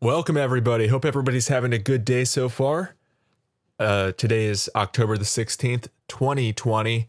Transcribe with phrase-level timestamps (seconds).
[0.00, 0.86] Welcome, everybody.
[0.86, 2.94] Hope everybody's having a good day so far.
[3.80, 7.08] Uh, today is October the 16th, 2020.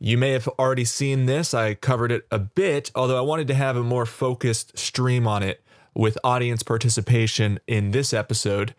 [0.00, 1.54] You may have already seen this.
[1.54, 5.44] I covered it a bit, although I wanted to have a more focused stream on
[5.44, 5.62] it
[5.94, 8.74] with audience participation in this episode.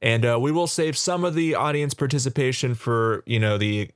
[0.00, 3.90] And uh, we will save some of the audience participation for, you know, the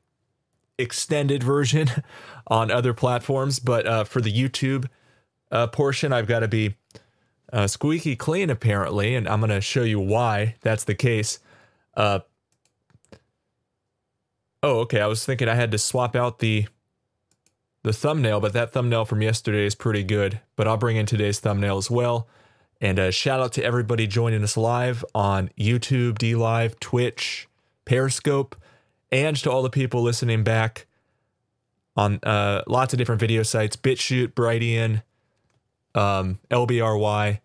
[0.76, 1.88] extended version
[2.48, 3.60] on other platforms.
[3.60, 4.88] But uh, for the YouTube
[5.52, 6.74] uh, portion, I've got to be
[7.54, 11.38] uh, squeaky clean apparently, and I'm gonna show you why that's the case.
[11.96, 12.18] Uh,
[14.62, 15.00] oh, okay.
[15.00, 16.66] I was thinking I had to swap out the
[17.84, 20.40] the thumbnail, but that thumbnail from yesterday is pretty good.
[20.56, 22.26] But I'll bring in today's thumbnail as well.
[22.80, 27.46] And a shout out to everybody joining us live on YouTube, D Live, Twitch,
[27.84, 28.56] Periscope,
[29.12, 30.86] and to all the people listening back
[31.96, 35.02] on uh, lots of different video sites BitChute, Brighteon,
[35.94, 37.38] um, LBRY,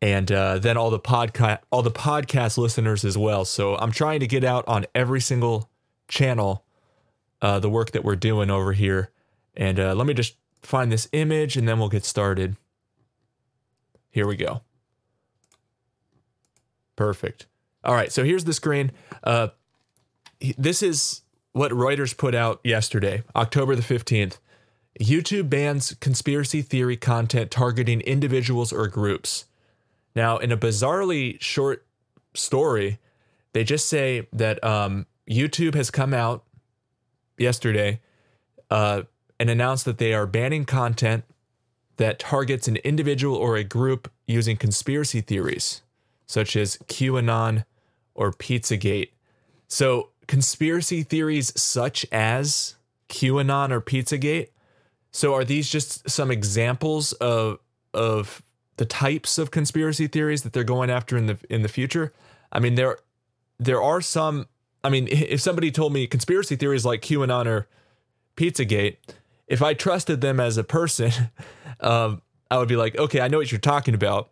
[0.00, 3.44] and uh, then all the podcast all the podcast listeners as well.
[3.44, 5.70] So I'm trying to get out on every single
[6.08, 6.64] channel
[7.40, 9.10] uh, the work that we're doing over here.
[9.56, 12.56] And uh, let me just find this image, and then we'll get started.
[14.10, 14.62] Here we go.
[16.96, 17.46] Perfect.
[17.84, 18.90] All right, so here's the screen.
[19.22, 19.48] Uh,
[20.56, 24.38] this is what Reuters put out yesterday, October the 15th.
[25.00, 29.44] YouTube bans conspiracy theory content targeting individuals or groups.
[30.18, 31.86] Now, in a bizarrely short
[32.34, 32.98] story,
[33.52, 36.42] they just say that um, YouTube has come out
[37.38, 38.00] yesterday
[38.68, 39.02] uh,
[39.38, 41.22] and announced that they are banning content
[41.98, 45.82] that targets an individual or a group using conspiracy theories,
[46.26, 47.64] such as QAnon
[48.16, 49.10] or Pizzagate.
[49.68, 52.74] So, conspiracy theories such as
[53.08, 54.48] QAnon or Pizzagate
[55.12, 57.58] so are these just some examples of
[57.94, 58.42] of
[58.78, 62.12] the types of conspiracy theories that they're going after in the in the future?
[62.50, 62.98] I mean there
[63.58, 64.46] there are some
[64.82, 67.68] I mean if somebody told me conspiracy theories like QAnon or
[68.36, 68.96] Pizzagate,
[69.48, 71.10] if I trusted them as a person,
[71.80, 74.30] um, I would be like, okay, I know what you're talking about.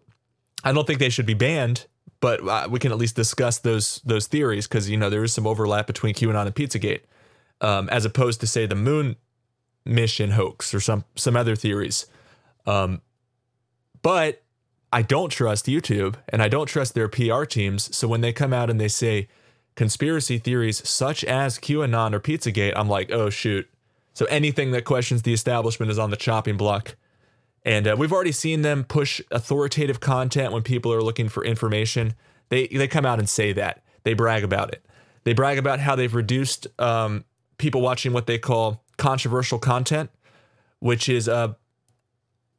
[0.65, 1.87] I don't think they should be banned,
[2.20, 5.32] but uh, we can at least discuss those those theories because you know there is
[5.32, 7.03] some overlap between QAnon and Pizzagate,
[7.60, 9.16] um, as opposed to say the moon
[9.84, 12.06] mission hoax or some some other theories.
[12.66, 13.00] Um,
[14.03, 14.43] but
[14.92, 17.94] I don't trust YouTube and I don't trust their PR teams.
[17.97, 19.28] So when they come out and they say
[19.74, 23.69] conspiracy theories such as QAnon or Pizzagate, I'm like, oh shoot.
[24.14, 26.96] So anything that questions the establishment is on the chopping block.
[27.64, 32.14] And uh, we've already seen them push authoritative content when people are looking for information.
[32.48, 34.86] They they come out and say that they brag about it.
[35.25, 37.25] They brag about how they've reduced um,
[37.58, 40.10] people watching what they call controversial content,
[40.78, 41.54] which is uh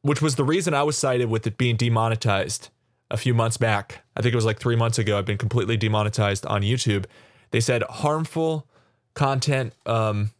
[0.07, 2.69] which was the reason I was cited with it being demonetized
[3.09, 4.03] a few months back.
[4.15, 7.05] I think it was like 3 months ago I've been completely demonetized on YouTube.
[7.51, 8.67] They said harmful
[9.13, 10.31] content um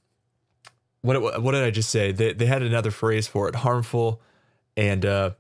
[1.02, 2.12] what what did I just say?
[2.12, 4.22] They they had another phrase for it, harmful
[4.76, 5.32] and uh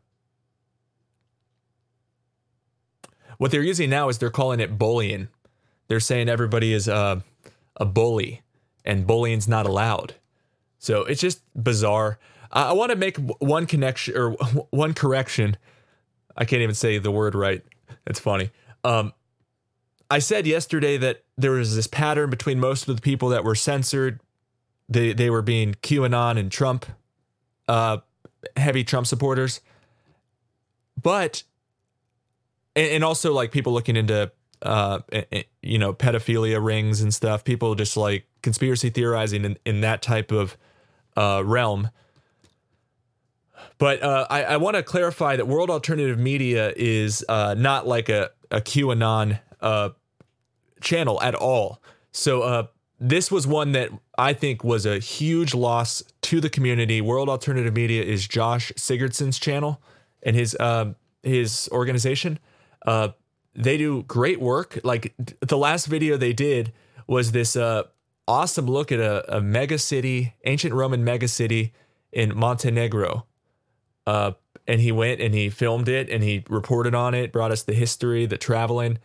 [3.38, 5.30] what they're using now is they're calling it bullying.
[5.88, 7.22] They're saying everybody is uh,
[7.76, 8.42] a bully
[8.84, 10.16] and bullying's not allowed.
[10.80, 12.20] So it's just bizarre.
[12.52, 14.32] I, want to make one connection or
[14.70, 15.58] one correction.
[16.36, 17.64] I can't even say the word right.
[18.06, 18.52] It's funny.
[18.84, 19.14] Um,
[20.10, 23.56] I said yesterday that there was this pattern between most of the people that were
[23.56, 24.22] censored.
[24.88, 26.86] They they were being QAnon and Trump,
[27.68, 27.98] uh,
[28.56, 29.60] heavy Trump supporters,
[31.02, 31.44] but
[32.76, 34.32] and, and also like people looking into
[34.62, 35.00] uh,
[35.62, 37.44] you know pedophilia rings and stuff.
[37.44, 40.58] People just like conspiracy theorizing in, in that type of
[41.18, 41.90] uh, realm.
[43.78, 48.10] But uh, I, I want to clarify that World Alternative Media is uh, not like
[48.10, 49.90] a, a QAnon uh,
[50.82, 51.82] channel at all.
[52.12, 52.68] So uh,
[53.00, 57.02] this was one that I think was a huge loss to the community.
[57.02, 59.82] World Alternative Media is Josh Sigurdson's channel
[60.24, 62.40] and his uh, his organization.
[62.86, 63.10] Uh,
[63.54, 64.80] they do great work.
[64.84, 66.74] Like the last video they did
[67.08, 67.56] was this
[68.28, 71.74] awesome look at a, a mega city, ancient Roman mega city
[72.12, 73.26] in Montenegro.
[74.08, 74.32] Uh,
[74.66, 77.74] and he went and he filmed it and he reported on it, brought us the
[77.74, 79.00] history, the traveling,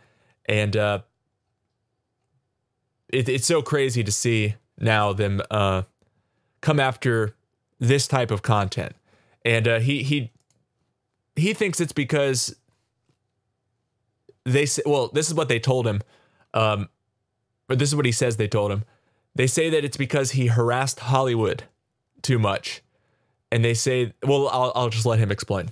[0.45, 0.99] and uh,
[3.09, 5.83] it, it's so crazy to see now them uh,
[6.61, 7.35] come after
[7.79, 8.95] this type of content.
[9.43, 10.31] And uh, he he
[11.35, 12.55] he thinks it's because
[14.45, 16.01] they say, well, this is what they told him,
[16.53, 16.87] um,
[17.69, 18.83] or this is what he says they told him.
[19.35, 21.63] They say that it's because he harassed Hollywood
[22.21, 22.82] too much.
[23.53, 25.69] And they say, well, I'll, I'll just let him explain.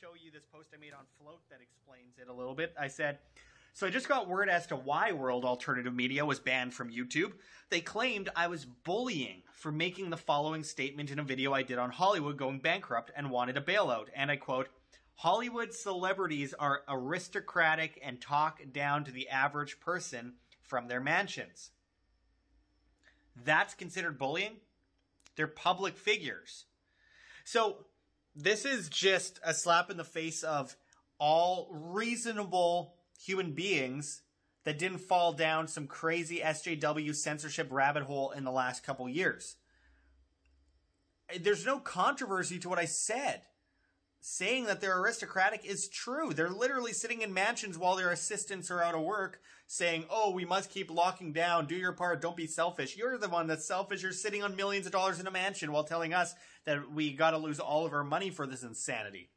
[0.00, 2.72] Show you this post I made on Flote that explains it a little bit.
[2.78, 3.18] I said,
[3.72, 7.32] so I just got word as to why World Alternative Media was banned from YouTube.
[7.70, 11.76] They claimed I was bullying for making the following statement in a video I did
[11.76, 14.06] on Hollywood going bankrupt and wanted a bailout.
[14.14, 14.68] And I quote,
[15.16, 21.70] Hollywood celebrities are aristocratic and talk down to the average person from their mansions.
[23.44, 24.58] That's considered bullying?
[25.34, 26.66] They're public figures.
[27.44, 27.86] So
[28.34, 30.76] this is just a slap in the face of
[31.18, 34.22] all reasonable human beings
[34.64, 39.56] that didn't fall down some crazy SJW censorship rabbit hole in the last couple years.
[41.40, 43.42] There's no controversy to what I said.
[44.24, 46.32] Saying that they're aristocratic is true.
[46.32, 50.44] They're literally sitting in mansions while their assistants are out of work, saying, Oh, we
[50.44, 52.96] must keep locking down, do your part, don't be selfish.
[52.96, 54.00] You're the one that's selfish.
[54.00, 56.36] You're sitting on millions of dollars in a mansion while telling us
[56.66, 59.28] that we gotta lose all of our money for this insanity.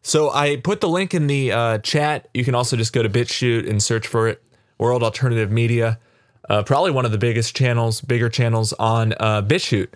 [0.00, 2.28] So I put the link in the uh, chat.
[2.32, 4.42] You can also just go to BitChute and search for it.
[4.78, 6.00] World Alternative Media,
[6.48, 9.88] uh, probably one of the biggest channels, bigger channels on uh, BitChute,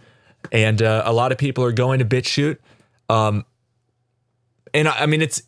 [0.53, 2.59] and uh, a lot of people are going to BitChute.
[3.09, 3.47] Um,
[4.75, 5.43] and I, I mean, it's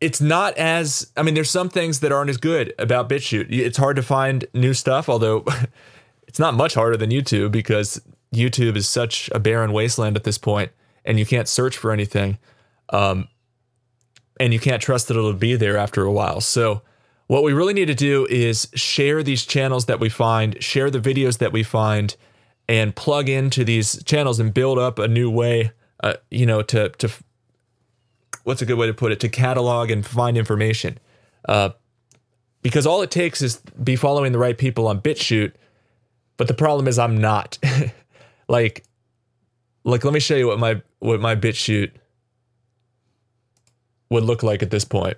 [0.00, 3.46] it's not as I mean, there's some things that aren't as good about BitChute.
[3.50, 5.44] It's hard to find new stuff, although
[6.26, 8.00] it's not much harder than YouTube because
[8.34, 10.72] YouTube is such a barren wasteland at this point,
[11.04, 12.38] and you can't search for anything.
[12.90, 13.28] Um,
[14.40, 16.40] and you can't trust that it'll be there after a while.
[16.40, 16.82] So,
[17.28, 20.98] what we really need to do is share these channels that we find, share the
[20.98, 22.16] videos that we find,
[22.68, 26.88] and plug into these channels and build up a new way, uh, you know, to
[26.88, 27.08] to
[28.44, 30.98] what's a good way to put it, to catalog and find information.
[31.48, 31.70] Uh,
[32.62, 35.52] because all it takes is be following the right people on BitChute,
[36.36, 37.58] but the problem is I'm not.
[38.48, 38.84] like,
[39.84, 41.92] like let me show you what my what my BitChute
[44.10, 45.16] would look like at this point.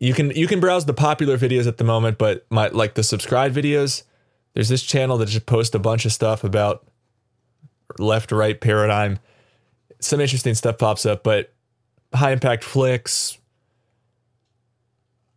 [0.00, 3.02] You can you can browse the popular videos at the moment, but my like the
[3.02, 4.04] subscribed videos,
[4.54, 6.86] there's this channel that just posts a bunch of stuff about
[7.98, 9.18] left right paradigm.
[10.00, 11.52] Some interesting stuff pops up, but
[12.16, 13.38] high impact flicks.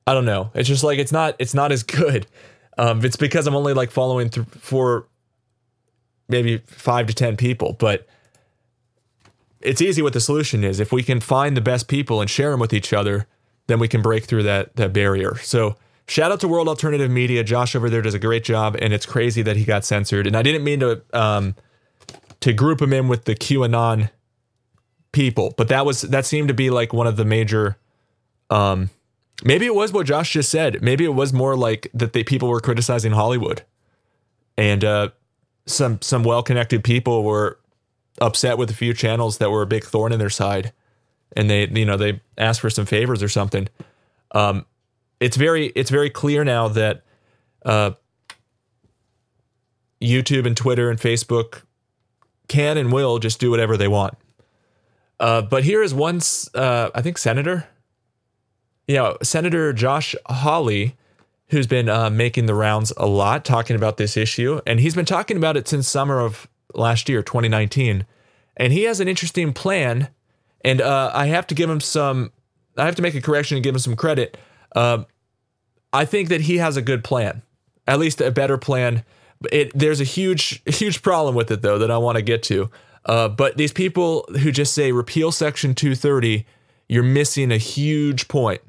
[0.08, 0.52] I don't know.
[0.56, 2.28] It's just like it's not it's not as good.
[2.78, 5.08] Um, it's because I'm only like following th- for
[6.28, 8.08] maybe five to ten people, but
[9.62, 10.80] it's easy what the solution is.
[10.80, 13.28] If we can find the best people and share them with each other,
[13.68, 15.38] then we can break through that that barrier.
[15.38, 15.76] So
[16.08, 17.44] shout out to World Alternative Media.
[17.44, 20.26] Josh over there does a great job, and it's crazy that he got censored.
[20.26, 21.56] And I didn't mean to um,
[22.40, 24.10] to group him in with the QAnon
[25.12, 27.78] people, but that was that seemed to be like one of the major.
[28.50, 28.90] Um,
[29.44, 30.82] maybe it was what Josh just said.
[30.82, 33.64] Maybe it was more like that the people were criticizing Hollywood,
[34.58, 35.10] and uh,
[35.66, 37.60] some some well connected people were
[38.22, 40.74] upset with a few channels that were a big thorn in their side
[41.38, 43.70] and they you know they asked for some favors or something
[44.32, 44.66] um,
[45.20, 47.04] it's very it's very clear now that
[47.66, 47.92] uh,
[50.02, 51.64] YouTube and Twitter and Facebook
[52.48, 54.16] can and will just do whatever they want.
[55.20, 56.22] Uh, but here is one,
[56.56, 57.68] uh, I think, Senator.
[58.88, 60.96] You know, Senator Josh Hawley,
[61.48, 65.06] who's been uh, making the rounds a lot, talking about this issue, and he's been
[65.06, 68.06] talking about it since summer of last year, 2019.
[68.58, 70.10] And he has an interesting plan.
[70.62, 72.32] And uh, I have to give him some,
[72.78, 74.38] I have to make a correction and give him some credit.
[74.76, 75.04] Uh,
[75.94, 77.42] I think that he has a good plan,
[77.88, 79.04] at least a better plan.
[79.52, 82.70] It, there's a huge, huge problem with it, though, that I want to get to.
[83.06, 86.46] Uh, but these people who just say repeal Section 230,
[86.88, 88.62] you're missing a huge point.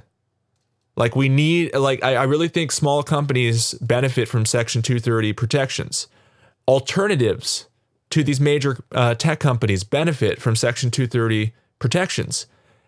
[0.96, 6.08] Like, we need, like, I, I really think small companies benefit from Section 230 protections.
[6.68, 7.66] Alternatives
[8.10, 12.46] to these major uh, tech companies benefit from Section 230 protections.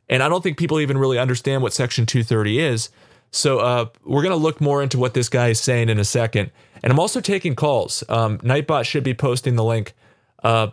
[0.09, 2.91] And I don't think people even really understand what Section 230 is.
[3.31, 6.05] So uh, we're going to look more into what this guy is saying in a
[6.05, 6.51] second.
[6.83, 8.05] And I'm also taking calls.
[8.09, 9.95] Um, Nightbot should be posting the link.
[10.43, 10.69] Uh,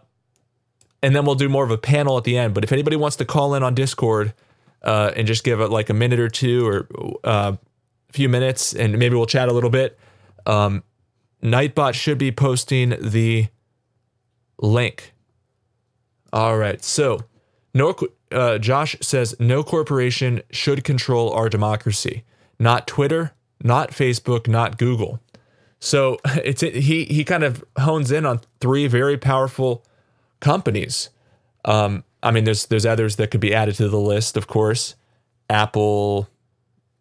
[1.01, 2.53] and then we'll do more of a panel at the end.
[2.53, 4.33] But if anybody wants to call in on Discord
[4.83, 6.87] uh, and just give it like a minute or two or
[7.23, 7.53] uh,
[8.09, 9.97] a few minutes, and maybe we'll chat a little bit,
[10.45, 10.83] um,
[11.41, 13.47] Nightbot should be posting the
[14.61, 15.13] link.
[16.33, 16.83] All right.
[16.83, 17.23] So,
[17.73, 17.95] no,
[18.31, 22.23] uh, Josh says no corporation should control our democracy.
[22.59, 25.19] Not Twitter, not Facebook, not Google.
[25.79, 29.85] So it's he he kind of hones in on three very powerful
[30.39, 31.09] companies.
[31.65, 34.95] Um, I mean, there's there's others that could be added to the list, of course.
[35.49, 36.29] Apple,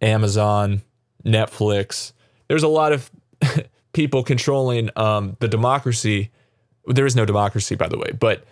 [0.00, 0.82] Amazon,
[1.24, 2.12] Netflix.
[2.48, 3.10] There's a lot of
[3.92, 6.30] people controlling um, the democracy
[6.88, 8.44] there is no democracy, by the way, but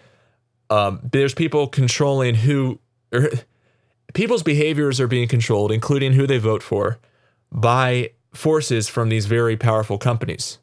[0.71, 2.79] um, there's people controlling who.
[3.13, 3.31] Or,
[4.15, 6.99] people's behaviors are being controlled, including who they vote for,
[7.53, 10.59] by forces from these very powerful companies.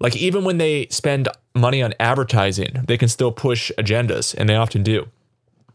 [0.00, 4.54] Like even when they spend money on advertising, they can still push agendas, and they
[4.54, 5.08] often do.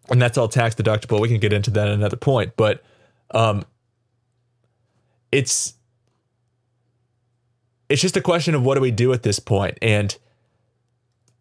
[0.09, 1.19] And that's all tax deductible.
[1.19, 2.83] We can get into that at another point, but
[3.31, 3.65] um,
[5.31, 5.73] it's
[7.89, 10.17] it's just a question of what do we do at this point, and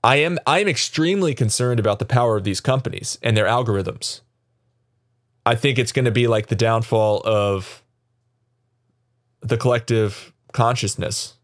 [0.04, 4.20] I am I am extremely concerned about the power of these companies and their algorithms.
[5.44, 7.82] I think it's going to be like the downfall of
[9.40, 11.34] the collective consciousness.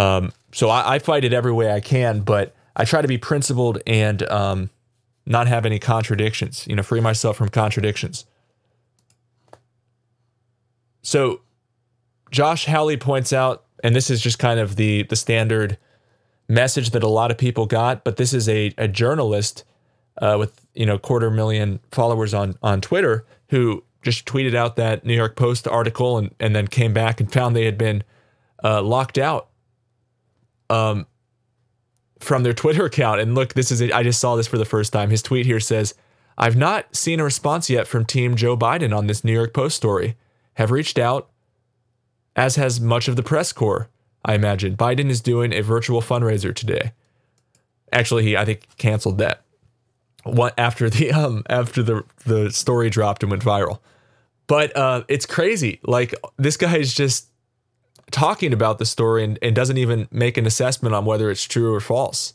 [0.00, 3.18] Um, so I, I, fight it every way I can, but I try to be
[3.18, 4.70] principled and um,
[5.26, 6.66] not have any contradictions.
[6.66, 8.24] You know, free myself from contradictions.
[11.02, 11.42] So
[12.30, 15.76] Josh Hawley points out, and this is just kind of the the standard
[16.48, 19.64] message that a lot of people got, but this is a, a journalist
[20.22, 25.04] uh, with you know quarter million followers on on Twitter who just tweeted out that
[25.04, 28.02] New York Post article and and then came back and found they had been
[28.64, 29.49] uh, locked out
[30.70, 31.06] um
[32.20, 33.20] from their Twitter account.
[33.20, 35.10] And look, this is I just saw this for the first time.
[35.10, 35.94] His tweet here says,
[36.38, 39.76] "I've not seen a response yet from Team Joe Biden on this New York Post
[39.76, 40.16] story.
[40.54, 41.30] Have reached out,
[42.36, 43.88] as has much of the press corps."
[44.24, 46.92] I imagine Biden is doing a virtual fundraiser today.
[47.92, 49.42] Actually, he I think canceled that
[50.24, 53.80] what after the um after the the story dropped and went viral.
[54.46, 55.78] But uh, it's crazy.
[55.84, 57.29] Like this guy is just
[58.10, 61.74] talking about the story and, and doesn't even make an assessment on whether it's true
[61.74, 62.34] or false.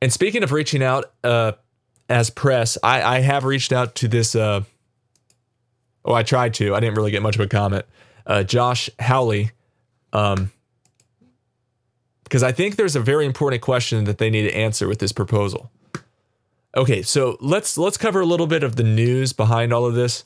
[0.00, 1.52] And speaking of reaching out uh,
[2.08, 4.34] as press, I, I have reached out to this.
[4.34, 4.62] Uh,
[6.04, 6.74] oh, I tried to.
[6.74, 7.86] I didn't really get much of a comment.
[8.26, 9.52] Uh, Josh Hawley,
[10.12, 10.50] um,
[12.24, 15.12] because I think there's a very important question that they need to answer with this
[15.12, 15.70] proposal.
[16.76, 20.24] Okay, so let's let's cover a little bit of the news behind all of this.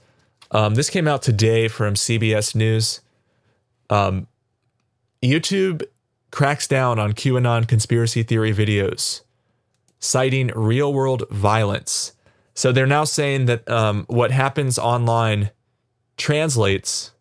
[0.51, 3.01] Um, this came out today from CBS News.
[3.91, 4.27] Um,
[5.23, 5.83] YouTube
[6.31, 9.23] cracks down on QAnon conspiracy theory videos,
[9.99, 12.13] citing real world violence.
[12.55, 15.51] So they're now saying that um, what happens online
[16.17, 17.13] translates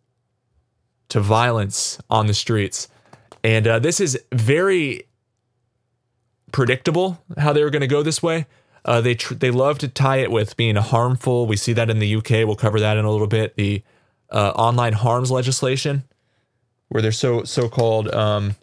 [1.08, 2.88] to violence on the streets.
[3.44, 5.04] And uh, this is very
[6.52, 8.46] predictable how they were going to go this way.
[8.88, 11.46] Uh, they tr- they love to tie it with being harmful.
[11.46, 12.30] We see that in the UK.
[12.46, 13.56] We'll cover that in a little bit.
[13.56, 13.82] The
[14.30, 16.04] uh, online harms legislation,
[16.88, 18.12] where they're so so called.
[18.14, 18.56] Um,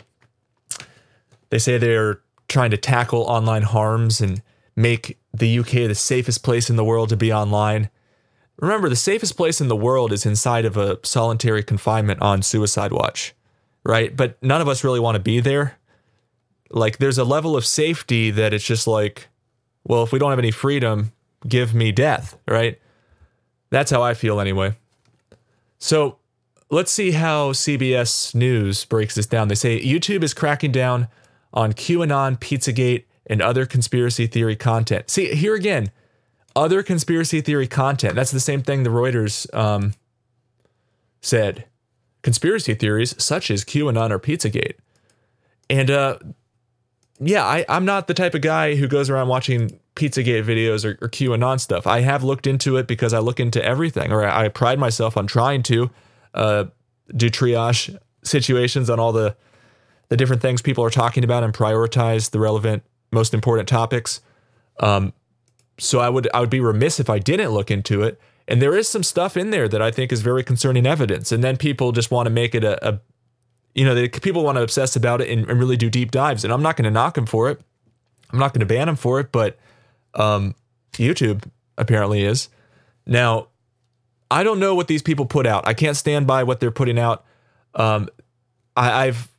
[1.50, 4.41] they say they're trying to tackle online harms and
[4.75, 7.89] make the UK the safest place in the world to be online.
[8.58, 12.91] Remember, the safest place in the world is inside of a solitary confinement on suicide
[12.91, 13.36] watch
[13.86, 14.15] right?
[14.15, 15.77] But none of us really want to be there.
[16.72, 19.29] Like there's a level of safety that it's just like,
[19.86, 21.12] well, if we don't have any freedom,
[21.48, 22.80] give me death, right?
[23.70, 24.75] That's how I feel anyway.
[25.77, 26.18] So
[26.70, 29.48] let's see how CBS News breaks this down.
[29.48, 31.08] They say YouTube is cracking down
[31.54, 35.10] on QAnon, Pizzagate, and other conspiracy theory content.
[35.10, 35.92] See, here again,
[36.56, 38.15] other conspiracy theory content.
[38.15, 39.94] That's the same thing the Reuters um,
[41.22, 41.65] said
[42.22, 44.75] conspiracy theories such as QAnon or Pizzagate.
[45.70, 46.18] And uh,
[47.19, 50.98] yeah, I, I'm not the type of guy who goes around watching Pizzagate videos or,
[51.01, 51.88] or QAnon stuff.
[51.88, 55.15] I have looked into it because I look into everything, or I, I pride myself
[55.15, 55.89] on trying to
[56.34, 56.65] uh,
[57.15, 59.36] do triage situations on all the
[60.10, 64.22] the different things people are talking about and prioritize the relevant, most important topics.
[64.79, 65.13] Um,
[65.79, 68.19] so I would I would be remiss if I didn't look into it.
[68.48, 71.31] And there is some stuff in there that I think is very concerning evidence.
[71.31, 73.00] And then people just want to make it a, a
[73.75, 76.44] you know, they, people want to obsess about it and, and really do deep dives.
[76.44, 77.62] And I'm not going to knock them for it.
[78.32, 79.60] I'm not going to ban them for it, but
[80.15, 80.55] um,
[80.94, 81.44] YouTube
[81.77, 82.50] apparently is.
[83.05, 83.50] Now,
[84.32, 85.67] I don't know what these people put out.
[85.67, 87.25] I can't stand by what they're putting out.
[87.75, 88.10] Um,
[88.75, 89.29] I, have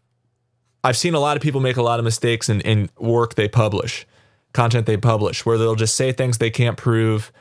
[0.85, 3.49] I've seen a lot of people make a lot of mistakes in, in work they
[3.49, 4.07] publish,
[4.53, 7.33] content they publish, where they'll just say things they can't prove.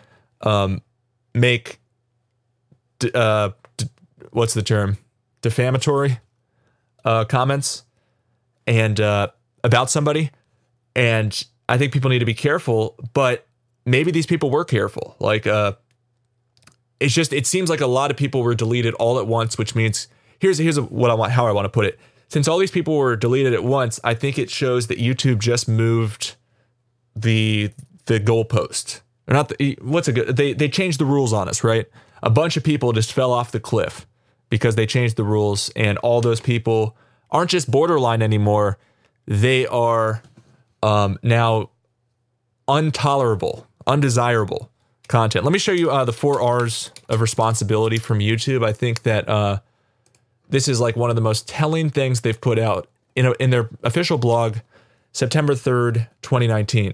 [0.42, 0.82] Um,
[1.34, 1.80] make
[3.14, 3.52] uh,
[4.32, 4.98] what's the term
[5.42, 6.20] defamatory
[7.06, 7.84] uh, comments
[8.68, 9.30] and uh,
[9.64, 10.32] about somebody.
[10.96, 13.48] And i think people need to be careful but
[13.86, 15.16] maybe these people were careful.
[15.20, 15.74] Like uh,
[17.00, 19.76] it's just it seems like a lot of people were deleted all at once which
[19.76, 20.08] means
[20.40, 22.00] here's here's what i want how i want to put it.
[22.28, 25.68] Since all these people were deleted at once i think it shows that youtube just
[25.68, 26.36] moved
[27.16, 27.72] the
[28.06, 29.02] the goalpost.
[29.28, 31.88] Or not the, what's a good they they changed the rules on us, right?
[32.24, 34.08] A bunch of people just fell off the cliff
[34.56, 36.96] because they changed the rules and all those people
[37.30, 38.78] aren't just borderline anymore.
[39.26, 40.24] They are
[40.82, 41.72] um, now
[42.66, 44.72] intolerable, undesirable
[45.10, 45.44] content.
[45.44, 48.66] Let me show you uh, the four R's of responsibility from YouTube.
[48.66, 49.60] I think that uh,
[50.48, 53.50] this is like one of the most telling things they've put out in, a, in
[53.50, 54.60] their official blog,
[55.12, 56.94] September 3rd, 2019.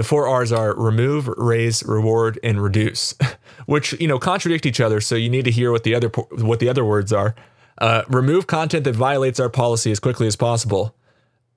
[0.00, 3.14] The four R's are remove, raise, reward, and reduce,
[3.66, 4.98] which you know contradict each other.
[4.98, 7.34] So you need to hear what the other what the other words are.
[7.76, 10.94] Uh, remove content that violates our policy as quickly as possible.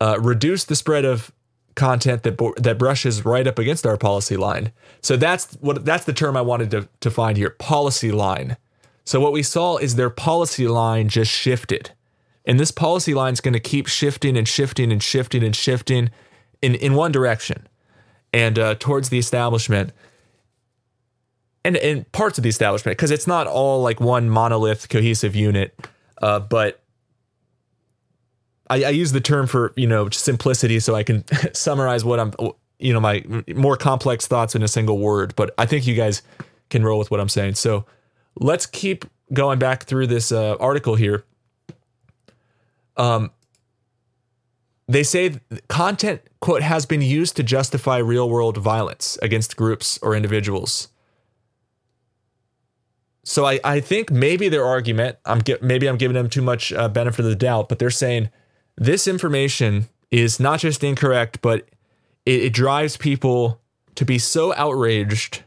[0.02, 1.32] Uh, reduce the spread of
[1.76, 4.74] content that that brushes right up against our policy line.
[5.00, 7.52] So that's what that's the term I wanted to to find here.
[7.52, 8.58] Policy line.
[9.06, 11.92] So what we saw is their policy line just shifted.
[12.44, 16.10] And this policy line is going to keep shifting and shifting and shifting and shifting
[16.62, 17.70] in, in one direction
[18.34, 19.92] and uh, towards the establishment
[21.64, 25.78] and, and parts of the establishment because it's not all like one monolith cohesive unit
[26.22, 26.82] uh, but
[28.70, 31.24] I, I, use the term for you know simplicity so i can
[31.54, 32.34] summarize what i'm
[32.80, 33.24] you know my
[33.56, 36.22] more complex thoughts in a single word but i think you guys
[36.70, 37.56] can roll with what i'm saying.
[37.56, 37.86] So
[38.36, 41.24] let's keep going back through this uh, article here.
[42.98, 43.32] Um,
[44.88, 50.16] they say content quote has been used to justify real world violence against groups or
[50.16, 50.90] individuals.
[53.24, 56.90] So I, I think maybe their argument i'm maybe i'm giving them too much uh,
[56.90, 58.30] benefit of the doubt but they're saying
[58.76, 61.70] this information is not just incorrect but
[62.26, 63.62] it, it drives people
[63.96, 65.44] to be so outraged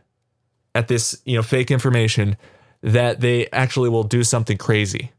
[0.75, 2.37] at this you know fake information
[2.83, 5.13] that they actually will do something crazy.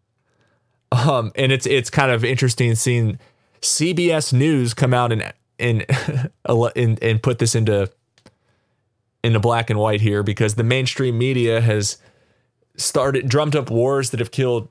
[0.92, 3.20] Um and it's it's kind of interesting seeing
[3.62, 5.86] CBS News come out and and
[6.76, 7.90] and, and put this into
[9.24, 11.98] into black and white here because the mainstream media has
[12.76, 14.70] started drummed up wars that have killed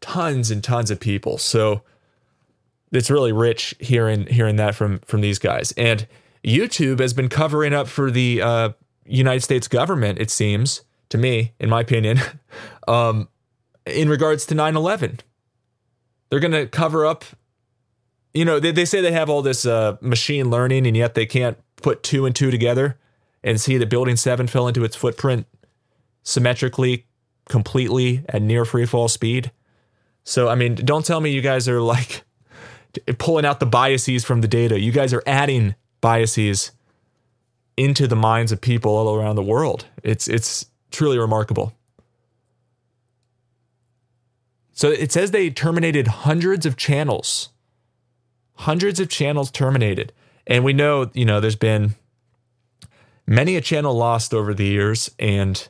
[0.00, 1.38] tons and tons of people.
[1.38, 1.82] So
[2.92, 5.72] it's really rich hearing hearing that from from these guys.
[5.72, 6.06] And
[6.44, 8.70] YouTube has been covering up for the uh,
[9.04, 10.18] United States government.
[10.18, 12.20] It seems to me, in my opinion,
[12.88, 13.28] um,
[13.84, 15.20] in regards to 9/11.
[16.28, 17.24] They're going to cover up
[18.36, 21.24] you know, they, they say they have all this uh, machine learning, and yet they
[21.24, 22.98] can't put two and two together
[23.42, 25.46] and see that Building 7 fell into its footprint
[26.22, 27.06] symmetrically,
[27.48, 29.52] completely at near free fall speed.
[30.24, 32.24] So, I mean, don't tell me you guys are like
[33.18, 34.78] pulling out the biases from the data.
[34.78, 36.72] You guys are adding biases
[37.76, 39.86] into the minds of people all around the world.
[40.02, 41.72] It's it's truly remarkable.
[44.72, 47.50] So it says they terminated hundreds of channels
[48.56, 50.12] hundreds of channels terminated.
[50.46, 51.94] And we know, you know, there's been
[53.26, 55.68] many a channel lost over the years and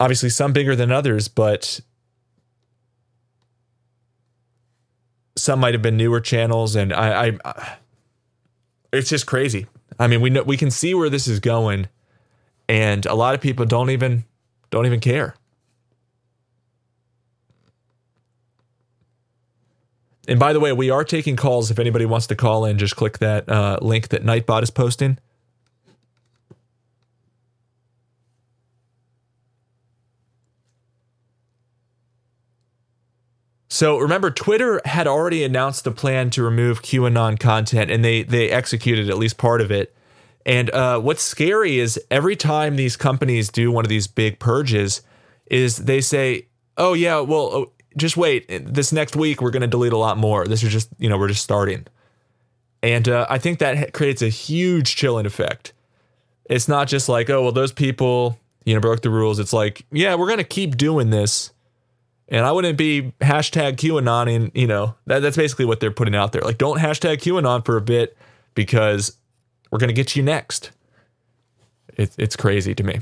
[0.00, 1.80] obviously some bigger than others, but
[5.36, 7.76] some might have been newer channels and I, I
[8.92, 9.66] it's just crazy.
[9.98, 11.88] I mean, we know we can see where this is going
[12.68, 14.24] and a lot of people don't even
[14.70, 15.34] don't even care.
[20.28, 21.70] And by the way, we are taking calls.
[21.70, 25.18] If anybody wants to call in, just click that uh, link that Nightbot is posting.
[33.68, 38.50] So remember, Twitter had already announced a plan to remove QAnon content, and they they
[38.50, 39.94] executed at least part of it.
[40.46, 45.02] And uh, what's scary is every time these companies do one of these big purges,
[45.50, 46.46] is they say,
[46.78, 48.46] "Oh yeah, well, just wait.
[48.48, 50.46] This next week, we're going to delete a lot more.
[50.46, 51.86] This is just, you know, we're just starting.
[52.82, 55.72] And uh, I think that creates a huge chilling effect.
[56.48, 59.38] It's not just like, oh, well, those people, you know, broke the rules.
[59.38, 61.52] It's like, yeah, we're going to keep doing this.
[62.28, 64.34] And I wouldn't be hashtag QAnon.
[64.34, 66.42] And, you know, that, that's basically what they're putting out there.
[66.42, 68.16] Like, don't hashtag QAnon for a bit
[68.54, 69.16] because
[69.70, 70.70] we're going to get you next.
[71.96, 73.00] It, it's crazy to me.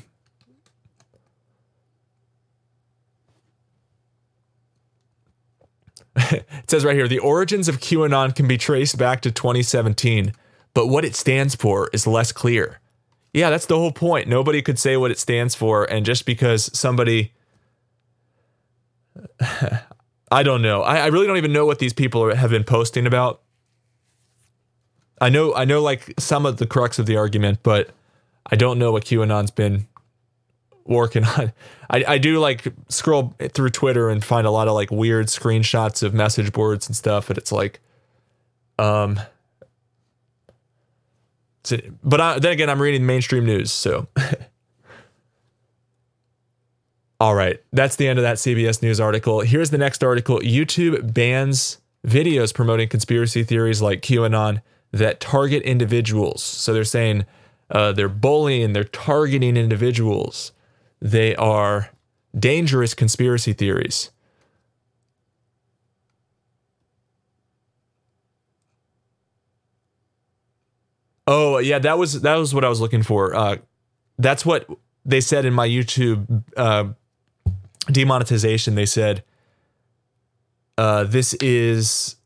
[6.16, 10.32] It says right here the origins of QAnon can be traced back to 2017,
[10.72, 12.80] but what it stands for is less clear.
[13.32, 14.28] Yeah, that's the whole point.
[14.28, 17.32] Nobody could say what it stands for, and just because somebody.
[20.30, 20.82] I don't know.
[20.82, 23.42] I, I really don't even know what these people are, have been posting about.
[25.20, 27.90] I know, I know, like some of the crux of the argument, but
[28.46, 29.86] I don't know what QAnon's been
[30.84, 31.52] working on.
[31.90, 36.02] I, I do like scroll through Twitter and find a lot of like weird screenshots
[36.02, 37.80] of message boards and stuff, and it's like,
[38.78, 39.20] um,
[42.02, 44.08] but I, then again, I'm reading mainstream news, so.
[47.20, 49.40] All right, that's the end of that CBS News article.
[49.40, 54.60] Here's the next article YouTube bans videos promoting conspiracy theories like QAnon.
[54.92, 56.42] that target individuals.
[56.42, 57.24] So they're saying
[57.70, 60.52] uh, they're bullying, they're targeting individuals.
[61.04, 61.90] They are
[62.36, 64.10] dangerous conspiracy theories.
[71.26, 73.34] Oh yeah, that was that was what I was looking for.
[73.34, 73.56] Uh,
[74.18, 74.66] that's what
[75.04, 76.86] they said in my YouTube uh,
[77.86, 78.74] demonetization.
[78.74, 79.24] They said
[80.78, 82.16] uh, this is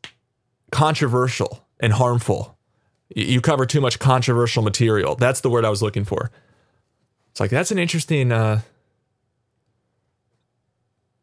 [0.71, 2.57] controversial and harmful.
[3.13, 5.15] You cover too much controversial material.
[5.15, 6.31] That's the word I was looking for.
[7.31, 8.61] It's like that's an interesting, uh,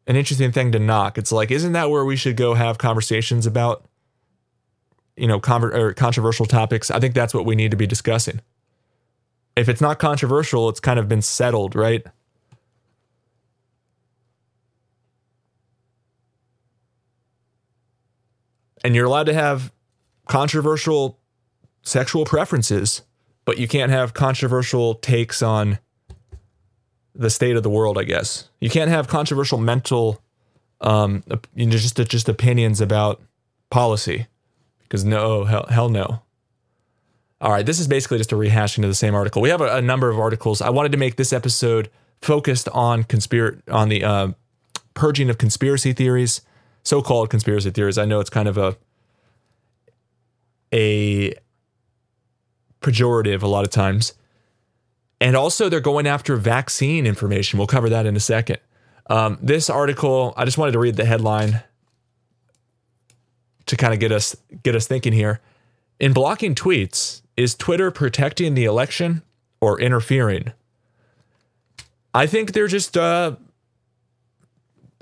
[0.07, 1.17] an interesting thing to knock.
[1.17, 3.85] It's like, isn't that where we should go have conversations about,
[5.15, 6.89] you know, con- or controversial topics?
[6.89, 8.41] I think that's what we need to be discussing.
[9.55, 12.05] If it's not controversial, it's kind of been settled, right?
[18.87, 19.73] and you're allowed to have
[20.29, 21.19] controversial
[21.83, 23.01] sexual preferences,
[23.43, 25.79] but you can't have controversial takes on
[27.17, 28.49] the state of the world, I guess.
[28.59, 30.21] You can't have controversial mental
[30.79, 31.23] um
[31.55, 33.21] you know, just just opinions about
[33.71, 34.27] policy
[34.83, 36.21] because no hell, hell no.
[37.41, 39.41] All right, this is basically just a rehashing of the same article.
[39.41, 40.61] We have a, a number of articles.
[40.61, 41.89] I wanted to make this episode
[42.21, 44.27] focused on conspir on the uh,
[44.93, 46.41] purging of conspiracy theories
[46.87, 47.97] so-called conspiracy theories.
[47.97, 48.77] I know it's kind of a
[50.73, 51.33] a
[52.81, 54.13] pejorative a lot of times.
[55.19, 57.57] And also, they're going after vaccine information.
[57.57, 58.57] We'll cover that in a second.
[59.09, 61.61] Um, this article, I just wanted to read the headline
[63.65, 65.39] to kind of get us get us thinking here.
[65.99, 69.23] In blocking tweets, is Twitter protecting the election
[69.61, 70.53] or interfering?
[72.13, 73.35] I think they're just uh,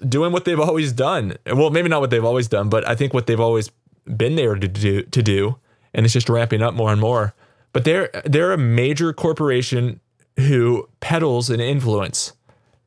[0.07, 1.35] doing what they've always done.
[1.45, 3.71] Well, maybe not what they've always done, but I think what they've always
[4.05, 5.57] been there to do to do,
[5.93, 7.33] and it's just ramping up more and more.
[7.73, 9.99] But they're they're a major corporation
[10.37, 12.33] who peddles an influence,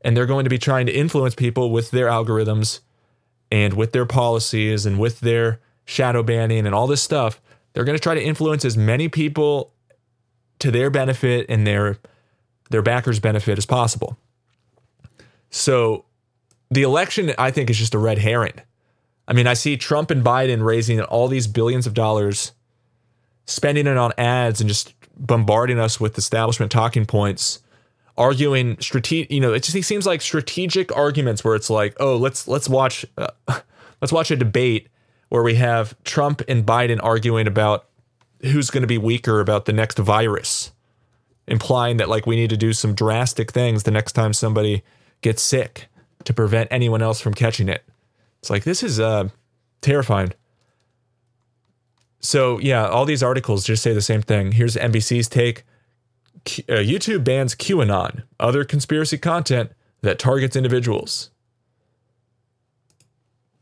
[0.03, 2.81] and they're going to be trying to influence people with their algorithms
[3.51, 7.41] and with their policies and with their shadow banning and all this stuff.
[7.73, 9.73] They're going to try to influence as many people
[10.59, 11.99] to their benefit and their
[12.71, 14.19] their backers' benefit as possible.
[15.49, 16.05] So
[16.71, 18.61] the election, I think, is just a red herring.
[19.27, 22.53] I mean, I see Trump and Biden raising all these billions of dollars,
[23.47, 27.61] spending it on ads and just bombarding us with establishment talking points,
[28.17, 29.31] arguing strategic.
[29.31, 33.05] You know, it just seems like strategic arguments where it's like, oh, let's let's watch
[33.17, 33.29] uh,
[34.01, 34.89] let's watch a debate
[35.29, 37.87] where we have Trump and Biden arguing about
[38.43, 40.73] who's going to be weaker about the next virus,
[41.47, 44.83] implying that like we need to do some drastic things the next time somebody
[45.21, 45.89] gets sick
[46.25, 47.85] to prevent anyone else from catching it.
[48.41, 49.29] It's like this is uh,
[49.81, 50.33] terrifying.
[52.21, 54.53] So yeah, all these articles just say the same thing.
[54.53, 55.65] Here's NBC's take:
[56.45, 61.31] Q- uh, YouTube bans QAnon, other conspiracy content that targets individuals.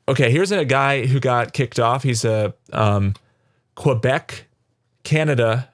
[0.09, 2.05] Okay, here's a guy who got kicked off.
[2.05, 3.15] He's a um,
[3.75, 4.47] Quebec,
[5.03, 5.69] Canada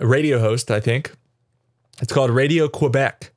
[0.00, 1.14] radio host, I think.
[2.00, 3.32] It's called Radio Quebec.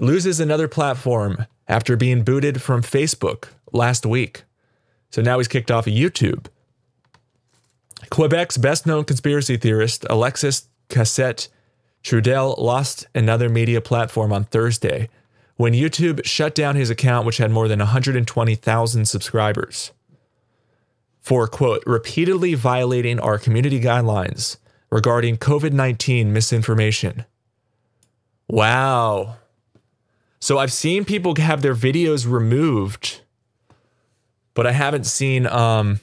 [0.00, 4.44] Loses another platform after being booted from Facebook last week.
[5.10, 6.46] So now he's kicked off of YouTube.
[8.14, 11.48] Quebec's best known conspiracy theorist, Alexis Cossette
[12.04, 15.08] Trudel, lost another media platform on Thursday
[15.56, 19.90] when YouTube shut down his account, which had more than 120,000 subscribers,
[21.22, 24.58] for, quote, repeatedly violating our community guidelines
[24.92, 27.24] regarding COVID 19 misinformation.
[28.46, 29.38] Wow.
[30.38, 33.22] So I've seen people have their videos removed,
[34.54, 35.48] but I haven't seen.
[35.48, 35.98] Um,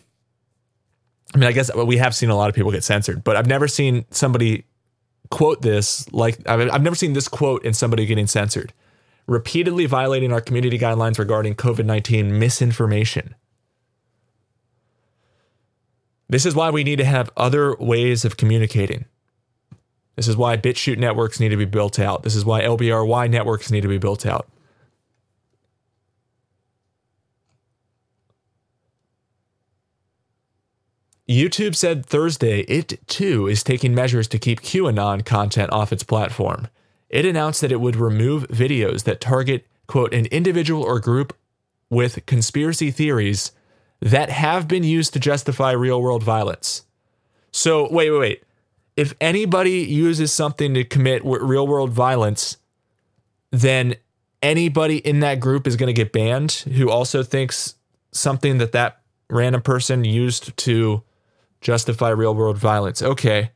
[1.34, 3.48] I mean, I guess we have seen a lot of people get censored, but I've
[3.48, 4.66] never seen somebody
[5.30, 8.74] quote this like I've never seen this quote in somebody getting censored.
[9.28, 13.36] Repeatedly violating our community guidelines regarding COVID 19 misinformation.
[16.28, 19.06] This is why we need to have other ways of communicating.
[20.16, 22.24] This is why BitChute networks need to be built out.
[22.24, 24.48] This is why LBRY networks need to be built out.
[31.32, 36.68] YouTube said Thursday it too is taking measures to keep QAnon content off its platform.
[37.10, 41.36] It announced that it would remove videos that target, quote, an individual or group
[41.90, 43.52] with conspiracy theories
[44.00, 46.84] that have been used to justify real world violence.
[47.52, 48.44] So, wait, wait, wait
[48.96, 52.58] if anybody uses something to commit real world violence,
[53.52, 53.96] then
[54.42, 57.76] anybody in that group is going to get banned who also thinks
[58.12, 61.04] something that that random person used to
[61.62, 63.02] justify real world violence.
[63.02, 63.52] Okay.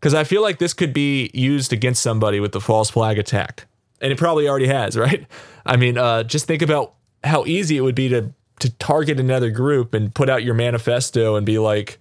[0.00, 3.66] Because I feel like this could be used against somebody with the false flag attack.
[4.00, 5.26] And it probably already has, right?
[5.66, 9.50] I mean, uh, just think about how easy it would be to to target another
[9.50, 11.98] group and put out your manifesto and be like,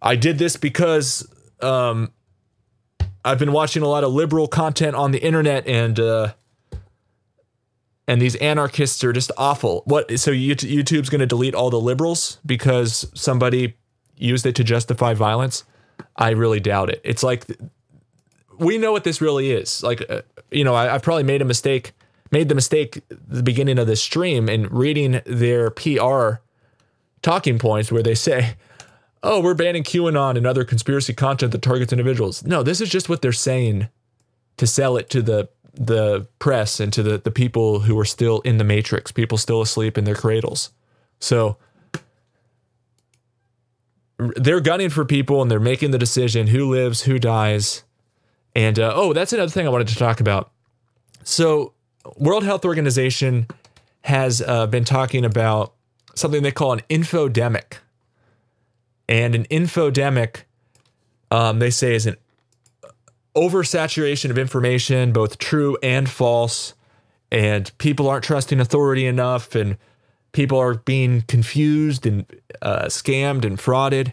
[0.00, 1.28] I did this because
[1.60, 2.12] um,
[3.24, 6.32] I've been watching a lot of liberal content on the internet and uh,
[8.06, 9.82] and these anarchists are just awful.
[9.84, 10.18] What?
[10.18, 13.76] So YouTube's going to delete all the liberals because somebody
[14.18, 15.64] used it to justify violence?
[16.16, 17.00] I really doubt it.
[17.04, 17.44] It's like
[18.58, 19.82] we know what this really is.
[19.82, 21.92] Like, uh, you know, I, have probably made a mistake,
[22.30, 26.40] made the mistake the beginning of this stream and reading their PR
[27.22, 28.56] talking points where they say,
[29.22, 33.08] "Oh, we're banning QAnon and other conspiracy content that targets individuals." No, this is just
[33.08, 33.88] what they're saying
[34.56, 38.40] to sell it to the the press and to the the people who are still
[38.40, 40.70] in the matrix, people still asleep in their cradles.
[41.20, 41.56] So
[44.18, 47.84] they're gunning for people and they're making the decision who lives, who dies.
[48.54, 50.50] And uh, oh, that's another thing I wanted to talk about.
[51.22, 51.74] So,
[52.16, 53.46] World Health Organization
[54.02, 55.74] has uh, been talking about
[56.14, 57.78] something they call an infodemic.
[59.08, 60.42] And an infodemic,
[61.30, 62.16] um, they say, is an
[63.36, 66.74] oversaturation of information, both true and false.
[67.30, 69.76] And people aren't trusting authority enough, and
[70.38, 72.24] people are being confused and
[72.62, 74.12] uh, scammed and frauded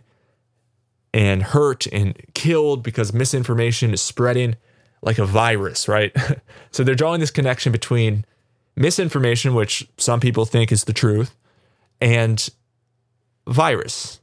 [1.14, 4.56] and hurt and killed because misinformation is spreading
[5.04, 6.12] like a virus, right?
[6.72, 8.26] so they're drawing this connection between
[8.76, 11.36] misinformation, which some people think is the truth,
[12.02, 12.50] and
[13.48, 14.20] virus.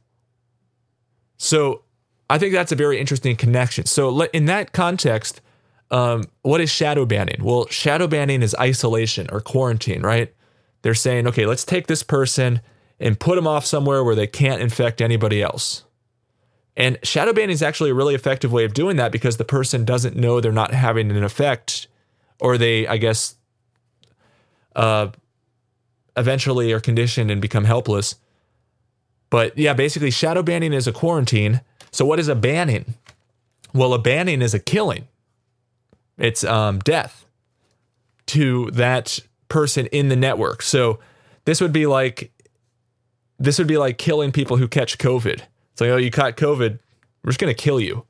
[1.37, 1.83] So
[2.29, 3.85] I think that's a very interesting connection.
[3.85, 5.39] So in that context,
[5.89, 7.41] um, what is shadow banning?
[7.41, 10.33] Well, shadow banning is isolation or quarantine, right?
[10.83, 12.61] They're saying, okay, let's take this person
[12.99, 15.83] and put them off somewhere where they can't infect anybody else.
[16.75, 19.85] And shadow banning is actually a really effective way of doing that because the person
[19.85, 21.87] doesn't know they're not having an effect,
[22.39, 23.35] or they, I guess,
[24.75, 25.09] uh,
[26.17, 28.15] eventually are conditioned and become helpless.
[29.29, 31.61] But yeah, basically, shadow banning is a quarantine.
[31.91, 32.95] So, what is a banning?
[33.73, 35.07] Well, a banning is a killing.
[36.17, 37.25] It's um, death
[38.27, 39.19] to that
[39.53, 40.63] person in the network.
[40.63, 40.99] So
[41.45, 42.31] this would be like
[43.37, 45.41] this would be like killing people who catch COVID.
[45.71, 46.79] It's like, oh, you caught COVID,
[47.23, 48.03] we're just gonna kill you.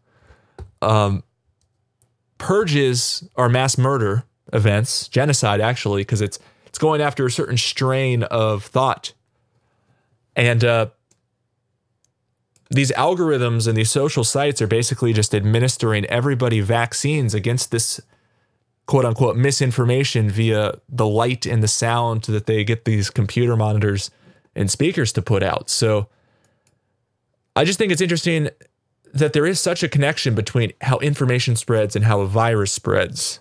[0.82, 1.24] Um,
[2.38, 8.24] purges are mass murder events, genocide actually, because it's it's going after a certain strain
[8.24, 9.14] of thought.
[10.38, 10.88] And uh,
[12.70, 18.00] these algorithms and these social sites are basically just administering everybody vaccines against this
[18.86, 24.12] quote unquote misinformation via the light and the sound that they get these computer monitors
[24.56, 25.70] and speakers to put out.
[25.70, 26.08] So
[27.56, 28.50] I just think it's interesting
[29.14, 33.40] that there is such a connection between how information spreads and how a virus spreads.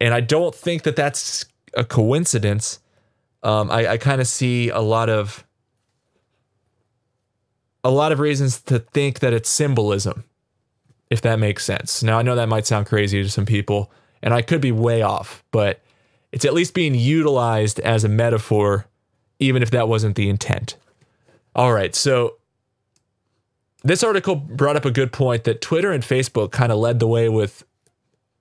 [0.00, 2.80] And I don't think that that's a coincidence.
[3.44, 5.46] Um, I, I kind of see a lot of
[7.84, 10.24] a lot of reasons to think that it's symbolism,
[11.10, 12.02] if that makes sense.
[12.02, 13.90] Now I know that might sound crazy to some people,
[14.22, 15.80] and I could be way off, but
[16.30, 18.86] it's at least being utilized as a metaphor,
[19.38, 20.76] even if that wasn't the intent.
[21.54, 22.36] All right, so
[23.84, 27.06] this article brought up a good point that Twitter and Facebook kind of led the
[27.06, 27.64] way with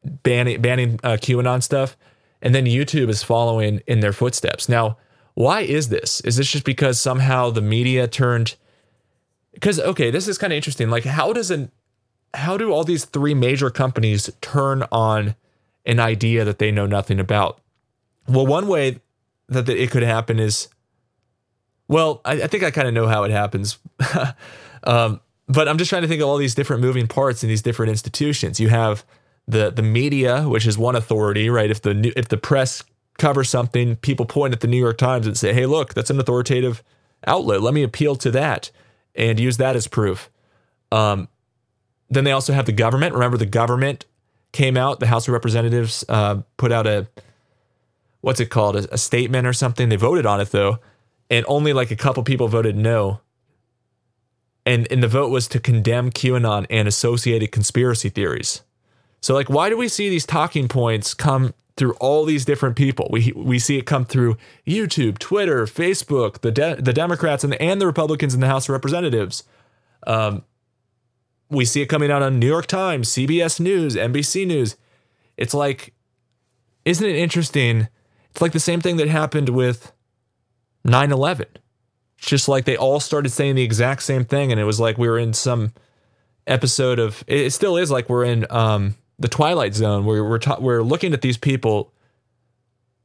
[0.04, 1.98] banning banning uh, QAnon stuff,
[2.42, 4.70] and then YouTube is following in their footsteps.
[4.70, 4.98] Now,
[5.34, 6.22] why is this?
[6.22, 8.56] Is this just because somehow the media turned?
[9.54, 10.90] Because okay, this is kind of interesting.
[10.90, 11.72] Like, how does an
[12.34, 15.36] how do all these three major companies turn on
[15.86, 17.60] an idea that they know nothing about.
[18.28, 19.00] Well, one way
[19.50, 20.68] that it could happen is,
[21.88, 23.80] well, I, I think I kind of know how it happens.
[24.84, 27.62] um, but I'm just trying to think of all these different moving parts in these
[27.62, 28.60] different institutions.
[28.60, 29.04] You have
[29.48, 31.70] the the media, which is one authority, right?
[31.70, 32.84] If the new, if the press
[33.18, 36.20] covers something, people point at the New York Times and say, "Hey, look, that's an
[36.20, 36.84] authoritative
[37.28, 37.62] outlet.
[37.62, 38.72] Let me appeal to that
[39.16, 40.30] and use that as proof."
[40.92, 41.28] Um,
[42.10, 43.14] then they also have the government.
[43.14, 44.06] Remember, the government
[44.52, 47.08] came out, the House of Representatives uh, put out a
[48.22, 49.90] what's it called, a, a, statement or something.
[49.90, 50.80] They voted on it though,
[51.30, 53.22] and only like a couple people voted no.
[54.66, 58.62] And and the vote was to condemn QAnon and associated conspiracy theories.
[59.22, 63.08] So like, why do we see these talking points come through all these different people?
[63.12, 64.38] We we see it come through
[64.68, 68.66] YouTube, Twitter, Facebook, the de- the Democrats and the, and the Republicans in the House
[68.66, 69.44] of Representatives.
[70.06, 70.44] Um,
[71.52, 74.78] we see it coming out on New York Times, CBS News, NBC News.
[75.38, 75.94] It's like,
[76.86, 77.88] isn't it interesting?
[78.32, 79.92] It's like the same thing that happened with
[80.86, 81.46] 9 11.
[82.18, 85.10] just like they all started saying the exact same thing, and it was like we
[85.10, 85.74] were in some
[86.48, 87.24] episode of.
[87.28, 91.14] It still is like we're in um, the Twilight Zone, where we're ta- we're looking
[91.14, 91.94] at these people,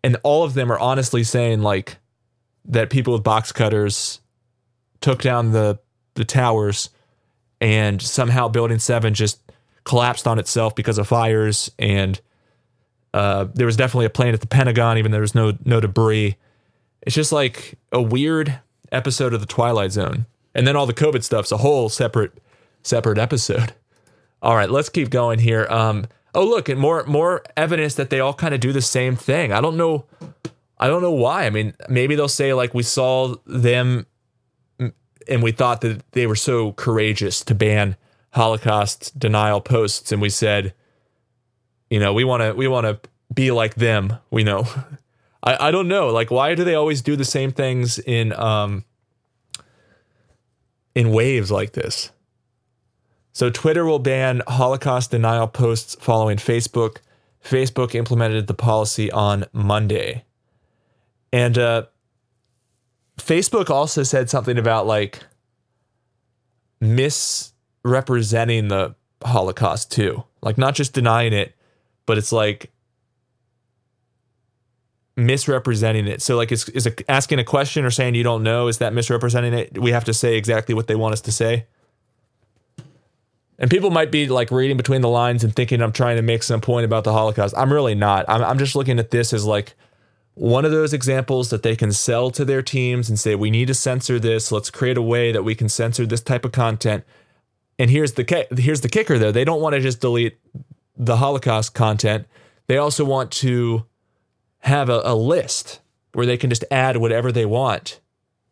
[0.05, 1.99] and all of them are honestly saying like
[2.65, 4.21] that people with box cutters
[5.01, 5.79] took down the
[6.15, 6.91] the towers,
[7.61, 9.40] and somehow Building Seven just
[9.85, 12.21] collapsed on itself because of fires, and
[13.14, 15.81] uh, there was definitely a plane at the Pentagon, even though there was no no
[15.81, 16.37] debris.
[17.03, 18.61] It's just like a weird
[18.92, 22.33] episode of the Twilight Zone, and then all the COVID stuff's a whole separate
[22.83, 23.73] separate episode.
[24.42, 25.66] All right, let's keep going here.
[25.71, 29.16] Um, oh look, and more more evidence that they all kind of do the same
[29.16, 29.53] thing.
[29.53, 30.05] I don't know,
[30.79, 31.47] I don't know why.
[31.47, 34.07] I mean, maybe they'll say like we saw them,
[35.29, 37.97] and we thought that they were so courageous to ban
[38.33, 40.75] Holocaust denial posts, and we said,
[41.91, 44.19] you know, we want to we want to be like them.
[44.31, 44.67] We know.
[45.43, 46.09] I, I don't know.
[46.09, 48.85] Like, why do they always do the same things in um
[50.95, 52.11] in waves like this?
[53.33, 56.99] So Twitter will ban Holocaust denial posts following Facebook.
[57.45, 60.25] Facebook implemented the policy on Monday.
[61.33, 61.85] And uh,
[63.19, 65.21] Facebook also said something about like
[66.81, 70.25] misrepresenting the Holocaust too.
[70.43, 71.55] Like not just denying it,
[72.05, 72.71] but it's like
[75.17, 76.21] misrepresenting it.
[76.21, 78.93] So like is is a, asking a question or saying you don't know is that
[78.93, 79.79] misrepresenting it?
[79.79, 81.67] We have to say exactly what they want us to say.
[83.59, 86.43] And people might be like reading between the lines and thinking I'm trying to make
[86.43, 87.55] some point about the Holocaust.
[87.57, 88.27] I'm really not.
[88.29, 89.75] I'm, I'm just looking at this as like
[90.37, 93.68] one of those examples that they can sell to their teams and say, we need
[93.68, 94.53] to censor this.
[94.53, 97.05] Let's create a way that we can censor this type of content.
[97.79, 99.33] And here's the here's the kicker though.
[99.33, 100.38] They don't want to just delete
[100.94, 102.27] the Holocaust content.
[102.66, 103.87] They also want to
[104.61, 105.81] have a, a list
[106.12, 108.01] where they can just add whatever they want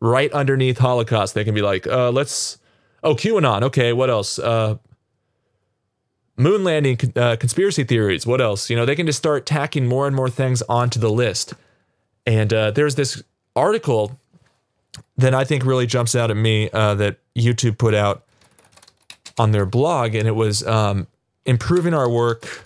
[0.01, 1.35] right underneath Holocaust.
[1.35, 2.59] They can be like, uh, let's,
[3.03, 3.63] oh, QAnon.
[3.63, 4.39] Okay, what else?
[4.39, 4.77] Uh,
[6.37, 8.27] moon landing uh, conspiracy theories.
[8.27, 8.71] What else?
[8.71, 11.55] You know, they can just start tacking more and more things onto the list.
[12.27, 13.23] And uh, there's this
[13.55, 14.19] article
[15.17, 18.25] that I think really jumps out at me uh, that YouTube put out
[19.39, 21.07] on their blog, and it was um,
[21.45, 22.65] improving our work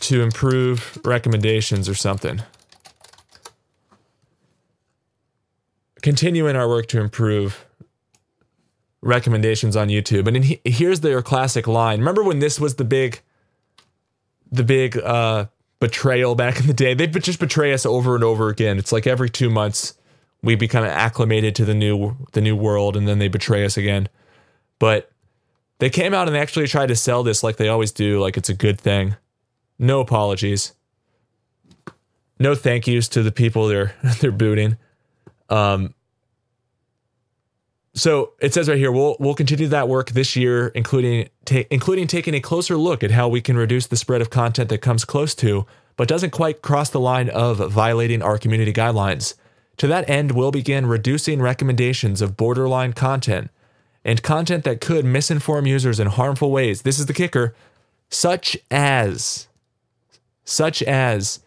[0.00, 2.42] to improve recommendations or something.
[6.02, 7.66] Continuing our work to improve
[9.02, 10.26] recommendations on YouTube.
[10.26, 11.98] And he, here's their classic line.
[11.98, 13.20] Remember when this was the big
[14.50, 15.46] the big uh
[15.80, 16.94] betrayal back in the day?
[16.94, 18.78] They just betray us over and over again.
[18.78, 19.94] It's like every 2 months
[20.42, 24.08] we become acclimated to the new the new world and then they betray us again.
[24.78, 25.10] But
[25.78, 28.36] they came out and they actually tried to sell this like they always do, like
[28.36, 29.16] it's a good thing.
[29.78, 30.74] No apologies.
[32.38, 34.76] No thank yous to the people they're they're booting.
[35.48, 35.94] Um,
[37.98, 42.06] so it says right here, we'll we'll continue that work this year, including ta- including
[42.06, 45.04] taking a closer look at how we can reduce the spread of content that comes
[45.04, 49.34] close to, but doesn't quite cross the line of violating our community guidelines.
[49.78, 53.50] To that end, we'll begin reducing recommendations of borderline content
[54.04, 56.82] and content that could misinform users in harmful ways.
[56.82, 57.54] This is the kicker,
[58.10, 59.48] such as
[60.44, 61.40] such as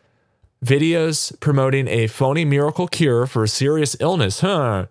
[0.63, 4.85] videos promoting a phony miracle cure for a serious illness, huh?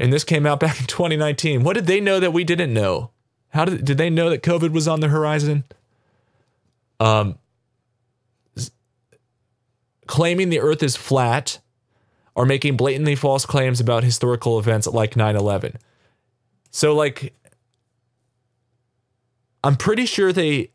[0.00, 1.62] And this came out back in 2019.
[1.62, 3.10] What did they know that we didn't know?
[3.50, 5.64] How did did they know that COVID was on the horizon?
[6.98, 7.38] Um
[10.06, 11.60] claiming the earth is flat
[12.34, 15.76] or making blatantly false claims about historical events like 9/11.
[16.70, 17.34] So like
[19.62, 20.70] I'm pretty sure they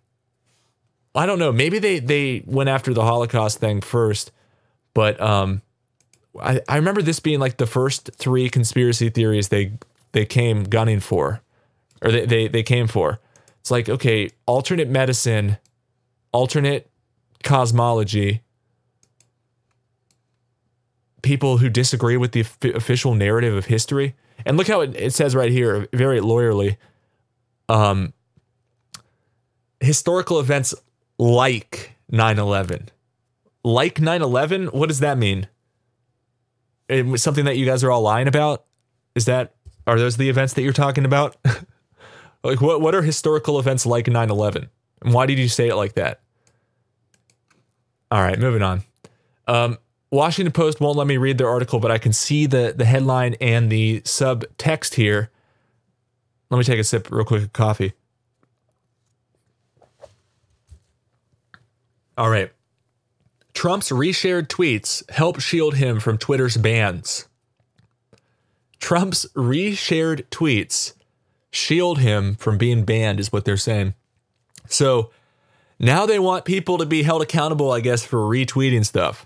[1.16, 1.52] I don't know.
[1.52, 4.32] Maybe they they went after the Holocaust thing first,
[4.94, 5.62] but um,
[6.42, 9.74] I I remember this being like the first three conspiracy theories they
[10.12, 11.42] they came gunning for,
[12.02, 13.20] or they they they came for.
[13.60, 15.58] It's like okay, alternate medicine,
[16.32, 16.90] alternate
[17.44, 18.42] cosmology.
[21.22, 25.36] People who disagree with the official narrative of history, and look how it, it says
[25.36, 26.78] right here, very lawyerly.
[27.68, 28.14] Um,
[29.80, 30.76] historical events
[31.18, 32.90] like 9/11.
[33.64, 35.48] Like 9/11, what does that mean?
[36.88, 38.66] It was something that you guys are all lying about?
[39.16, 39.56] Is that
[39.88, 41.36] are those the events that you're talking about?
[42.44, 44.70] like what what are historical events like 9/11?
[45.02, 46.22] And why did you say it like that?
[48.12, 48.84] All right, moving on.
[49.48, 49.78] Um,
[50.12, 53.36] Washington Post won't let me read their article, but I can see the the headline
[53.42, 55.32] and the subtext here.
[56.50, 57.94] Let me take a sip real quick of coffee.
[62.18, 62.52] All right.
[63.56, 67.28] Trump's reshared tweets help shield him from Twitter's bans.
[68.80, 70.94] Trump's reshared tweets
[71.52, 73.96] shield him from being banned, is what they're saying.
[74.68, 75.10] So
[75.80, 79.26] now they want people to be held accountable, I guess, for retweeting stuff.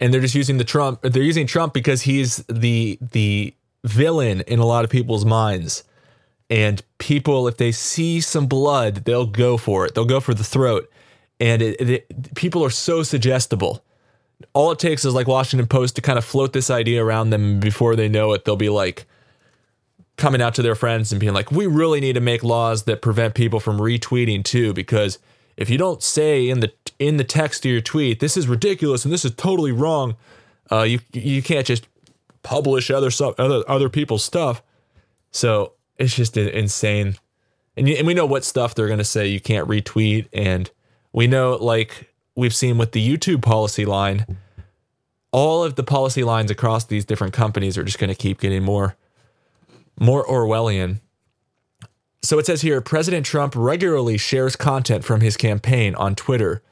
[0.00, 4.58] And they're just using the Trump, they're using Trump because he's the the villain in
[4.58, 5.84] a lot of people's minds.
[6.50, 9.94] And people, if they see some blood, they'll go for it.
[9.94, 10.90] They'll go for the throat.
[11.40, 13.84] And it, it, people are so suggestible.
[14.52, 17.60] All it takes is like Washington Post to kind of float this idea around them.
[17.60, 19.06] Before they know it, they'll be like
[20.16, 23.02] coming out to their friends and being like, we really need to make laws that
[23.02, 25.18] prevent people from retweeting too, because
[25.56, 29.04] if you don't say in the in the text of your tweet, this is ridiculous
[29.04, 30.16] and this is totally wrong,
[30.70, 31.88] uh, you you can't just
[32.42, 34.62] publish other stuff, other other people's stuff.
[35.30, 37.16] So it's just insane,
[37.76, 40.70] and and we know what stuff they're gonna say you can't retweet, and
[41.14, 44.26] we know like we've seen with the YouTube policy line,
[45.32, 48.96] all of the policy lines across these different companies are just gonna keep getting more
[49.98, 51.00] more Orwellian
[52.24, 56.62] so it says here President Trump regularly shares content from his campaign on Twitter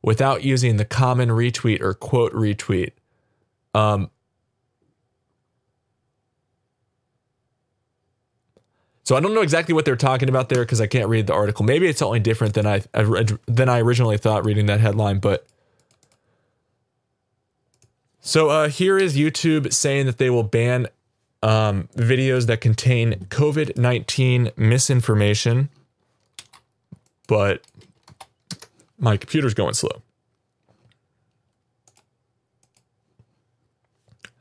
[0.00, 2.92] without using the common retweet or quote retweet.
[3.74, 4.10] Um,
[9.12, 11.34] so I don't know exactly what they're talking about there because I can't read the
[11.34, 11.66] article.
[11.66, 12.82] Maybe it's only different than I
[13.46, 15.18] than I originally thought reading that headline.
[15.18, 15.46] But
[18.22, 20.86] so uh, here is YouTube saying that they will ban
[21.42, 25.68] um, videos that contain COVID 19 misinformation,
[27.26, 27.60] but
[28.98, 30.00] my computer's going slow.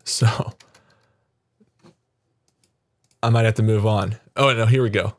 [0.06, 0.54] So
[3.22, 4.16] I might have to move on.
[4.36, 5.16] Oh, no, here we go.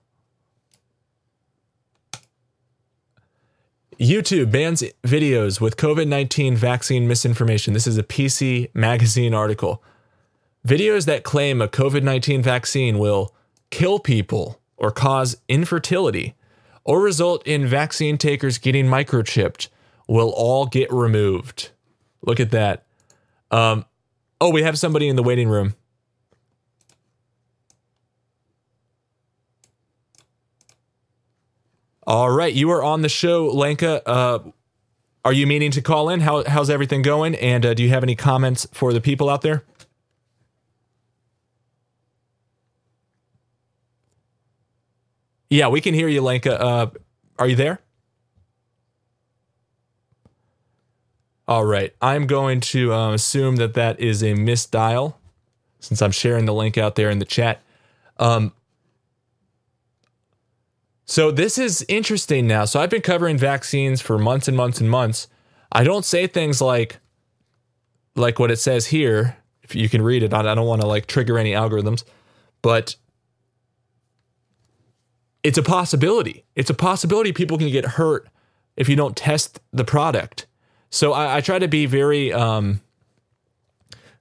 [3.98, 7.72] YouTube bans videos with COVID 19 vaccine misinformation.
[7.72, 9.82] This is a PC Magazine article.
[10.66, 13.34] Videos that claim a COVID 19 vaccine will
[13.70, 16.34] kill people or cause infertility
[16.84, 19.68] or result in vaccine takers getting microchipped
[20.08, 21.70] will all get removed.
[22.22, 22.84] Look at that.
[23.50, 23.84] Um,
[24.40, 25.74] oh, we have somebody in the waiting room.
[32.04, 34.06] All right, you are on the show, Lenka.
[34.08, 34.38] Uh,
[35.24, 36.20] are you meaning to call in?
[36.20, 37.36] How, how's everything going?
[37.36, 39.62] And uh, do you have any comments for the people out there?
[45.48, 46.60] Yeah, we can hear you, Lenka.
[46.60, 46.90] Uh,
[47.38, 47.78] are you there?
[51.46, 51.94] All right.
[52.00, 55.14] I'm going to uh, assume that that is a misdial
[55.78, 57.60] since I'm sharing the link out there in the chat.
[58.18, 58.52] Um,
[61.04, 62.64] so this is interesting now.
[62.64, 65.28] So I've been covering vaccines for months and months and months.
[65.70, 66.98] I don't say things like
[68.14, 69.36] like what it says here.
[69.62, 72.04] If you can read it, I don't want to like trigger any algorithms,
[72.60, 72.96] but
[75.42, 76.44] it's a possibility.
[76.54, 78.28] It's a possibility people can get hurt
[78.76, 80.46] if you don't test the product.
[80.90, 82.80] So I, I try to be very, um,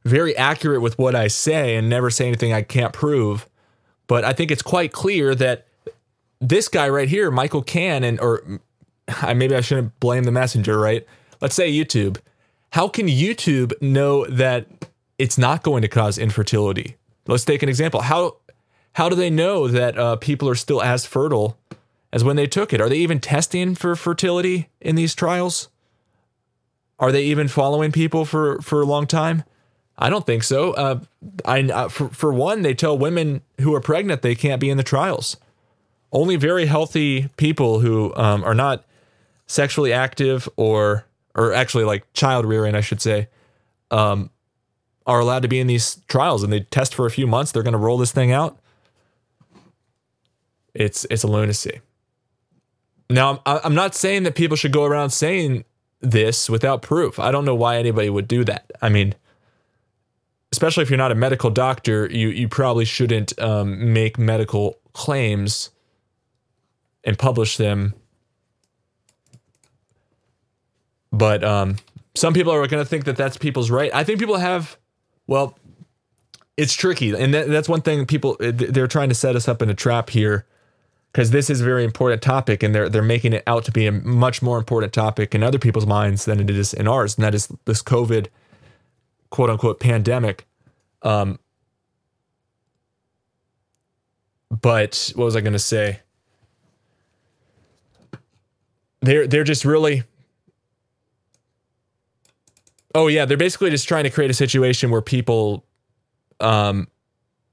[0.03, 3.47] very accurate with what I say and never say anything I can't prove.
[4.07, 5.67] But I think it's quite clear that
[6.41, 8.43] this guy right here, Michael Cannon, or
[9.35, 11.05] maybe I shouldn't blame the messenger, right?
[11.39, 12.17] Let's say YouTube.
[12.71, 14.67] How can YouTube know that
[15.17, 16.97] it's not going to cause infertility?
[17.27, 18.01] Let's take an example.
[18.01, 18.37] How
[18.93, 21.57] how do they know that uh, people are still as fertile
[22.11, 22.81] as when they took it?
[22.81, 25.69] Are they even testing for fertility in these trials?
[26.99, 29.43] Are they even following people for, for a long time?
[29.97, 30.71] I don't think so.
[30.73, 30.99] Uh,
[31.45, 34.77] I uh, for, for one, they tell women who are pregnant they can't be in
[34.77, 35.37] the trials.
[36.11, 38.83] Only very healthy people who um, are not
[39.47, 41.05] sexually active or
[41.35, 43.29] or actually like child rearing, I should say,
[43.89, 44.29] um,
[45.05, 46.43] are allowed to be in these trials.
[46.43, 47.51] And they test for a few months.
[47.51, 48.57] They're going to roll this thing out.
[50.73, 51.81] It's it's a lunacy.
[53.09, 55.65] Now, I'm not saying that people should go around saying
[55.99, 57.19] this without proof.
[57.19, 58.71] I don't know why anybody would do that.
[58.81, 59.15] I mean,
[60.53, 65.71] especially if you're not a medical doctor, you you probably shouldn't um, make medical claims
[67.03, 67.93] and publish them.
[71.11, 71.77] But um,
[72.15, 73.93] some people are going to think that that's people's right.
[73.93, 74.77] I think people have,
[75.27, 75.57] well,
[76.57, 78.05] it's tricky, and that, that's one thing.
[78.05, 80.45] People they're trying to set us up in a trap here
[81.11, 83.87] because this is a very important topic and they're they're making it out to be
[83.87, 87.23] a much more important topic in other people's minds than it is in ours and
[87.23, 88.27] that is this covid
[89.29, 90.45] quote unquote pandemic
[91.03, 91.39] um
[94.49, 95.99] but what was i going to say
[99.01, 100.03] they're they're just really
[102.93, 105.65] oh yeah they're basically just trying to create a situation where people
[106.39, 106.87] um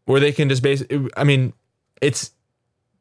[0.09, 1.53] where they can just basically, I mean,
[2.01, 2.33] it's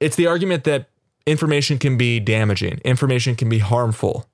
[0.02, 0.90] it's the argument that
[1.26, 4.28] information can be damaging, information can be harmful,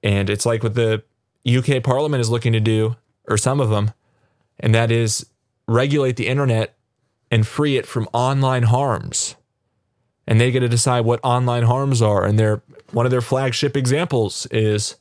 [0.00, 1.02] and it's like what the
[1.44, 2.94] UK Parliament is looking to do,
[3.28, 3.90] or some of them,
[4.60, 5.26] and that is
[5.66, 6.76] regulate the internet
[7.28, 9.34] and free it from online harms.
[10.30, 12.24] And they get to decide what online harms are.
[12.24, 12.62] And their
[12.92, 14.96] one of their flagship examples is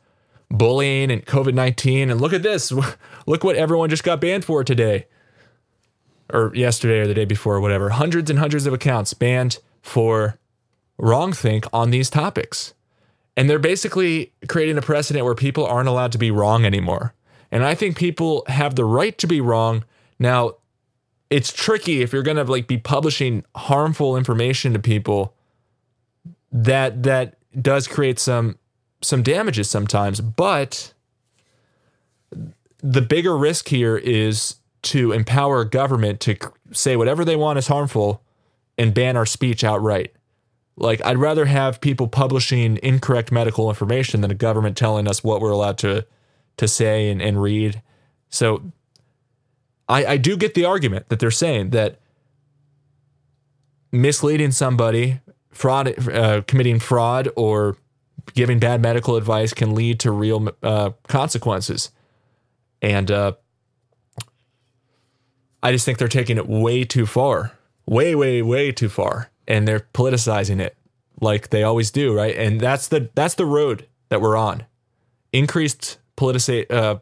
[0.49, 2.09] bullying and COVID 19.
[2.09, 2.73] And look at this.
[3.25, 5.05] Look what everyone just got banned for today.
[6.33, 7.89] Or yesterday or the day before, or whatever.
[7.89, 10.39] Hundreds and hundreds of accounts banned for
[10.99, 12.73] wrongthink on these topics.
[13.37, 17.13] And they're basically creating a precedent where people aren't allowed to be wrong anymore.
[17.51, 19.85] And I think people have the right to be wrong.
[20.19, 20.55] Now,
[21.29, 25.35] it's tricky if you're going to like be publishing harmful information to people
[26.51, 28.57] that that does create some
[29.01, 30.93] some damages sometimes, but
[32.81, 36.35] the bigger risk here is to empower government to
[36.71, 38.21] say whatever they want is harmful
[38.77, 40.13] and ban our speech outright.
[40.77, 45.41] Like I'd rather have people publishing incorrect medical information than a government telling us what
[45.41, 46.05] we're allowed to
[46.57, 47.81] to say and, and read.
[48.29, 48.71] So
[49.89, 51.99] I, I do get the argument that they're saying that
[53.91, 55.19] misleading somebody,
[55.51, 57.75] fraud, uh, committing fraud, or
[58.35, 61.91] giving bad medical advice can lead to real uh, consequences.
[62.81, 63.33] And uh,
[65.63, 69.67] I just think they're taking it way too far, way, way, way too far, and
[69.67, 70.77] they're politicizing it
[71.19, 72.35] like they always do, right?
[72.35, 74.65] And that's the that's the road that we're on.
[75.33, 76.99] Increased politici- uh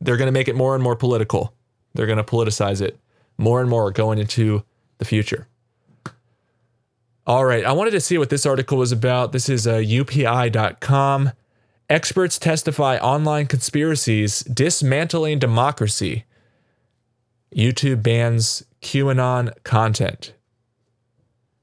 [0.00, 1.52] They're going to make it more and more political.
[1.94, 2.98] They're going to politicize it
[3.38, 4.64] more and more going into
[4.98, 5.48] the future.
[7.26, 9.32] All right, I wanted to see what this article was about.
[9.32, 11.32] This is uh, UPI.com.
[11.88, 16.24] Experts testify online conspiracies dismantling democracy.
[17.54, 20.32] YouTube bans QAnon content.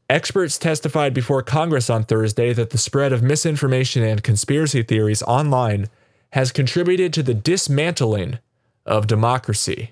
[0.09, 5.89] Experts testified before Congress on Thursday that the spread of misinformation and conspiracy theories online
[6.31, 8.39] has contributed to the dismantling
[8.85, 9.91] of democracy.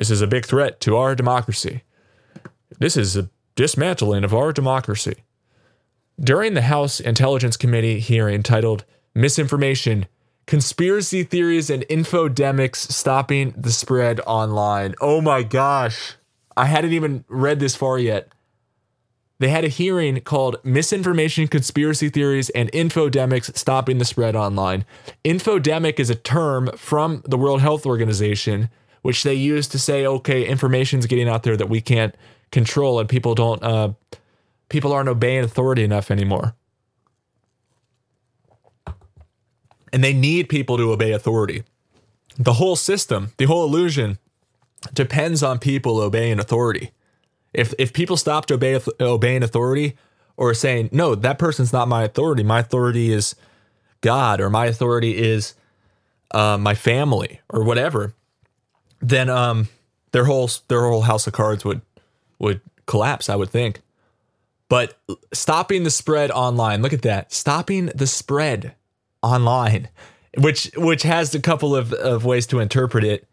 [0.00, 1.82] This is a big threat to our democracy.
[2.78, 5.16] This is a dismantling of our democracy.
[6.18, 10.06] During the House Intelligence Committee hearing titled Misinformation,
[10.46, 14.94] Conspiracy Theories and Infodemics Stopping the Spread Online.
[15.02, 16.14] Oh my gosh.
[16.56, 18.32] I hadn't even read this far yet.
[19.38, 24.86] They had a hearing called Misinformation, Conspiracy Theories, and Infodemics Stopping the Spread Online.
[25.26, 28.70] Infodemic is a term from the World Health Organization
[29.02, 32.14] which they use to say, okay, information's getting out there that we can't
[32.50, 33.92] control, and people don't, uh,
[34.68, 36.54] people aren't obeying authority enough anymore.
[39.92, 41.64] And they need people to obey authority.
[42.36, 44.18] The whole system, the whole illusion,
[44.94, 46.92] depends on people obeying authority.
[47.52, 49.96] If if people stopped obey, obeying authority
[50.36, 53.34] or saying, no, that person's not my authority, my authority is
[54.00, 55.54] God, or my authority is
[56.30, 58.14] uh, my family, or whatever,
[59.00, 59.68] then um
[60.12, 61.80] their whole their whole house of cards would
[62.38, 63.80] would collapse, I would think.
[64.68, 64.96] But
[65.32, 67.32] stopping the spread online, look at that.
[67.32, 68.74] Stopping the spread
[69.22, 69.88] online,
[70.38, 73.26] which which has a couple of, of ways to interpret it.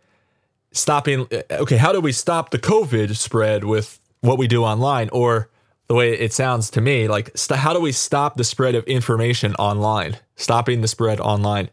[0.71, 5.09] Stopping okay, how do we stop the COVID spread with what we do online?
[5.09, 5.49] Or
[5.87, 8.83] the way it sounds to me, like st- how do we stop the spread of
[8.85, 10.17] information online?
[10.35, 11.69] Stopping the spread online.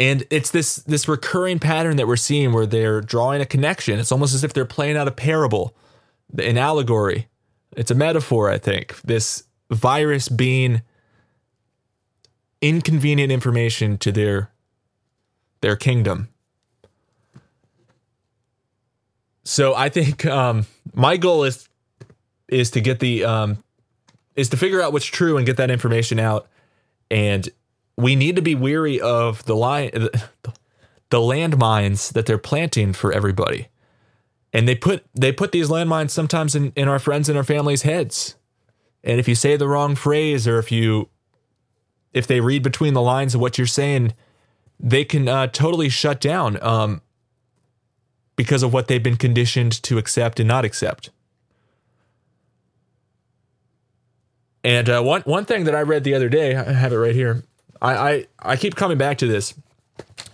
[0.00, 3.98] And it's this this recurring pattern that we're seeing where they're drawing a connection.
[3.98, 5.76] It's almost as if they're playing out a parable,
[6.38, 7.28] an allegory.
[7.76, 8.98] It's a metaphor, I think.
[9.02, 10.80] This virus being
[12.62, 14.50] inconvenient information to their
[15.60, 16.28] their kingdom.
[19.44, 21.68] So I think um, my goal is
[22.48, 23.62] is to get the um,
[24.34, 26.48] is to figure out what's true and get that information out
[27.10, 27.46] and
[28.02, 29.90] we need to be weary of the line,
[31.10, 33.68] the landmines that they're planting for everybody.
[34.52, 37.82] And they put they put these landmines sometimes in, in our friends and our families'
[37.82, 38.34] heads.
[39.04, 41.08] And if you say the wrong phrase or if you
[42.12, 44.14] if they read between the lines of what you're saying,
[44.78, 47.02] they can uh, totally shut down um,
[48.34, 51.10] because of what they've been conditioned to accept and not accept.
[54.64, 57.14] And uh, one one thing that I read the other day, I have it right
[57.14, 57.44] here.
[57.80, 59.54] I, I, I keep coming back to this.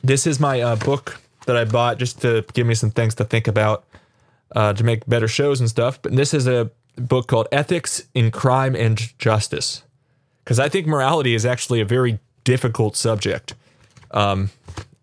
[0.03, 3.25] This is my uh, book that I bought just to give me some things to
[3.25, 3.85] think about
[4.55, 6.01] uh, to make better shows and stuff.
[6.03, 9.83] But this is a book called Ethics in Crime and Justice.
[10.45, 13.55] Because I think morality is actually a very difficult subject.
[14.13, 14.51] Um,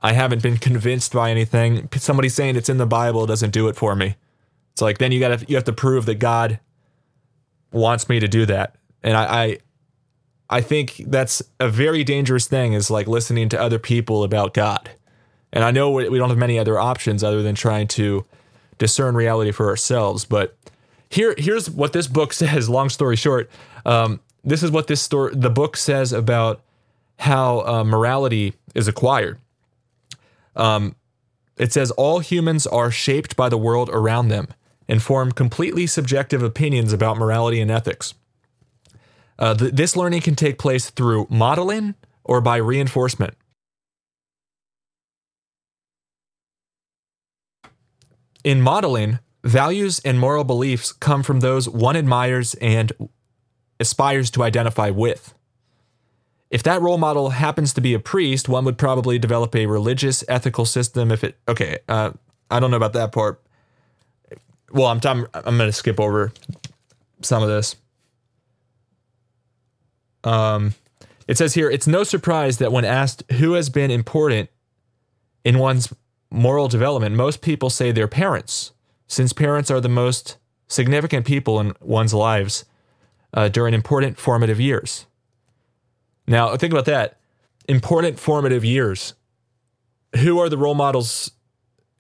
[0.01, 1.89] I haven't been convinced by anything.
[1.95, 4.15] Somebody saying it's in the Bible doesn't do it for me.
[4.71, 6.59] It's like then you got to you have to prove that God
[7.71, 9.57] wants me to do that, and I, I
[10.49, 12.73] I think that's a very dangerous thing.
[12.73, 14.91] Is like listening to other people about God,
[15.51, 18.25] and I know we don't have many other options other than trying to
[18.77, 20.25] discern reality for ourselves.
[20.25, 20.55] But
[21.09, 22.69] here here's what this book says.
[22.69, 23.49] Long story short,
[23.85, 26.61] um, this is what this story the book says about
[27.19, 29.39] how uh, morality is acquired.
[30.55, 30.95] Um,
[31.57, 34.47] it says all humans are shaped by the world around them
[34.87, 38.13] and form completely subjective opinions about morality and ethics.
[39.39, 43.35] Uh, th- this learning can take place through modeling or by reinforcement.
[48.43, 52.91] In modeling, values and moral beliefs come from those one admires and
[53.79, 55.33] aspires to identify with.
[56.49, 60.23] If that role model happens to be a priest, one would probably develop a religious
[60.27, 61.11] ethical system.
[61.11, 62.11] If it, okay, uh,
[62.51, 63.41] I don't know about that part.
[64.71, 66.31] Well, I'm I'm, I'm going to skip over
[67.21, 67.75] some of this.
[70.23, 70.73] Um,
[71.27, 74.49] it says here, it's no surprise that when asked who has been important
[75.43, 75.93] in one's
[76.29, 78.71] moral development, most people say their parents,
[79.07, 82.65] since parents are the most significant people in one's lives
[83.33, 85.05] uh, during important formative years.
[86.27, 87.17] Now, think about that.
[87.67, 89.13] Important formative years.
[90.17, 91.31] Who are the role models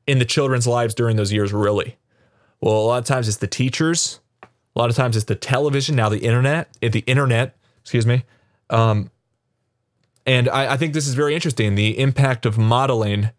[0.05, 1.97] in the children's lives during those years, really?
[2.61, 4.19] Well, a lot of times it's the teachers.
[4.43, 5.95] A lot of times it's the television.
[5.95, 6.69] Now the internet.
[6.81, 8.23] The internet, excuse me.
[8.69, 9.11] Um,
[10.25, 11.75] and I, I think this is very interesting.
[11.75, 13.29] The impact of modeling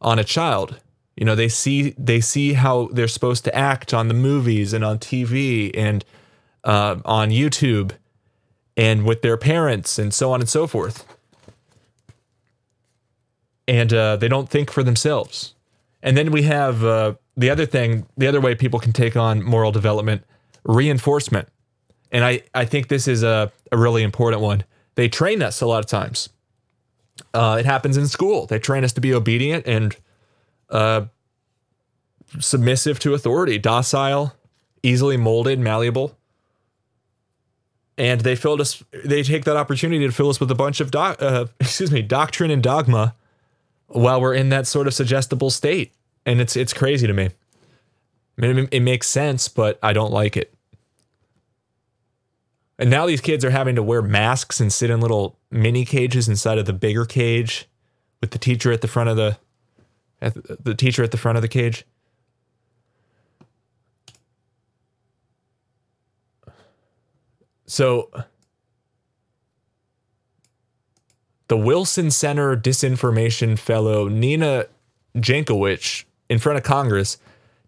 [0.00, 0.80] on a child.
[1.16, 4.84] You know, they see they see how they're supposed to act on the movies and
[4.84, 6.04] on TV and
[6.64, 7.92] uh, on YouTube
[8.76, 11.04] and with their parents and so on and so forth.
[13.66, 15.54] And uh, they don't think for themselves.
[16.02, 19.42] And then we have uh, the other thing, the other way people can take on
[19.42, 20.24] moral development
[20.64, 21.48] reinforcement.
[22.12, 24.64] And I, I think this is a, a really important one.
[24.94, 26.28] They train us a lot of times.
[27.34, 28.46] Uh, it happens in school.
[28.46, 29.96] They train us to be obedient and
[30.70, 31.06] uh,
[32.38, 34.34] submissive to authority, docile,
[34.82, 36.18] easily molded, malleable
[37.98, 38.82] and they filled us.
[39.04, 42.00] They take that opportunity to fill us with a bunch of doc, uh, excuse me,
[42.00, 43.14] doctrine and dogma,
[43.88, 45.92] while we're in that sort of suggestible state,
[46.24, 47.30] and it's it's crazy to me.
[48.38, 50.54] I mean, it, it makes sense, but I don't like it.
[52.78, 56.28] And now these kids are having to wear masks and sit in little mini cages
[56.28, 57.68] inside of the bigger cage,
[58.20, 59.36] with the teacher at the front of the,
[60.62, 61.84] the teacher at the front of the cage.
[67.66, 68.10] So
[71.48, 74.66] the Wilson Center disinformation fellow Nina
[75.16, 77.18] Jankowicz in front of Congress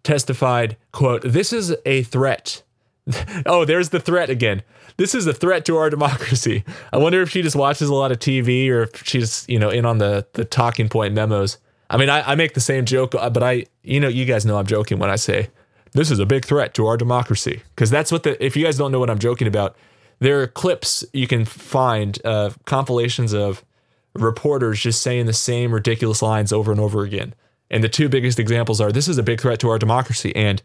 [0.03, 2.63] testified, quote, this is a threat.
[3.45, 4.63] oh, there's the threat again.
[5.01, 6.63] This is a threat to our democracy.
[6.93, 9.71] I wonder if she just watches a lot of TV or if she's, you know,
[9.71, 11.57] in on the the talking point memos.
[11.89, 14.45] I mean, I, I make the same joke, uh, but I, you know, you guys
[14.45, 15.49] know I'm joking when I say
[15.93, 18.45] this is a big threat to our democracy because that's what the.
[18.45, 19.75] If you guys don't know what I'm joking about,
[20.19, 23.65] there are clips you can find uh, compilations of
[24.13, 27.33] reporters just saying the same ridiculous lines over and over again.
[27.71, 30.61] And the two biggest examples are this is a big threat to our democracy and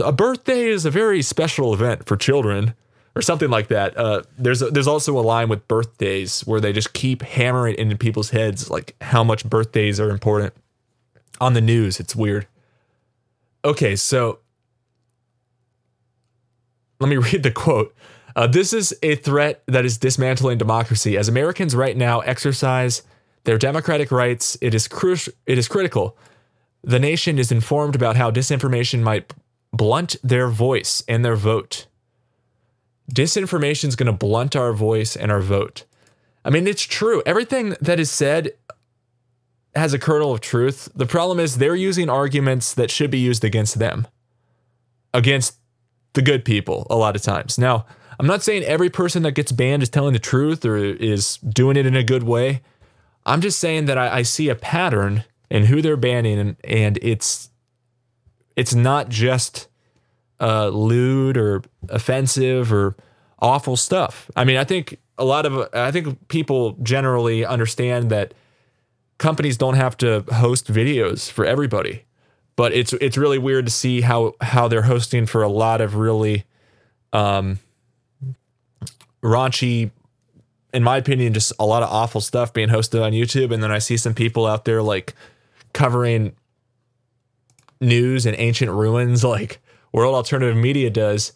[0.00, 2.74] a birthday is a very special event for children
[3.14, 3.96] or something like that.
[3.96, 7.96] Uh, there's a, there's also a line with birthdays where they just keep hammering into
[7.96, 10.54] people's heads like how much birthdays are important
[11.40, 12.00] on the news.
[12.00, 12.46] It's weird.
[13.64, 14.38] Okay, so
[17.00, 17.94] let me read the quote.
[18.34, 21.18] Uh, this is a threat that is dismantling democracy.
[21.18, 23.02] As Americans right now exercise
[23.44, 26.16] their democratic rights, it is, cru- it is critical.
[26.82, 29.34] The nation is informed about how disinformation might
[29.72, 31.86] blunt their voice and their vote.
[33.12, 35.84] Disinformation is going to blunt our voice and our vote.
[36.44, 37.22] I mean, it's true.
[37.26, 38.52] Everything that is said
[39.74, 40.88] has a kernel of truth.
[40.94, 44.06] The problem is they're using arguments that should be used against them,
[45.14, 45.56] against
[46.14, 47.58] the good people, a lot of times.
[47.58, 47.86] Now,
[48.18, 51.76] I'm not saying every person that gets banned is telling the truth or is doing
[51.76, 52.62] it in a good way.
[53.24, 56.98] I'm just saying that I, I see a pattern in who they're banning, and, and
[57.02, 57.50] it's
[58.56, 59.68] it's not just
[60.42, 62.96] uh, lewd or offensive or
[63.38, 64.30] awful stuff.
[64.36, 68.34] I mean, I think a lot of I think people generally understand that
[69.18, 72.04] companies don't have to host videos for everybody,
[72.56, 75.94] but it's it's really weird to see how how they're hosting for a lot of
[75.94, 76.44] really
[77.12, 77.60] um,
[79.22, 79.92] raunchy,
[80.74, 83.54] in my opinion, just a lot of awful stuff being hosted on YouTube.
[83.54, 85.14] And then I see some people out there like
[85.72, 86.34] covering
[87.80, 89.61] news and ancient ruins like
[89.92, 91.32] World Alternative Media does,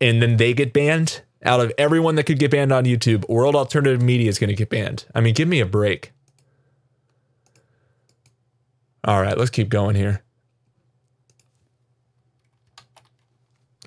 [0.00, 1.22] and then they get banned.
[1.42, 4.54] Out of everyone that could get banned on YouTube, World Alternative Media is going to
[4.54, 5.06] get banned.
[5.14, 6.12] I mean, give me a break.
[9.04, 10.22] All right, let's keep going here.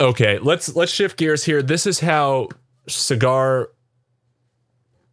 [0.01, 1.61] Okay, let's let's shift gears here.
[1.61, 2.49] This is how
[2.89, 3.67] Saagar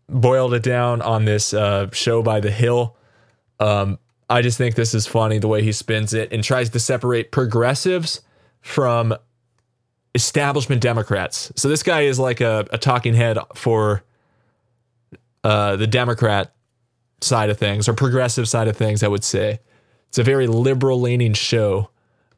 [0.09, 2.97] boiled it down on this uh, show by The Hill.
[3.61, 3.99] Um,
[4.29, 7.31] I just think this is funny the way he spins it and tries to separate
[7.31, 8.23] progressives
[8.61, 9.15] from
[10.15, 11.53] establishment Democrats.
[11.57, 14.03] So this guy is like a, a talking head for
[15.45, 16.53] uh, the Democrat
[17.21, 19.61] side of things or progressive side of things, I would say.
[20.09, 21.91] It's a very liberal leaning show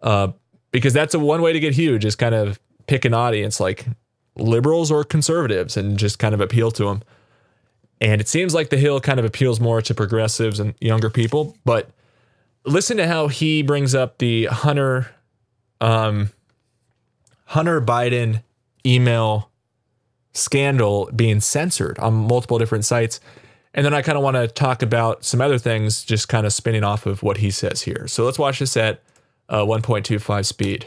[0.03, 0.33] uh,
[0.71, 3.87] because that's a one way to get huge is kind of pick an audience like
[4.37, 7.03] liberals or conservatives and just kind of appeal to them.
[8.01, 11.57] And it seems like The Hill kind of appeals more to progressives and younger people.
[11.65, 11.91] But
[12.65, 15.09] listen to how he brings up the Hunter,
[15.83, 16.31] um,
[17.47, 18.43] Hunter Biden
[18.87, 19.51] email
[20.33, 23.21] scandal being censored on multiple different sites.
[23.75, 26.53] And then I kind of want to talk about some other things, just kind of
[26.53, 28.07] spinning off of what he says here.
[28.07, 29.03] So let's watch this at
[29.49, 30.87] uh, 1.25 speed.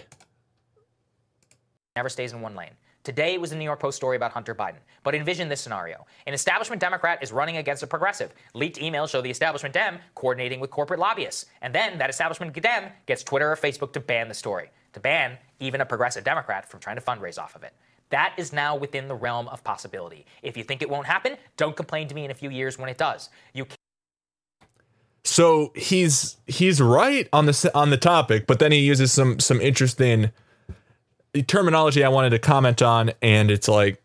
[1.95, 2.71] Never stays in one lane.
[3.05, 4.79] Today it was the New York Post story about Hunter Biden.
[5.03, 6.07] But envision this scenario.
[6.25, 8.33] An establishment Democrat is running against a progressive.
[8.55, 11.45] Leaked emails show the establishment Dem coordinating with corporate lobbyists.
[11.61, 15.37] And then that establishment Dem gets Twitter or Facebook to ban the story, to ban
[15.59, 17.73] even a progressive Democrat from trying to fundraise off of it.
[18.09, 20.25] That is now within the realm of possibility.
[20.41, 22.89] If you think it won't happen, don't complain to me in a few years when
[22.89, 23.29] it does.
[23.53, 23.75] You Can-
[25.23, 29.59] so he's he's right on the on the topic, but then he uses some some
[29.59, 30.31] interesting
[31.47, 34.01] terminology I wanted to comment on, and it's like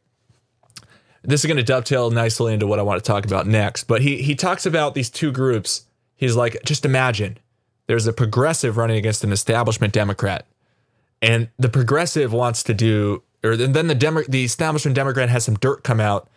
[1.22, 3.84] this is going to dovetail nicely into what I want to talk about next.
[3.84, 5.86] But he he talks about these two groups.
[6.16, 7.38] He's like, just imagine
[7.86, 10.46] there's a progressive running against an establishment Democrat,
[11.22, 15.54] and the progressive wants to do, or then the Demo, the establishment Democrat has some
[15.56, 16.28] dirt come out,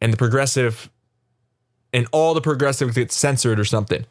[0.00, 0.90] and the progressive,
[1.92, 4.04] and all the progressives get censored or something.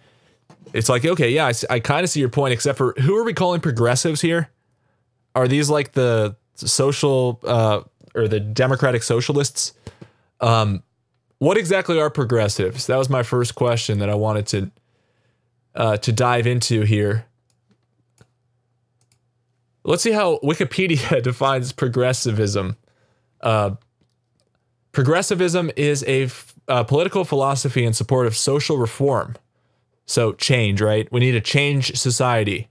[0.73, 3.23] It's like, okay, yeah, I, I kind of see your point, except for who are
[3.23, 4.49] we calling progressives here?
[5.37, 7.81] are these like the social uh,
[8.15, 9.73] or the democratic socialists?
[10.41, 10.83] Um,
[11.37, 12.87] what exactly are progressives?
[12.87, 14.71] That was my first question that I wanted to
[15.75, 17.26] uh, to dive into here.
[19.87, 22.75] Let's see how Wikipedia defines progressivism.
[23.39, 23.71] Uh,
[24.91, 29.37] progressivism is a, f- a political philosophy in support of social reform.
[30.05, 31.09] So change, right?
[31.11, 32.67] We need to change society.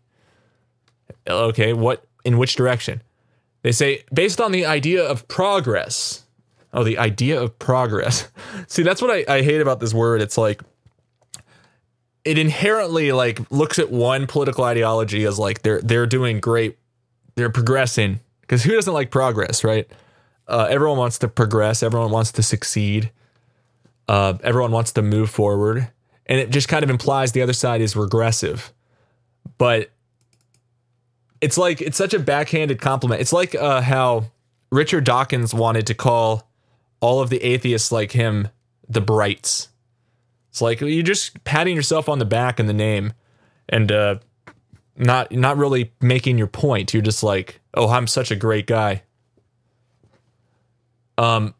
[1.27, 3.03] Okay, what in which direction.
[3.63, 6.25] They say, based on the idea of progress.
[6.73, 8.29] Oh, the idea of progress.
[8.67, 10.21] See, that's what I, I hate about this word.
[10.21, 10.61] It's like,
[12.25, 16.77] it inherently like looks at one political ideology as like they're they're doing great,
[17.37, 18.21] they're progressing.
[18.41, 19.91] Because who doesn't like progress, right?
[20.49, 21.83] Uh, everyone wants to progress.
[21.83, 23.11] Everyone wants to succeed.
[24.09, 25.89] Uh, everyone wants to move forward,
[26.27, 28.73] and it just kind of implies the other side is regressive.
[29.59, 29.91] But
[31.41, 33.21] it's like it's such a backhanded compliment.
[33.21, 34.27] It's like uh, how
[34.71, 36.49] Richard Dawkins wanted to call
[37.01, 38.49] all of the atheists like him
[38.89, 39.69] the brights.
[40.51, 43.13] It's like you're just patting yourself on the back in the name,
[43.69, 44.17] and uh,
[44.97, 46.93] not not really making your point.
[46.95, 49.03] You're just like, oh, I'm such a great guy.
[51.19, 51.55] Um,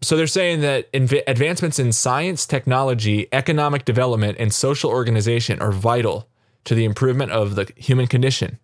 [0.00, 5.72] so they're saying that inv- advancements in science, technology, economic development, and social organization are
[5.72, 6.28] vital
[6.64, 8.58] to the improvement of the human condition.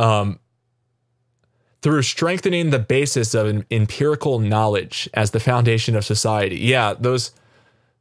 [0.00, 0.40] um,
[1.82, 6.56] through strengthening the basis of empirical knowledge as the foundation of society.
[6.56, 7.32] Yeah, those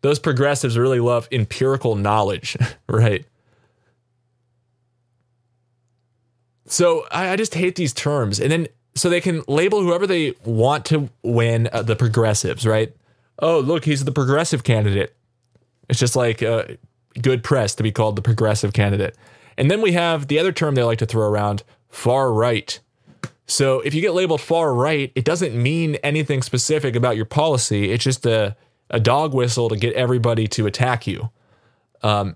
[0.02, 2.58] those progressives really love empirical knowledge,
[2.90, 3.26] right?
[6.66, 10.36] So I, I, just hate these terms, and then so they can label whoever they
[10.44, 12.94] want to win uh, the progressives, right?
[13.40, 15.16] Oh, look, he's the progressive candidate.
[15.88, 16.66] It's just like uh,
[17.22, 19.18] good press to be called the progressive candidate.
[19.58, 22.80] And then we have the other term they like to throw around, far right.
[23.48, 27.92] So if you get labeled far right, it doesn't mean anything specific about your policy.
[27.92, 28.56] It's just a,
[28.90, 31.30] a dog whistle to get everybody to attack you.
[32.02, 32.36] Um,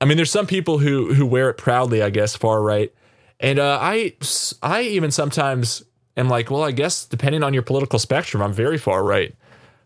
[0.00, 2.92] I mean, there's some people who who wear it proudly, I guess, far right,
[3.40, 4.14] and uh, I
[4.62, 5.82] I even sometimes
[6.16, 9.34] am like, well, I guess depending on your political spectrum, I'm very far right.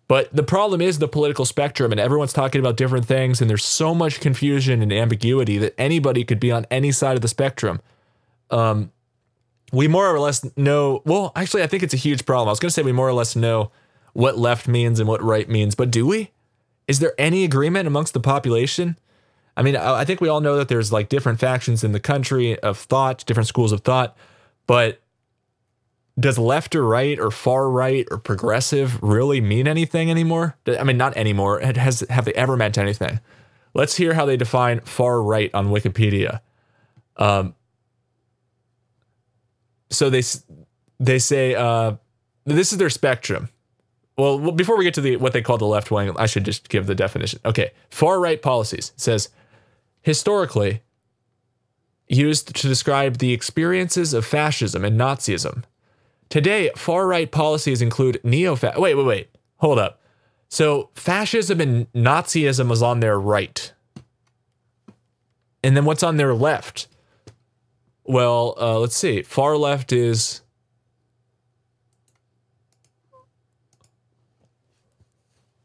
[0.09, 3.65] But the problem is the political spectrum, and everyone's talking about different things, and there's
[3.65, 7.81] so much confusion and ambiguity that anybody could be on any side of the spectrum
[8.51, 8.93] um,
[9.73, 11.03] we more or less know.
[11.05, 12.49] Well, actually, I think it's a huge problem.
[12.49, 13.71] I was going to say we more or less know
[14.13, 16.31] what left means and what right means, but do we?
[16.87, 18.99] Is there any agreement amongst the population?
[19.57, 22.59] I mean, I think we all know that there's like different factions in the country
[22.61, 24.17] of thought, different schools of thought,
[24.67, 25.01] but
[26.19, 30.57] does left or right or far right or progressive really mean anything anymore?
[30.67, 31.61] I mean, not anymore.
[31.61, 33.21] It has have they ever meant anything?
[33.75, 36.41] Let's hear how they define far right on Wikipedia.
[37.17, 37.55] Um,
[39.91, 40.23] so they
[40.99, 41.93] they say uh,
[42.45, 43.49] this is their spectrum.
[44.19, 46.69] Well, before we get to the what they call the left wing, I should just
[46.69, 47.39] give the definition.
[47.45, 49.29] Okay, far right policies says
[50.03, 50.83] historically
[52.09, 55.63] used to describe the experiences of fascism and Nazism.
[56.31, 59.31] Today, far right policies include neo Wait, wait, wait.
[59.59, 60.01] Hold up.
[60.49, 63.73] So, fascism and Nazism is on their right.
[65.63, 66.89] And then what's on their left?
[68.05, 69.23] Well, uh, let's see.
[69.23, 70.41] Far left is.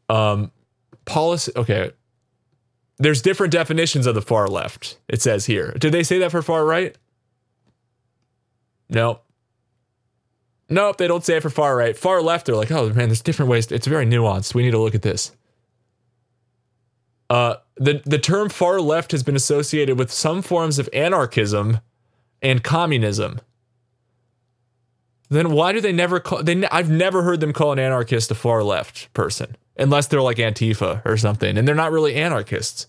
[0.08, 0.52] Um,
[1.04, 1.52] policy.
[1.56, 1.92] Okay.
[2.98, 5.72] There's different definitions of the far left, it says here.
[5.78, 6.96] Did they say that for far right?
[8.88, 9.20] No.
[10.68, 11.96] Nope, they don't say it for far right.
[11.96, 13.70] Far left, they're like, oh man, there's different ways.
[13.70, 14.54] It's very nuanced.
[14.54, 15.32] We need to look at this.
[17.28, 21.80] Uh, the the term far left has been associated with some forms of anarchism
[22.40, 23.40] and communism.
[25.30, 26.42] Then why do they never call?
[26.42, 30.38] They I've never heard them call an anarchist a far left person, unless they're like
[30.38, 32.86] Antifa or something, and they're not really anarchists.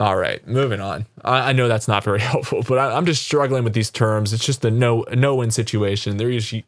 [0.00, 1.06] All right, moving on.
[1.24, 4.32] I, I know that's not very helpful, but I, I'm just struggling with these terms.
[4.32, 6.16] It's just a no no win situation.
[6.16, 6.64] They're usually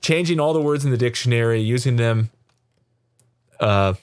[0.00, 2.30] changing all the words in the dictionary, using them
[3.60, 3.94] uh,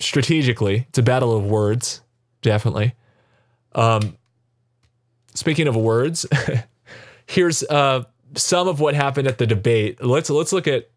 [0.00, 0.86] strategically.
[0.88, 2.00] It's a battle of words,
[2.42, 2.94] definitely.
[3.74, 4.17] Um,
[5.38, 6.26] speaking of words,
[7.26, 10.02] here's uh, some of what happened at the debate.
[10.04, 10.90] Let's let's look at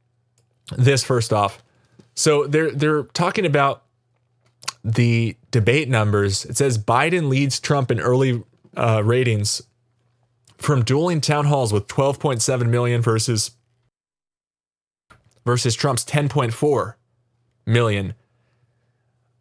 [0.75, 1.63] this first off.
[2.15, 3.83] So they're they're talking about
[4.83, 6.45] the debate numbers.
[6.45, 8.43] It says Biden leads Trump in early
[8.75, 9.61] uh, ratings
[10.57, 13.51] from dueling town halls with 12.7 million versus
[15.45, 16.95] versus Trump's 10.4
[17.65, 18.13] million.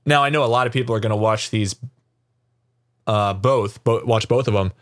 [0.07, 1.77] Now I know a lot of people are going to watch these
[3.07, 4.73] uh, both, bo- watch both of them,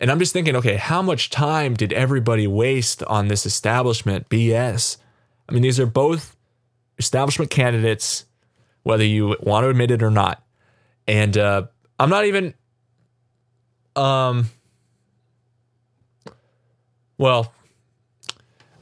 [0.00, 4.96] and I'm just thinking, okay, how much time did everybody waste on this establishment BS?
[5.48, 6.36] I mean, these are both
[6.98, 8.24] establishment candidates,
[8.82, 10.42] whether you want to admit it or not.
[11.06, 11.66] And uh,
[11.98, 12.54] I'm not even,
[13.94, 14.48] um,
[17.18, 17.52] well,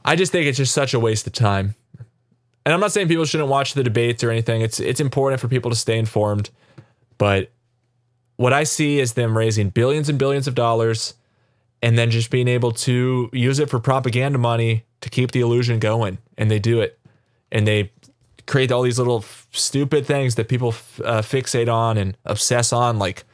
[0.05, 1.75] I just think it's just such a waste of time.
[2.65, 4.61] And I'm not saying people shouldn't watch the debates or anything.
[4.61, 6.49] It's it's important for people to stay informed,
[7.17, 7.51] but
[8.39, 11.13] what I see is them raising billions and billions of dollars
[11.81, 15.77] and then just being able to use it for propaganda money to keep the illusion
[15.77, 16.19] going.
[16.37, 16.97] And they do it.
[17.51, 17.91] And they
[18.47, 22.71] create all these little f- stupid things that people f- uh, fixate on and obsess
[22.71, 23.25] on, like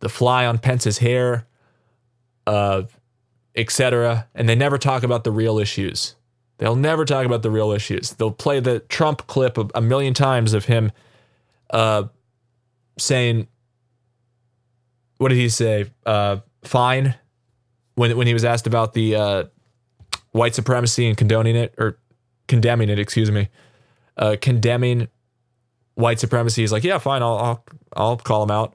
[0.00, 1.46] the fly on Pence's hair,
[2.46, 2.84] uh,
[3.54, 4.28] etc.
[4.34, 6.14] And they never talk about the real issues.
[6.56, 8.12] They'll never talk about the real issues.
[8.12, 10.90] They'll play the Trump clip a, a million times of him
[11.68, 12.04] uh,
[12.96, 13.46] saying,
[15.18, 15.86] what did he say?
[16.06, 17.14] Uh, fine.
[17.94, 19.44] When when he was asked about the uh,
[20.30, 21.98] white supremacy and condoning it or
[22.46, 23.48] condemning it, excuse me,
[24.16, 25.08] uh, condemning
[25.94, 27.64] white supremacy, he's like, yeah, fine, I'll I'll,
[27.96, 28.74] I'll call him out.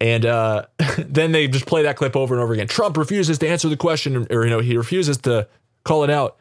[0.00, 0.66] And uh,
[0.98, 2.68] then they just play that clip over and over again.
[2.68, 5.48] Trump refuses to answer the question, or you know, he refuses to
[5.84, 6.36] call it out.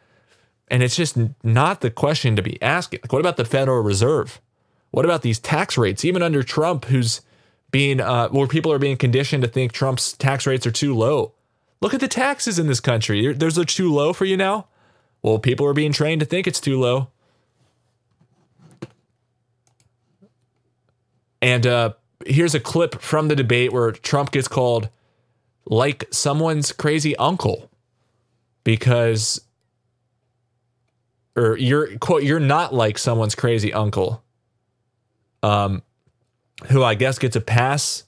[0.72, 3.00] And it's just not the question to be asking.
[3.02, 4.40] Like, what about the Federal Reserve?
[4.92, 6.06] What about these tax rates?
[6.06, 7.22] Even under Trump, who's
[7.72, 11.34] being uh, where people are being conditioned to think Trump's tax rates are too low.
[11.82, 13.34] Look at the taxes in this country.
[13.34, 14.68] There's a too low for you now.
[15.22, 17.10] Well, people are being trained to think it's too low.
[21.42, 21.94] And uh,
[22.26, 24.90] here's a clip from the debate where Trump gets called
[25.66, 27.70] like someone's crazy uncle
[28.64, 29.42] because
[31.36, 34.24] or you're quote you're not like someone's crazy uncle
[35.44, 35.84] um
[36.68, 38.04] who I guess gets a pass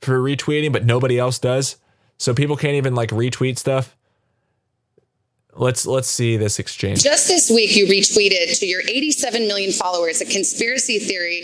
[0.00, 1.76] for retweeting but nobody else does.
[2.18, 3.96] So people can't even like retweet stuff
[5.56, 10.20] let's let's see this exchange Just this week, you retweeted to your 87 million followers
[10.20, 11.40] a conspiracy theory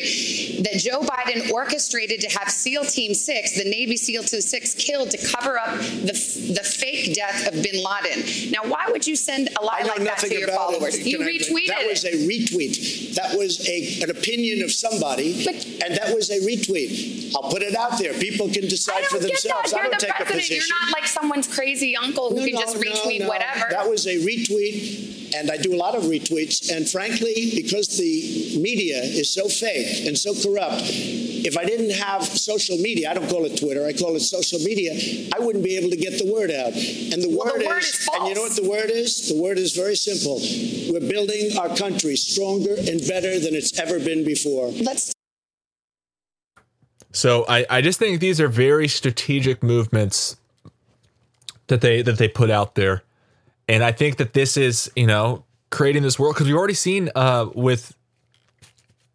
[0.63, 5.11] that Joe Biden orchestrated to have SEAL Team 6, the Navy SEAL Team 6, killed
[5.11, 8.51] to cover up the, the fake death of bin Laden.
[8.53, 10.95] Now, why would you send a lie I like that nothing to your about followers?
[10.97, 11.07] it.
[11.07, 13.15] You Can I- retweeted That was a retweet.
[13.17, 17.35] That was a an opinion of somebody, But- and that was a retweet.
[17.35, 18.15] I'll put it out there.
[18.15, 19.73] People can I decide don't for get themselves.
[19.73, 19.79] that.
[19.81, 20.57] I You're don't the take a position.
[20.57, 23.29] You're not like like someone's crazy uncle who No, can no, just retweet no.
[23.29, 23.67] whatever.
[23.97, 26.71] That was a retweet, and I do a lot of retweets.
[26.71, 32.23] And frankly, because the media is so fake and so corrupt, if I didn't have
[32.23, 34.93] social media, I don't call it Twitter, I call it social media,
[35.35, 36.75] I wouldn't be able to get the word out.
[36.75, 39.29] And the Well, word, the word is, is and you know what the word is?
[39.31, 40.41] The word is very simple.
[40.93, 44.73] We're building our country stronger and better than it's ever been before.
[44.73, 45.13] Let's
[47.13, 50.37] So I, I just think these are very strategic movements
[51.69, 53.03] that they that they put out there,
[53.69, 57.11] and I think that this is you know creating this world because we've already seen
[57.15, 57.97] uh, with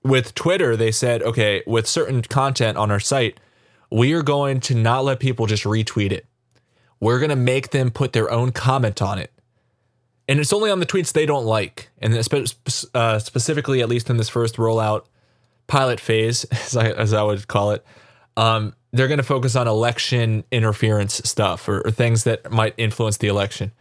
[0.03, 3.39] with Twitter they said okay with certain content on our site
[3.91, 6.25] we are going to not let people just retweet it.
[6.99, 9.31] We're going to make them put their own comment on it.
[10.27, 11.89] And it's only on the tweets they don't like.
[11.99, 15.05] And uh, specifically, at least in this first rollout,
[15.67, 17.85] pilot phase, as I, as I would call it,
[18.37, 23.17] um, they're going to focus on election interference stuff or, or things that might influence
[23.17, 23.71] the election.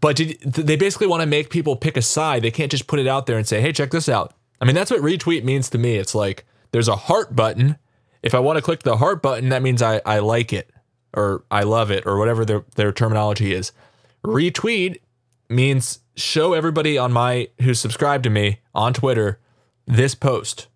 [0.00, 2.42] But did, they basically want to make people pick a side.
[2.42, 4.34] They can't just put it out there and say, hey, check this out.
[4.60, 5.96] I mean, that's what retweet means to me.
[5.96, 7.78] It's like there's a heart button.
[8.22, 10.70] If I want to click the heart button, that means I, I like it
[11.14, 13.72] or I love it or whatever their, their terminology is.
[14.24, 14.98] Retweet
[15.48, 19.40] means show everybody on my who's subscribed to me on Twitter
[19.86, 20.66] this post.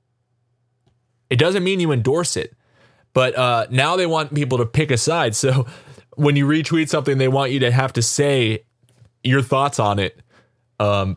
[1.29, 2.55] It doesn't mean you endorse it,
[3.13, 5.35] but uh, now they want people to pick a side.
[5.35, 5.67] So
[6.17, 8.65] when you retweet something, they want you to have to say
[9.25, 10.21] your thoughts on it.
[10.79, 11.17] Um,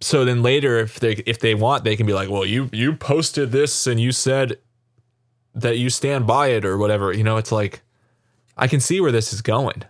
[0.00, 2.94] so then later, if they if they want, they can be like, "Well, you you
[2.94, 4.58] posted this and you said
[5.54, 7.82] that you stand by it or whatever." You know, it's like
[8.56, 9.82] I can see where this is going.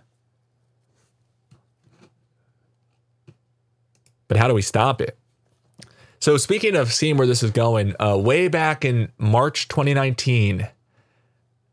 [4.27, 5.17] But how do we stop it?
[6.19, 10.67] So speaking of seeing where this is going, uh, way back in March 2019,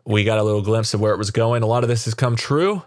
[0.07, 1.63] we got a little glimpse of where it was going.
[1.63, 2.83] A lot of this has come true.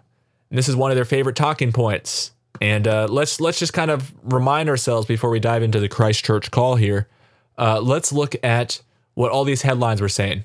[0.50, 2.32] And this is one of their favorite talking points.
[2.60, 6.52] And uh, let's let's just kind of remind ourselves before we dive into the Christchurch
[6.52, 7.08] call here.
[7.58, 8.82] Uh, let's look at
[9.14, 10.44] what all these headlines were saying.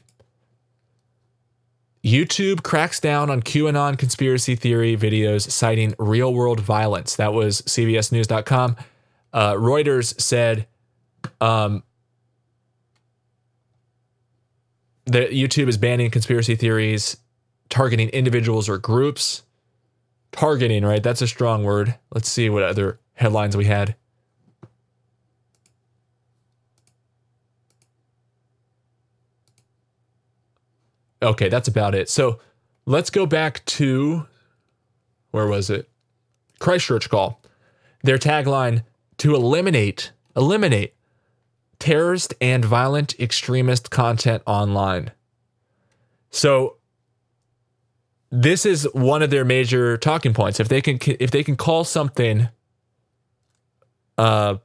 [2.05, 7.17] YouTube cracks down on QAnon conspiracy theory videos citing real world violence.
[7.17, 8.77] That was CBSNews.com.
[9.33, 10.69] Uh, Reuters said
[11.41, 11.83] um,
[15.07, 17.17] that YouTube is banning conspiracy theories
[17.69, 19.43] targeting individuals or groups.
[20.33, 21.03] Targeting, right?
[21.03, 21.95] That's a strong word.
[22.13, 23.97] Let's see what other headlines we had.
[31.23, 32.11] Okay, that's about it.
[32.11, 32.41] So
[32.85, 34.27] let's go back to
[35.31, 35.89] where was it?
[36.59, 37.41] Christchurch call.
[38.03, 38.85] Their tagline
[39.19, 40.95] to eliminate eliminate
[41.79, 45.11] terrorist and violent extremist content online.
[46.31, 46.76] So
[48.31, 50.61] this is one of their major talking points.
[50.61, 52.49] If they can if they can call something
[54.19, 54.57] uh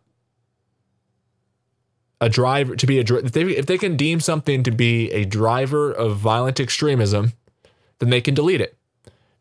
[2.19, 5.25] a driver to be a if they if they can deem something to be a
[5.25, 7.33] driver of violent extremism,
[7.99, 8.77] then they can delete it.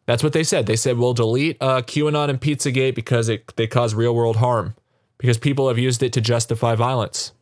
[0.06, 0.66] That's what they said.
[0.66, 4.74] They said we'll delete uh, QAnon and PizzaGate because it they cause real world harm
[5.18, 7.32] because people have used it to justify violence.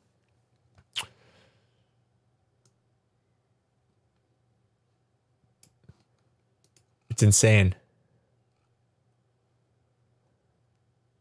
[7.18, 7.74] It's insane.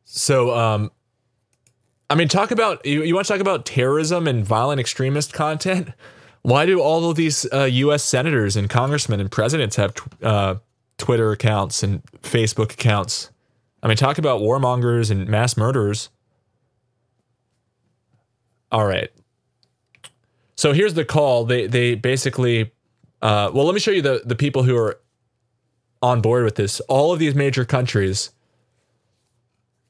[0.04, 0.92] So, um,
[2.08, 5.90] I mean, talk about you, you want to talk about terrorism and violent extremist content?
[6.44, 8.04] Why do all of these uh, U.S.
[8.04, 10.56] senators and congressmen and presidents have tw- uh,
[11.00, 13.32] Twitter accounts and Facebook accounts?
[13.82, 16.12] I mean, talk about warmongers and mass murderers.
[18.72, 19.10] All right.
[20.58, 21.46] So here's the call.
[21.46, 22.72] They they basically,
[23.24, 25.00] uh, well, let me show you the the people who are
[26.02, 26.80] on board with this.
[26.82, 28.32] All of these major countries,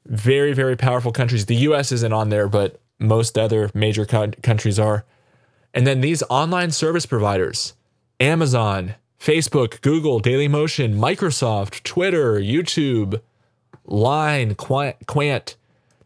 [0.05, 1.45] very very powerful countries.
[1.45, 1.91] The U.S.
[1.91, 5.05] isn't on there, but most other major co- countries are.
[5.73, 7.73] And then these online service providers,
[8.19, 13.21] Amazon, Facebook, Google, Dailymotion, Microsoft, Twitter, YouTube,
[13.85, 15.55] Line, Qwant, Qwant.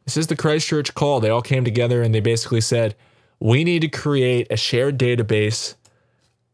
[0.05, 1.19] This is the Christchurch call.
[1.19, 2.95] They all came together and they basically said,
[3.39, 5.75] we need to create a shared database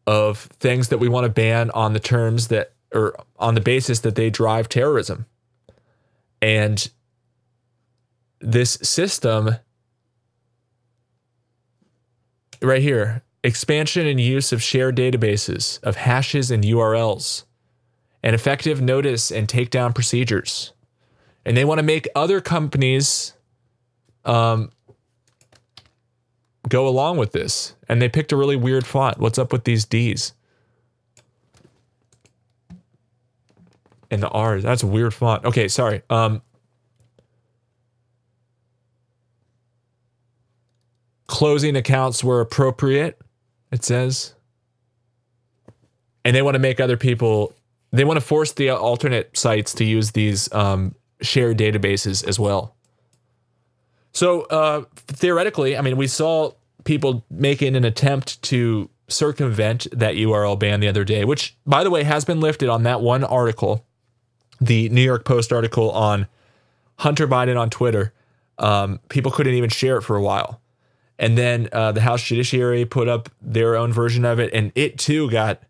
[0.06, 4.00] of things that we want to ban on the terms that, or on the basis
[4.00, 5.26] that they drive terrorism.
[6.42, 6.90] And
[8.40, 9.56] this system
[12.62, 17.46] right here expansion and use of shared databases of hashes and URLs,
[18.22, 20.74] and effective notice and takedown procedures.
[21.46, 23.34] And they want to make other companies
[24.26, 24.72] um,
[26.68, 27.74] go along with this.
[27.88, 29.18] And they picked a really weird font.
[29.18, 30.34] What's up with these D's?
[34.12, 34.64] And the R's.
[34.64, 35.46] That's a weird font.
[35.46, 36.02] Okay, sorry.
[36.10, 36.42] Um,
[41.28, 43.20] closing accounts were appropriate.
[43.72, 44.34] It says,
[46.24, 47.54] and they want to make other people.
[47.92, 52.76] They want to force the alternate sites to use these um, shared databases as well.
[54.14, 56.52] So uh, theoretically, I mean, we saw
[56.86, 61.90] people making an attempt to circumvent that URL ban the other day, which, by the
[61.90, 63.86] way, has been lifted on that one article,
[64.60, 66.28] the New York Post article on
[66.98, 68.14] Hunter Biden on Twitter.
[68.58, 70.62] Um, people couldn't even share it for a while.
[71.20, 74.98] And then uh, the House Judiciary put up their own version of it, and it
[74.98, 75.64] too got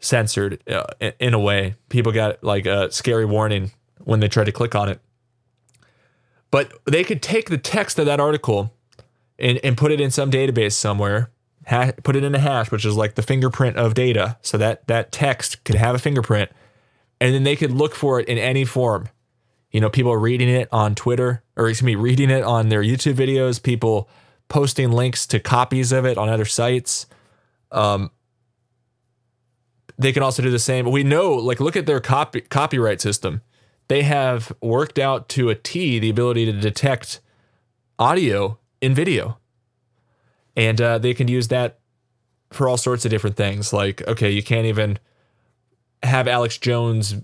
[0.00, 0.84] censored uh,
[1.18, 1.76] in a way.
[1.88, 3.72] People got like a scary warning
[4.04, 5.00] when they tried to click on it.
[6.50, 8.72] But they could take the text of that article
[9.38, 11.30] and, and put it in some database somewhere,
[11.66, 14.36] ha- put it in a hash, which is like the fingerprint of data.
[14.42, 16.50] So that that text could have a fingerprint,
[17.20, 19.08] and then they could look for it in any form.
[19.70, 23.14] You know, people reading it on Twitter, or excuse me, reading it on their YouTube
[23.14, 24.08] videos, people
[24.48, 27.06] posting links to copies of it on other sites.
[27.72, 28.10] Um,
[29.98, 30.90] they can also do the same.
[30.90, 33.42] We know, like, look at their copy copyright system.
[33.88, 37.20] They have worked out to a T the ability to detect
[37.98, 39.38] audio in video.
[40.56, 41.78] And uh, they can use that
[42.50, 43.72] for all sorts of different things.
[43.72, 44.98] Like, okay, you can't even
[46.06, 47.14] have Alex Jones'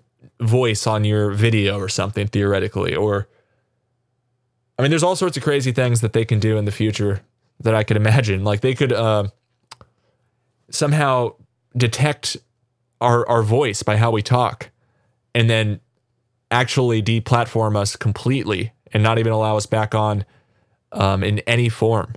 [0.41, 2.95] voice on your video or something, theoretically.
[2.95, 3.28] Or,
[4.78, 7.22] I mean, there's all sorts of crazy things that they can do in the future
[7.61, 8.45] that I could imagine.
[8.45, 9.28] Like, they could uh,
[10.70, 11.35] somehow
[11.76, 12.37] detect
[13.01, 14.70] our, our voice by how we talk
[15.35, 15.80] and then
[16.51, 20.24] actually deplatform us completely and not even allow us back on
[20.93, 22.14] um, in any form.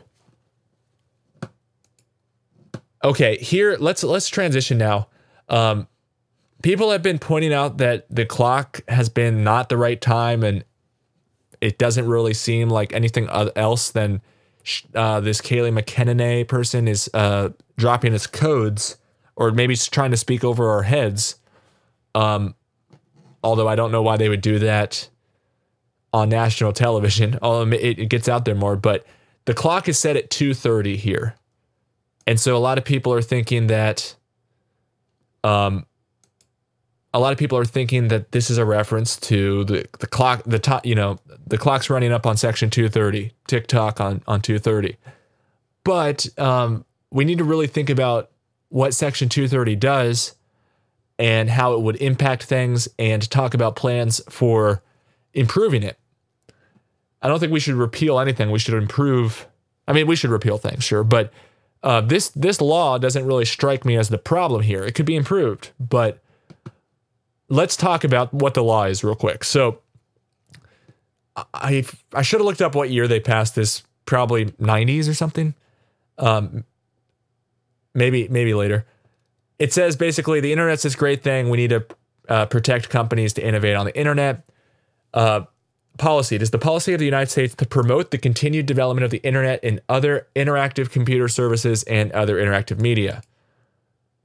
[3.04, 5.08] Okay, here let's let's transition now.
[5.48, 5.88] Um,
[6.62, 10.64] people have been pointing out that the clock has been not the right time, and
[11.62, 14.22] it doesn't really seem like anything else than
[14.94, 18.98] uh, this Kayleigh McEnany person is uh, dropping his codes,
[19.36, 21.36] or maybe trying to speak over our heads.
[22.14, 22.56] Um,
[23.44, 25.10] although I don't know why they would do that
[26.16, 27.38] on national television.
[27.42, 29.06] Although it, it gets out there more, but
[29.46, 31.36] the clock is set at 2:30 here.
[32.26, 34.16] And so a lot of people are thinking that
[35.44, 35.86] um
[37.16, 40.44] a lot of people are thinking that this is a reference to the the clock
[40.46, 44.98] the top, you know, the clock's running up on section 230, TikTok on on 230.
[45.86, 48.32] But um we need to really think about
[48.68, 50.36] what section 230 does
[51.18, 54.84] and how it would impact things and talk about plans for
[55.34, 55.98] improving it.
[57.22, 58.52] I don't think we should repeal anything.
[58.52, 59.48] We should improve.
[59.88, 61.32] I mean, we should repeal things, sure, but
[61.82, 64.84] uh, this this law doesn't really strike me as the problem here.
[64.84, 66.22] It could be improved, but
[67.50, 69.44] let's talk about what the law is real quick.
[69.44, 69.80] So,
[71.54, 73.84] I I should have looked up what year they passed this.
[74.06, 75.56] Probably 90s or something.
[76.18, 76.64] Um,
[77.94, 78.86] maybe maybe later.
[79.58, 81.50] It says basically the internet's this great thing.
[81.50, 81.86] We need to
[82.30, 84.48] uh, protect companies to innovate on the internet.
[85.14, 85.46] Uh,
[85.98, 86.36] policy.
[86.36, 89.20] It is the policy of the United States to promote the continued development of the
[89.20, 93.22] internet and other interactive computer services and other interactive media.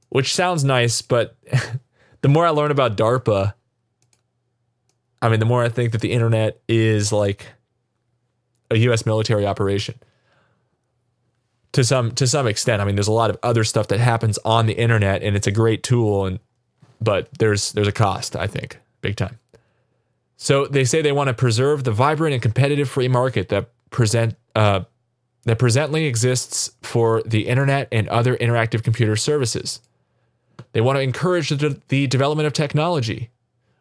[0.09, 1.35] Which sounds nice, but
[2.21, 3.53] the more I learn about DARPA,
[5.21, 7.47] I mean, the more I think that the internet is like
[8.69, 9.95] a US military operation.
[11.73, 12.81] To some to some extent.
[12.81, 15.47] I mean, there's a lot of other stuff that happens on the internet and it's
[15.47, 16.39] a great tool and
[16.99, 19.39] but there's there's a cost, I think, big time.
[20.37, 24.35] So they say they want to preserve the vibrant and competitive free market that present
[24.55, 24.81] uh,
[25.43, 29.81] that presently exists for the internet and other interactive computer services.
[30.73, 33.29] They want to encourage the, the development of technology,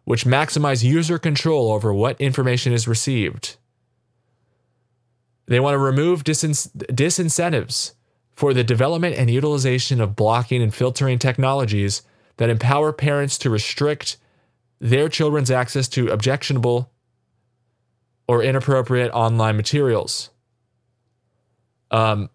[0.05, 3.57] which maximize user control over what information is received.
[5.47, 7.93] They want to remove disin- disincentives
[8.33, 12.03] for the development and utilization of blocking and filtering technologies
[12.37, 14.17] that empower parents to restrict
[14.81, 16.91] their children's access to objectionable
[18.27, 20.31] or inappropriate online materials.
[21.91, 22.31] Um,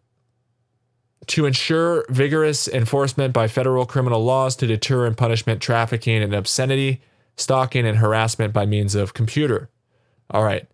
[1.28, 7.02] to ensure vigorous enforcement by federal criminal laws to deter and punishment trafficking and obscenity,
[7.36, 9.70] stalking, and harassment by means of computer.
[10.30, 10.68] All right.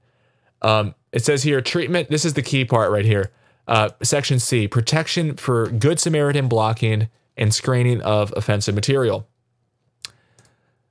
[0.62, 2.10] Um, it says here treatment.
[2.10, 3.32] This is the key part right here.
[3.68, 9.28] Uh, section C protection for Good Samaritan blocking and screening of offensive material.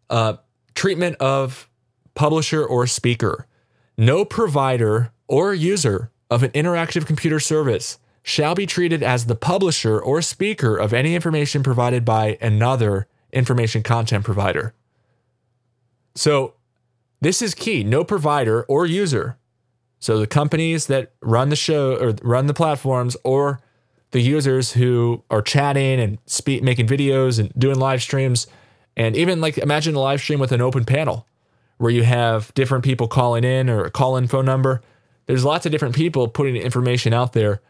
[0.09, 0.35] Uh,
[0.75, 1.69] treatment of
[2.15, 3.47] publisher or speaker.
[3.97, 9.99] No provider or user of an interactive computer service shall be treated as the publisher
[9.99, 14.75] or speaker of any information provided by another information content provider.
[16.15, 16.55] So
[17.21, 17.85] this is key.
[17.85, 19.37] No provider or user.
[19.99, 23.61] So the companies that run the show or run the platforms or
[24.13, 26.19] the users who are chatting and
[26.63, 28.47] making videos and doing live streams,
[28.97, 31.27] and even like imagine a live stream with an open panel
[31.79, 34.83] where you have different people calling in or a call in phone number.
[35.27, 37.61] There's lots of different people putting information out there,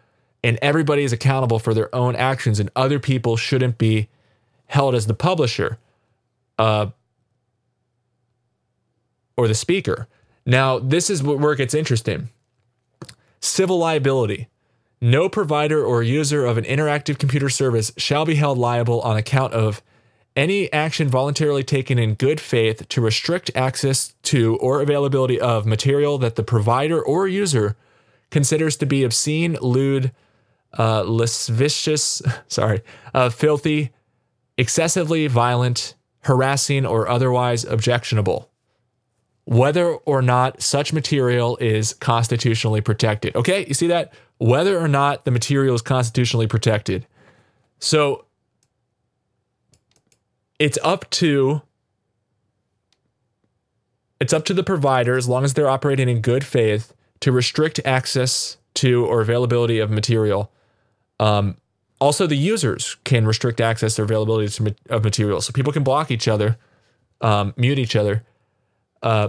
[0.42, 4.08] and everybody is accountable for their own actions, and other people shouldn't be
[4.66, 5.78] held as the publisher
[6.58, 6.86] uh,
[9.36, 10.06] or the speaker.
[10.46, 12.30] Now, this is where it gets interesting
[13.40, 14.48] civil liability.
[15.00, 19.54] No provider or user of an interactive computer service shall be held liable on account
[19.54, 19.82] of
[20.36, 26.18] any action voluntarily taken in good faith to restrict access to or availability of material
[26.18, 27.76] that the provider or user
[28.30, 30.12] considers to be obscene, lewd,
[30.78, 32.82] uh, lascivious, sorry,
[33.14, 33.90] uh, filthy,
[34.56, 38.50] excessively violent, harassing, or otherwise objectionable
[39.50, 43.34] whether or not such material is constitutionally protected.
[43.34, 44.12] Okay, you see that?
[44.38, 47.04] Whether or not the material is constitutionally protected.
[47.80, 48.26] So
[50.60, 51.62] it's up to
[54.20, 57.80] it's up to the provider as long as they're operating in good faith to restrict
[57.84, 60.52] access to or availability of material.
[61.20, 61.56] Um,
[62.00, 66.26] also, the users can restrict access or availability of materials, so people can block each
[66.26, 66.56] other,
[67.20, 68.24] um, mute each other,
[69.02, 69.28] uh,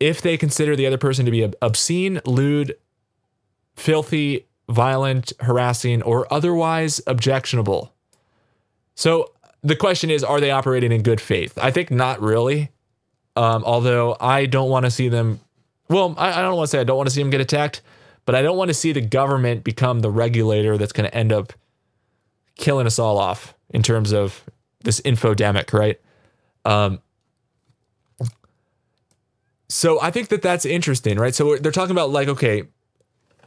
[0.00, 2.74] if they consider the other person to be obscene, lewd,
[3.74, 7.92] filthy, violent, harassing, or otherwise objectionable.
[8.94, 9.32] So
[9.62, 11.58] the question is, are they operating in good faith?
[11.58, 12.70] I think not really.
[13.36, 15.40] Um, although I don't want to see them.
[15.90, 17.82] Well, I, I don't want to say I don't want to see them get attacked,
[18.26, 21.32] but I don't want to see the government become the regulator that's going to end
[21.32, 21.52] up
[22.56, 24.44] killing us all off in terms of
[24.82, 26.00] this infodemic, right?
[26.64, 27.00] Um,
[29.68, 31.34] so I think that that's interesting, right?
[31.34, 32.64] So they're talking about like, okay,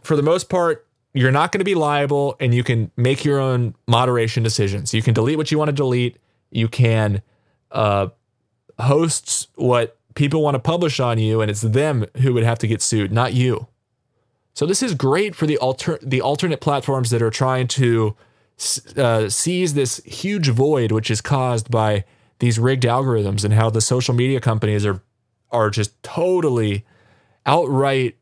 [0.01, 3.39] for the most part, you're not going to be liable and you can make your
[3.39, 4.93] own moderation decisions.
[4.93, 6.17] You can delete what you want to delete.
[6.51, 7.21] You can
[7.71, 8.07] uh,
[8.79, 12.67] host what people want to publish on you, and it's them who would have to
[12.67, 13.67] get sued, not you.
[14.59, 18.17] So this is great for the alter the alternate platforms that are trying to
[18.97, 22.03] uh, seize this huge void which is caused by
[22.39, 25.01] these rigged algorithms and how the social media companies are
[25.49, 26.83] are just totally
[27.45, 28.17] outright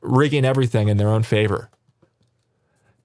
[0.00, 1.70] rigging everything in their own favor.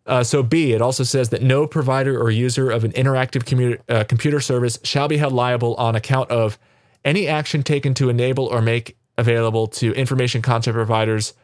[0.08, 4.04] Uh, so, B, it also says that no provider or user of an interactive uh,
[4.06, 6.58] computer service shall be held liable on account of
[7.06, 11.36] any action taken to enable or make available to information content providers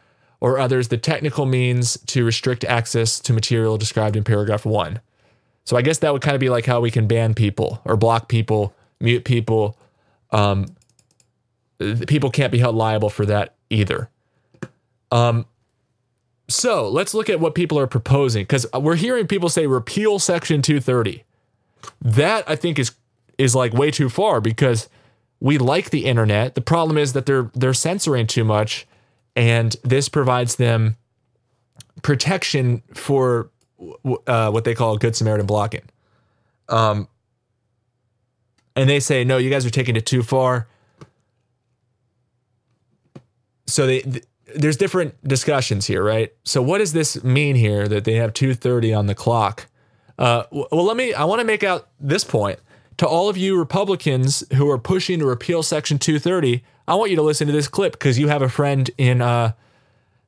[0.44, 5.00] or others the technical means to restrict access to material described in paragraph one.
[5.64, 7.96] So, I guess that would kind of be like how we can ban people or
[7.96, 9.78] block people, mute people,
[10.32, 10.66] um,
[12.06, 14.10] people can't be held liable for that either.
[15.10, 15.46] Um,
[16.46, 20.60] so let's look at what people are proposing because we're hearing people say repeal Section
[20.60, 21.24] 230.
[22.02, 22.92] That I think is
[23.38, 24.90] is like way too far because
[25.40, 26.54] we like the internet.
[26.54, 28.86] The problem is that they're they're censoring too much,
[29.36, 30.96] and this provides them
[32.02, 33.50] protection for
[34.26, 35.82] uh, what they call good Samaritan blocking.
[36.68, 37.08] Um,
[38.76, 40.66] and they say no, you guys are taking it too far
[43.66, 44.24] so they, th-
[44.54, 46.32] there's different discussions here, right?
[46.44, 49.66] So what does this mean here that they have 2:30 on the clock?
[50.18, 51.12] Uh, well, let me.
[51.12, 52.60] I want to make out this point
[52.98, 56.62] to all of you Republicans who are pushing to repeal Section 230.
[56.86, 59.52] I want you to listen to this clip because you have a friend in uh,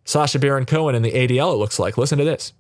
[0.05, 1.53] Sacha Baron Cohen in the ADL.
[1.53, 1.99] It looks like.
[1.99, 2.53] Listen to this.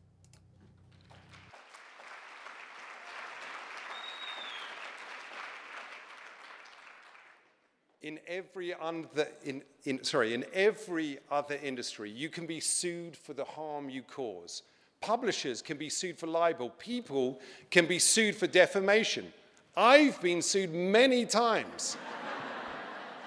[8.03, 13.35] in every other in, in, sorry in every other industry you can be sued for
[13.35, 14.63] the harm you cause
[15.01, 19.33] publishers can be sued for libel people can be sued for defamation
[19.77, 21.97] i've been sued many times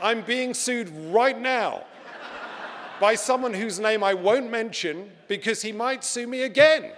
[0.02, 1.84] i'm being sued right now
[3.00, 6.92] by someone whose name i won't mention because he might sue me again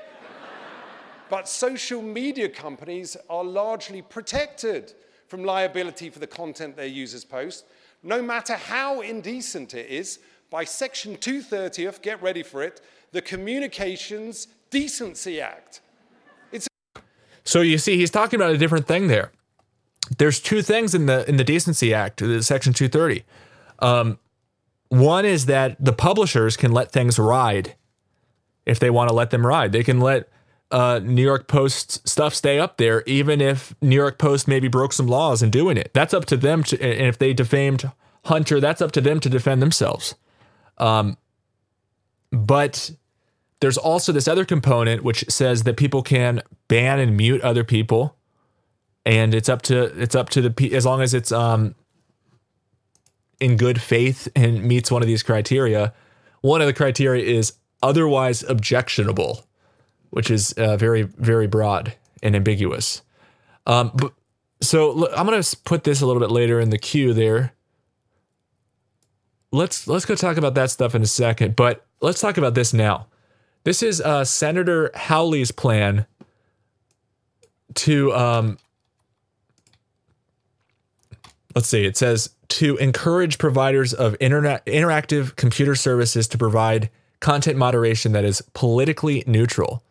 [1.32, 4.94] but social media companies are largely protected
[5.32, 7.64] from liability for the content their users post,
[8.04, 10.20] no matter how indecent it is,
[10.50, 12.82] by Section 230th, get ready for it,
[13.14, 15.80] the Communications Decency Act.
[17.46, 19.32] So you see, he's talking about a different thing there.
[20.18, 23.24] There's two things in the in the Decency Act, the Section 230.
[23.80, 24.20] Um,
[24.90, 27.76] one is that the publishers can let things ride
[28.66, 29.72] if they want to let them ride.
[29.72, 30.30] They can let
[30.70, 34.94] uh, New York Post stuff stay up there, even if New York Post maybe broke
[34.94, 35.92] some laws in doing it.
[35.94, 36.64] That's up to them.
[36.64, 37.92] To, and if they defamed
[38.26, 40.16] Hunter, that's up to them to defend themselves.
[40.78, 41.18] Um,
[42.32, 42.92] but
[43.60, 48.16] there's also this other component which says that people can ban and mute other people,
[49.06, 51.76] and it's up to it's up to the as long as it's um
[53.40, 55.94] in good faith and meets one of these criteria.
[56.42, 59.46] One of the criteria is otherwise objectionable,
[60.12, 63.02] which is uh, very very broad and ambiguous.
[63.66, 64.14] Um, but,
[64.62, 67.54] so I'm gonna put this a little bit later in the queue there.
[69.52, 72.74] Let's let's go talk about that stuff in a second, but let's talk about this
[72.74, 73.08] now.
[73.64, 76.06] This is uh, Senator Hawley's plan
[77.76, 78.58] to um,
[81.56, 81.86] let's see.
[81.86, 88.26] It says to encourage providers of internet interactive computer services to provide content moderation that
[88.26, 89.84] is politically neutral.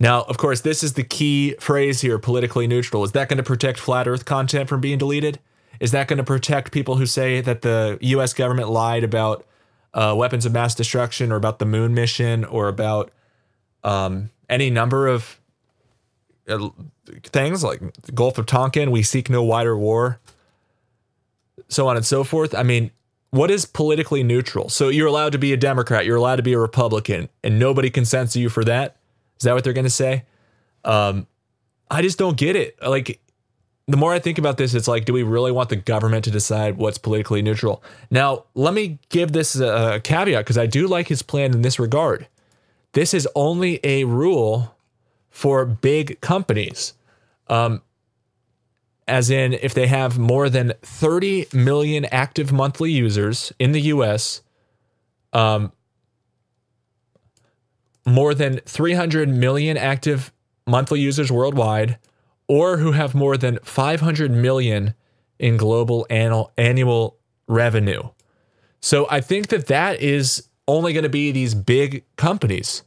[0.00, 3.04] Now, of course, this is the key phrase here politically neutral.
[3.04, 5.38] Is that going to protect flat earth content from being deleted?
[5.80, 9.46] Is that going to protect people who say that the US government lied about
[9.92, 13.12] uh, weapons of mass destruction or about the moon mission or about
[13.84, 15.38] um, any number of
[16.48, 16.68] uh,
[17.22, 18.90] things like the Gulf of Tonkin?
[18.90, 20.20] We seek no wider war,
[21.68, 22.54] so on and so forth.
[22.54, 22.90] I mean,
[23.30, 24.68] what is politically neutral?
[24.68, 27.90] So you're allowed to be a Democrat, you're allowed to be a Republican, and nobody
[27.90, 28.96] can censor you for that.
[29.38, 30.24] Is that what they're going to say?
[30.84, 31.26] Um,
[31.90, 32.76] I just don't get it.
[32.80, 33.20] Like,
[33.86, 36.30] the more I think about this, it's like, do we really want the government to
[36.30, 37.82] decide what's politically neutral?
[38.10, 41.78] Now, let me give this a, caveat because I do like his plan in this
[41.78, 42.26] regard.
[42.92, 44.74] This is only a rule
[45.30, 46.94] for big companies.
[47.48, 47.82] Um,
[49.06, 54.42] as in, if they have more than 30 million active monthly users in the US,
[55.32, 55.72] um,
[58.06, 60.32] more than 300 million active
[60.66, 61.98] monthly users worldwide,
[62.48, 64.94] or who have more than 500 million
[65.38, 68.02] in global annual, annual revenue.
[68.80, 72.82] So I think that that is only going to be these big companies,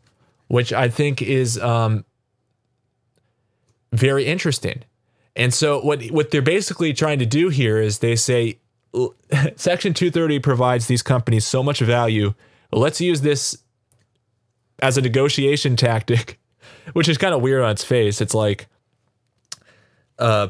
[0.48, 2.06] which I think is um,
[3.92, 4.84] very interesting.
[5.38, 8.60] And so what what they're basically trying to do here is they say
[9.56, 12.34] Section 230 provides these companies so much value.
[12.72, 13.58] Let's use this
[14.82, 16.40] as a negotiation tactic,
[16.94, 18.20] which is kind of weird on its face.
[18.20, 18.68] It's like,
[20.20, 20.50] uh,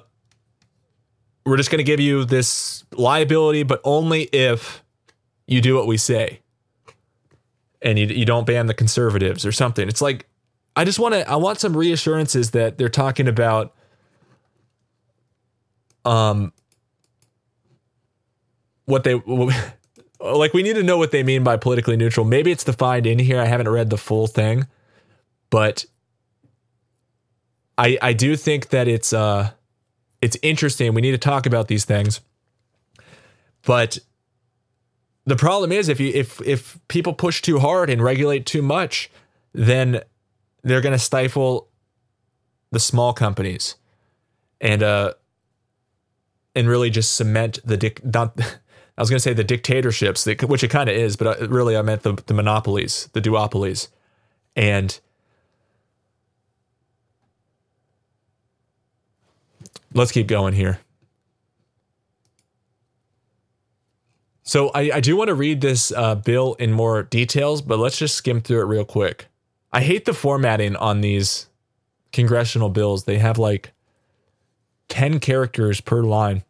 [1.46, 4.84] we're just going to give you this liability, but only if
[5.48, 6.42] you do what we say,
[7.82, 9.88] and you you don't ban the conservatives or something.
[9.88, 10.28] It's like,
[10.76, 13.74] I just want to I want some reassurances that they're talking about,
[16.08, 16.54] um,
[18.86, 19.16] what they
[20.20, 22.26] like we need to know what they mean by politically neutral.
[22.26, 23.40] Maybe it's defined in here.
[23.40, 24.68] I haven't read the full thing,
[25.50, 25.86] but
[27.78, 29.52] I I do think that it's uh
[30.22, 30.94] it's interesting.
[30.94, 32.22] We need to talk about these things.
[33.64, 34.00] But
[35.26, 39.12] the problem is if you if if people push too hard and regulate too much,
[39.54, 40.02] then
[40.64, 41.68] they're going to stifle
[42.72, 43.76] the small companies
[44.60, 45.14] and uh
[46.58, 48.38] and really just cement the dic- not
[48.98, 51.78] I was going to say the dictatorships, which it kind of is, but uh, really
[51.78, 53.90] I meant the, the monopolies, the duopolies.
[54.56, 55.00] And
[59.94, 60.80] let's keep going here.
[64.42, 68.00] So I, I do want to read this uh, bill in more details, but let's
[68.00, 69.28] just skim through it real quick.
[69.72, 71.48] I hate the formatting on these
[72.12, 73.04] congressional bills.
[73.04, 73.74] They have like
[74.88, 76.44] 10 characters per line.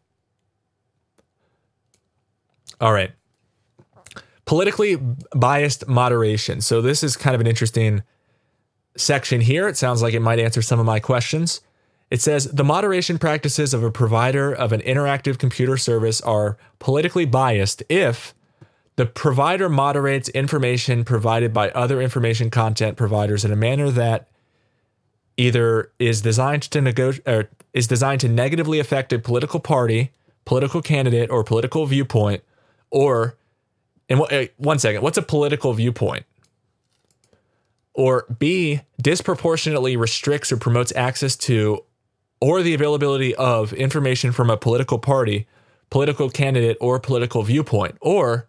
[2.80, 3.12] All right.
[4.44, 4.96] Politically
[5.34, 6.60] biased moderation.
[6.60, 8.02] So this is kind of an interesting
[8.96, 9.68] section here.
[9.68, 11.60] It sounds like it might answer some of my questions.
[12.10, 17.26] It says the moderation practices of a provider of an interactive computer service are politically
[17.26, 18.34] biased if
[18.96, 24.28] the provider moderates information provided by other information content providers in a manner that
[25.36, 30.10] either is designed to negotiate or is designed to negatively affect a political party,
[30.44, 32.42] political candidate, or political viewpoint
[32.90, 33.36] or,
[34.08, 36.24] and uh, one second, what's a political viewpoint?
[37.94, 41.84] Or B, disproportionately restricts or promotes access to
[42.40, 45.46] or the availability of information from a political party,
[45.90, 47.96] political candidate, or political viewpoint.
[48.00, 48.46] Or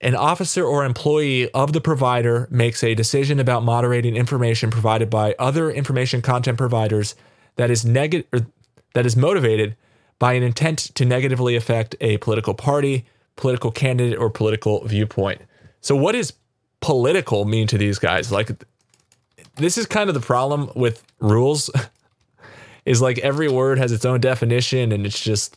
[0.00, 5.36] an officer or employee of the provider makes a decision about moderating information provided by
[5.38, 7.14] other information content providers
[7.56, 8.46] that is negative
[8.94, 9.76] that is motivated
[10.18, 15.40] by an intent to negatively affect a political party, political candidate or political viewpoint.
[15.80, 16.32] So, what does
[16.80, 18.30] political mean to these guys?
[18.30, 18.50] Like,
[19.56, 21.70] this is kind of the problem with rules.
[22.84, 25.56] is like every word has its own definition, and it's just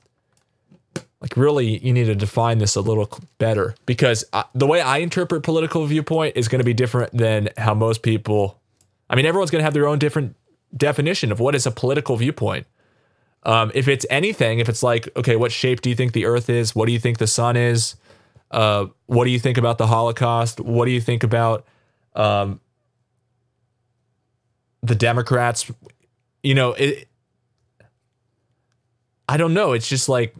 [1.21, 4.97] like really you need to define this a little better because I, the way I
[4.97, 8.59] interpret political viewpoint is going to be different than how most people.
[9.09, 10.35] I mean, everyone's going to have their own different
[10.75, 12.67] definition of what is a political viewpoint.
[13.45, 16.49] Um, if it's anything, if it's like, okay, what shape do you think the Earth
[16.49, 16.75] is?
[16.75, 17.95] What do you think the sun is?
[18.49, 20.59] Uh, what do you think about the Holocaust?
[20.59, 21.65] What do you think about
[22.15, 22.59] um,
[24.81, 25.71] the Democrats?
[26.41, 27.07] You know, it,
[29.29, 29.73] I don't know.
[29.73, 30.35] It's just like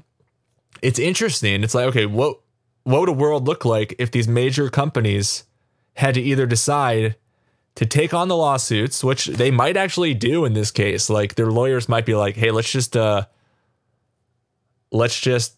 [0.82, 1.64] it's interesting.
[1.64, 2.40] It's like, okay, what
[2.84, 5.44] what would a world look like if these major companies
[5.95, 7.15] had to either decide
[7.76, 11.10] to take on the lawsuits, which they might actually do in this case.
[11.10, 13.26] Like their lawyers might be like, "Hey, let's just uh
[14.91, 15.56] let's just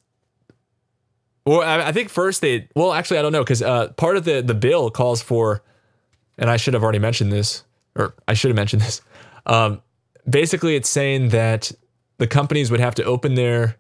[1.46, 4.26] well, I, I think first they well, actually I don't know cuz uh part of
[4.26, 5.64] the the bill calls for
[6.38, 7.64] and I should have already mentioned this
[7.96, 9.02] or I should have mentioned this.
[9.46, 9.82] Um
[10.28, 11.72] basically it's saying that
[12.18, 13.78] the companies would have to open their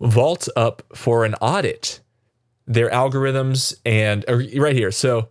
[0.00, 2.00] vault up for an audit,
[2.66, 4.90] their algorithms and right here.
[4.90, 5.28] So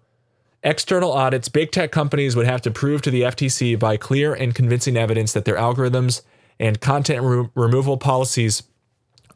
[0.64, 4.53] external audits, big tech companies would have to prove to the FTC by clear and
[4.53, 6.22] convincing evidence that their algorithms
[6.60, 8.64] and content re- removal policies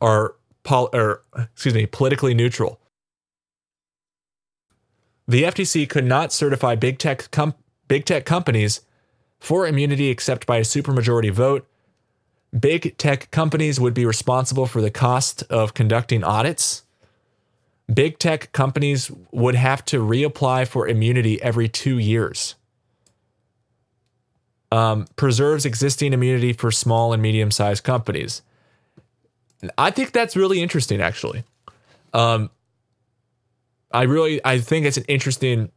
[0.02, 2.80] are pol- or excuse me, politically neutral.
[5.28, 7.56] The FTC could not certify big tech com-
[7.88, 8.82] big tech companies
[9.40, 11.68] for immunity except by a supermajority vote
[12.58, 16.83] Big tech companies would be responsible for the cost of conducting audits.
[17.92, 22.56] Big tech companies would have to reapply for immunity every two years.
[24.72, 28.42] Um, preserves existing immunity for small and medium sized companies.
[29.78, 31.44] I think that's really interesting, actually.
[32.14, 32.50] Um,
[33.92, 35.72] I really, I think it's an interesting.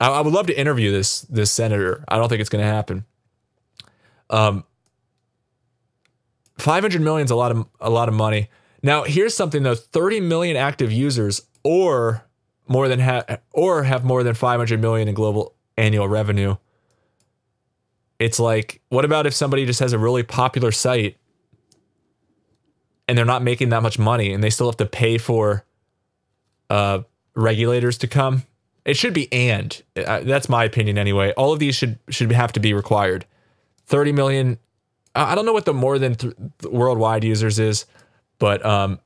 [0.00, 2.04] I, I would love to interview this this senator.
[2.08, 3.04] I don't think it's going to happen.
[4.30, 4.64] Um,
[6.58, 8.48] 500 million is a lot of a lot of money.
[8.84, 12.26] Now, here's something though: 30 million active users, or
[12.68, 16.56] more than ha- or have more than 500 million in global annual revenue.
[18.18, 21.16] It's like, what about if somebody just has a really popular site
[23.08, 25.64] and they're not making that much money and they still have to pay for
[26.68, 27.00] uh,
[27.34, 28.42] regulators to come?
[28.84, 31.32] It should be and uh, that's my opinion anyway.
[31.38, 33.24] All of these should should have to be required.
[33.86, 34.58] 30 million
[35.14, 36.34] I don't know what the more than th-
[36.64, 37.86] worldwide users is,
[38.38, 38.98] but um,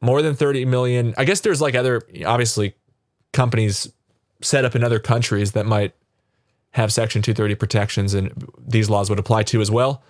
[0.00, 1.14] more than 30 million.
[1.16, 2.74] I guess there's like other obviously
[3.32, 3.92] companies
[4.42, 5.94] set up in other countries that might
[6.72, 10.02] have Section 230 protections, and these laws would apply to as well.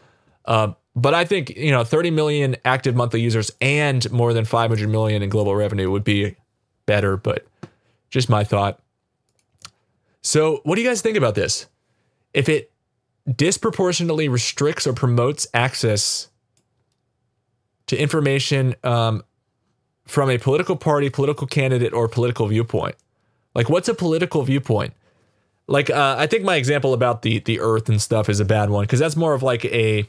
[0.45, 4.89] Uh, but I think you know 30 million active monthly users and more than 500
[4.89, 6.37] million in global revenue would be
[6.87, 7.17] better.
[7.17, 7.47] But
[8.11, 8.81] just my thought.
[10.23, 11.67] So, what do you guys think about this?
[12.35, 12.73] If it
[13.35, 16.29] disproportionately restricts or promotes access
[17.87, 19.23] to information um,
[20.07, 22.97] from a political party, political candidate, or political viewpoint.
[23.55, 24.93] Like, what's a political viewpoint?
[25.67, 28.71] Like, uh, I think my example about the the Earth and stuff is a bad
[28.71, 30.09] one because that's more of like a.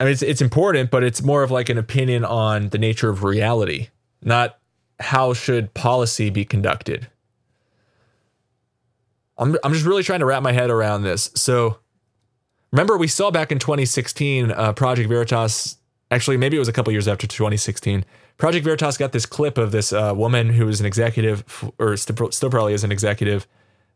[0.00, 3.10] I mean, it's it's important, but it's more of like an opinion on the nature
[3.10, 3.88] of reality,
[4.22, 4.58] not
[4.98, 7.08] how should policy be conducted.
[9.36, 11.30] I'm I'm just really trying to wrap my head around this.
[11.34, 11.78] So
[12.72, 15.76] remember we saw back in 2016 uh, Project Veritas
[16.10, 18.04] actually maybe it was a couple years after 2016
[18.38, 21.44] Project Veritas got this clip of this uh, woman who was an executive
[21.78, 23.46] or still, still probably is an executive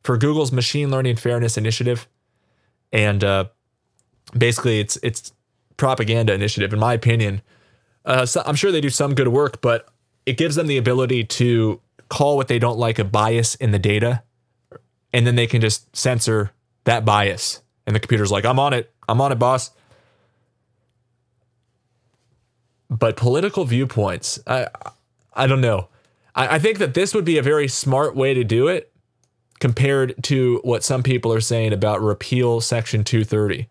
[0.04, 2.06] for Google's machine learning fairness initiative
[2.92, 3.46] and uh,
[4.36, 5.32] basically it's it's
[5.76, 7.42] propaganda initiative in my opinion.
[8.04, 9.88] Uh, so I'm sure they do some good work but
[10.26, 13.78] it gives them the ability to call what they don't like a bias in the
[13.78, 14.22] data
[15.12, 16.52] and then they can just censor
[16.84, 17.62] that bias.
[17.86, 18.92] And the computer's like, I'm on it.
[19.08, 19.70] I'm on it, boss.
[22.88, 24.68] But political viewpoints, I
[25.32, 25.88] I don't know.
[26.34, 28.92] I, I think that this would be a very smart way to do it
[29.58, 33.68] compared to what some people are saying about repeal section 230.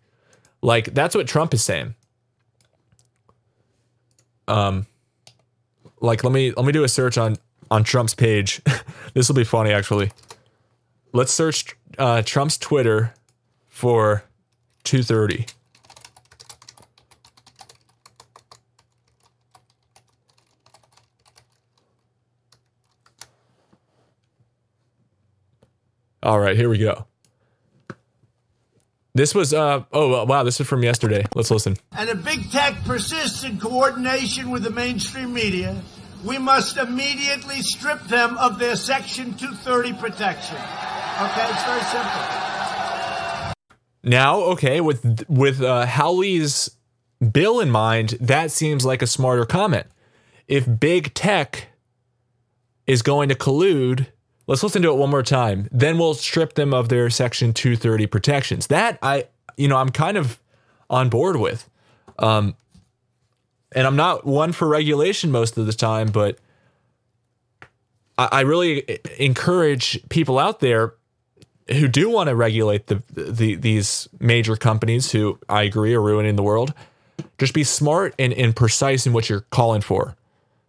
[0.62, 1.94] Like that's what Trump is saying.
[4.48, 4.86] Um
[6.00, 7.36] like let me let me do a search on
[7.70, 8.60] on Trump's page.
[9.14, 10.12] this will be funny actually.
[11.12, 13.14] Let's search uh, Trump's Twitter
[13.76, 14.24] for
[14.84, 15.44] 230.
[26.22, 27.06] All right, here we go.
[29.14, 31.26] This was uh oh wow, this is from yesterday.
[31.34, 31.76] Let's listen.
[31.92, 35.82] And if big tech persists in coordination with the mainstream media,
[36.24, 40.56] we must immediately strip them of their Section 230 protection.
[40.56, 42.45] Okay, it's very simple.
[44.06, 46.70] Now, okay, with with uh, Hawley's
[47.32, 49.88] Bill in mind, that seems like a smarter comment.
[50.46, 51.66] If big tech
[52.86, 54.06] is going to collude,
[54.46, 55.68] let's listen to it one more time.
[55.72, 58.68] Then we'll strip them of their Section 230 protections.
[58.68, 59.24] That I,
[59.56, 60.38] you know, I'm kind of
[60.88, 61.68] on board with.
[62.20, 62.54] Um,
[63.72, 66.38] and I'm not one for regulation most of the time, but
[68.16, 70.94] I, I really encourage people out there
[71.68, 76.36] who do want to regulate the, the these major companies who I agree are ruining
[76.36, 76.72] the world.
[77.38, 80.16] Just be smart and, and precise in what you're calling for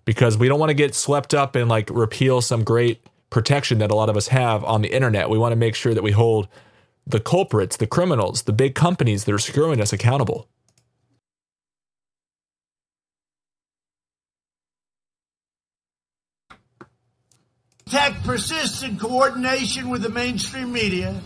[0.05, 3.91] because we don't want to get swept up and like repeal some great protection that
[3.91, 5.29] a lot of us have on the internet.
[5.29, 6.47] We want to make sure that we hold
[7.05, 10.47] the culprits, the criminals, the big companies that are screwing us accountable.
[17.89, 21.19] Tech persists in coordination with the mainstream media,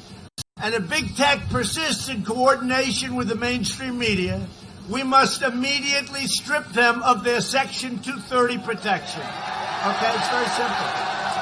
[0.61, 4.47] and if big tech persists in coordination with the mainstream media,
[4.89, 9.21] we must immediately strip them of their Section 230 protection.
[9.21, 11.41] Okay, it's very simple.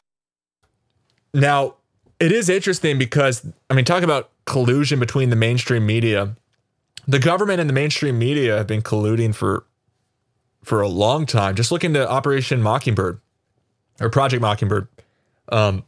[1.34, 1.76] Now,
[2.20, 6.36] it is interesting because, I mean, talk about collusion between the mainstream media.
[7.08, 9.66] The government and the mainstream media have been colluding for
[10.64, 11.56] for a long time.
[11.56, 13.20] Just look into Operation Mockingbird
[14.02, 14.88] or Project Mockingbird.
[15.52, 15.84] Um,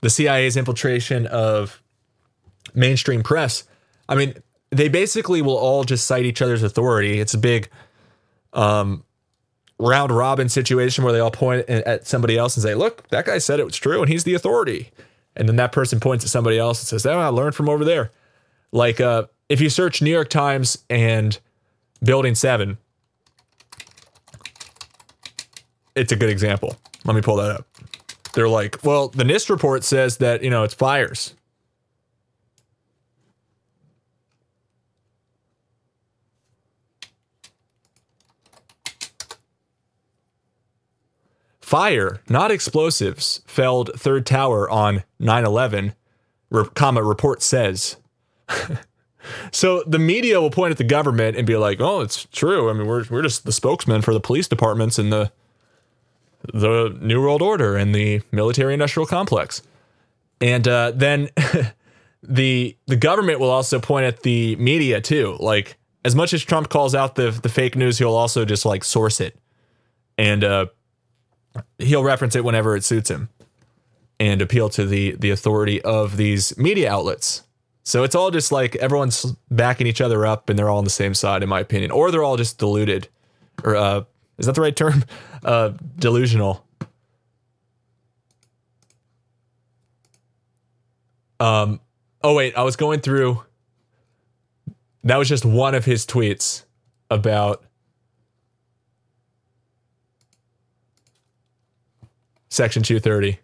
[0.00, 1.82] the CIA's infiltration of
[2.74, 3.64] mainstream press.
[4.08, 4.34] I mean,
[4.70, 7.20] they basically will all just cite each other's authority.
[7.20, 7.68] It's a big
[8.52, 9.04] um,
[9.78, 13.38] round robin situation where they all point at somebody else and say, "Look, that guy
[13.38, 14.90] said it was true, and he's the authority."
[15.36, 17.84] And then that person points at somebody else and says, "Oh, I learned from over
[17.84, 18.10] there."
[18.72, 21.38] Like, uh, if you search New York Times and
[22.02, 22.78] Building Seven,
[25.98, 26.76] it's a good example.
[27.04, 27.66] Let me pull that up.
[28.34, 31.34] They're like, well, the NIST report says that, you know, it's fires.
[41.60, 45.94] Fire, not explosives, felled third tower on 9 11,
[46.74, 47.96] comma, report says.
[49.52, 52.70] so the media will point at the government and be like, oh, it's true.
[52.70, 55.30] I mean, we're, we're just the spokesman for the police departments and the
[56.42, 59.62] the New World Order and the military industrial complex.
[60.40, 61.30] And uh, then
[62.22, 65.36] the the government will also point at the media too.
[65.40, 68.84] Like as much as Trump calls out the the fake news, he'll also just like
[68.84, 69.36] source it,
[70.16, 70.66] and uh,
[71.78, 73.28] he'll reference it whenever it suits him,
[74.20, 77.42] and appeal to the the authority of these media outlets.
[77.82, 80.90] So it's all just like everyone's backing each other up, and they're all on the
[80.90, 83.08] same side, in my opinion, or they're all just deluded,
[83.64, 84.04] or uh,
[84.38, 85.04] is that the right term?
[85.44, 86.66] Uh, delusional.
[91.38, 91.80] Um.
[92.24, 93.44] Oh wait, I was going through.
[95.04, 96.64] That was just one of his tweets
[97.08, 97.64] about
[102.48, 103.38] Section 230.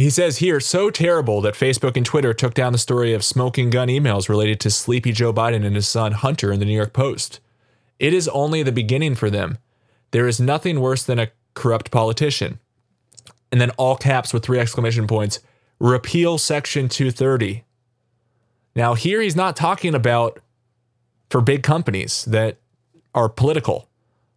[0.00, 3.68] He says here, so terrible that Facebook and Twitter took down the story of smoking
[3.68, 6.94] gun emails related to sleepy Joe Biden and his son Hunter in the New York
[6.94, 7.38] Post.
[7.98, 9.58] It is only the beginning for them.
[10.12, 12.60] There is nothing worse than a corrupt politician.
[13.52, 15.40] And then all caps with three exclamation points
[15.78, 17.64] repeal Section 230.
[18.74, 20.40] Now, here he's not talking about
[21.28, 22.56] for big companies that
[23.14, 23.88] are political.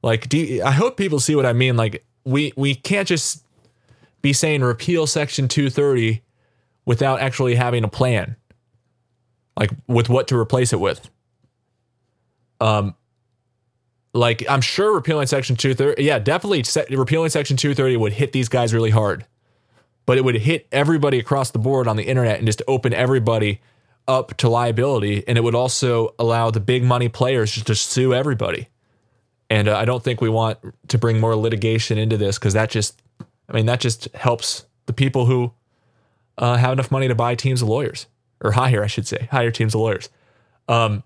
[0.02, 1.78] Like, you, I hope people see what I mean.
[1.78, 3.43] Like, we we can't just
[4.24, 6.24] be saying repeal Section 230
[6.86, 8.36] without actually having a plan,
[9.56, 11.12] like with what to replace it with.
[12.60, 12.96] Um,
[14.14, 16.64] like I'm sure repealing Section 230, yeah, definitely
[16.96, 19.26] repealing Section 230 would hit these guys really hard,
[20.06, 23.60] but it would hit everybody across the board on the internet and just open everybody
[24.08, 28.14] up to liability, and it would also allow the big money players just to sue
[28.14, 28.70] everybody.
[29.50, 32.70] And uh, I don't think we want to bring more litigation into this because that
[32.70, 33.03] just
[33.54, 35.54] I mean, that just helps the people who
[36.40, 38.08] uh, have enough money to buy teams of lawyers
[38.42, 40.10] or hire, I should say, hire teams of lawyers.
[40.68, 41.04] Um,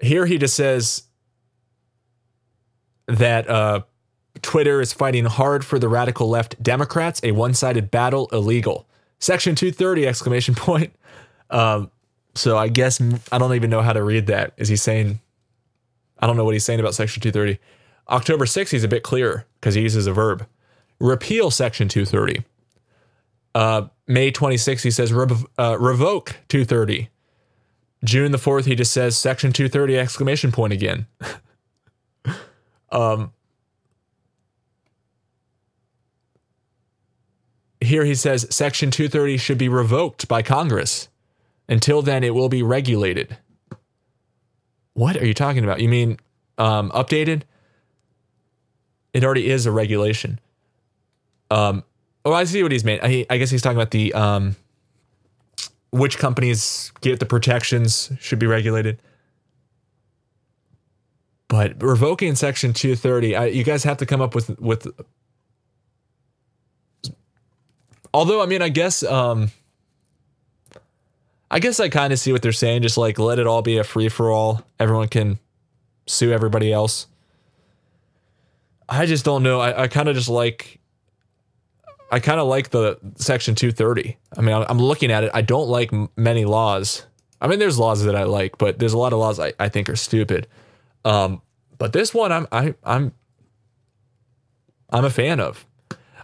[0.00, 1.04] here he just says
[3.06, 3.82] that uh,
[4.42, 8.88] Twitter is fighting hard for the radical left Democrats, a one sided battle illegal.
[9.20, 10.92] Section 230 exclamation point.
[11.50, 11.90] Um,
[12.34, 14.54] so I guess I don't even know how to read that.
[14.56, 15.20] Is he saying,
[16.18, 17.60] I don't know what he's saying about Section 230.
[18.08, 20.46] October 6th, he's a bit clearer because he uses a verb.
[20.98, 22.44] Repeal Section 230.
[23.54, 27.08] Uh, May 26th, he says rev- uh, revoke 230.
[28.04, 31.06] June the 4th, he just says Section 230 exclamation point again.
[32.90, 33.32] um,
[37.80, 41.08] here he says Section 230 should be revoked by Congress.
[41.68, 43.38] Until then, it will be regulated.
[44.94, 45.80] What are you talking about?
[45.80, 46.18] You mean
[46.58, 47.42] um, updated?
[49.12, 50.40] It already is a regulation.
[51.50, 51.84] Um,
[52.24, 53.02] oh, I see what he's meant.
[53.04, 54.56] I, I guess he's talking about the um,
[55.90, 58.98] which companies get the protections should be regulated.
[61.48, 64.86] But revoking Section 230, I, you guys have to come up with with.
[68.14, 69.50] Although, I mean, I guess, um,
[71.50, 72.80] I guess I kind of see what they're saying.
[72.80, 74.62] Just like let it all be a free for all.
[74.80, 75.38] Everyone can
[76.06, 77.06] sue everybody else.
[78.92, 79.58] I just don't know.
[79.58, 80.78] I, I kind of just like.
[82.10, 84.18] I kind of like the Section 230.
[84.36, 85.30] I mean, I'm looking at it.
[85.32, 87.06] I don't like many laws.
[87.40, 89.70] I mean, there's laws that I like, but there's a lot of laws I, I
[89.70, 90.46] think are stupid.
[91.06, 91.40] Um,
[91.78, 93.12] but this one, I'm I, I'm
[94.90, 95.66] I'm a fan of.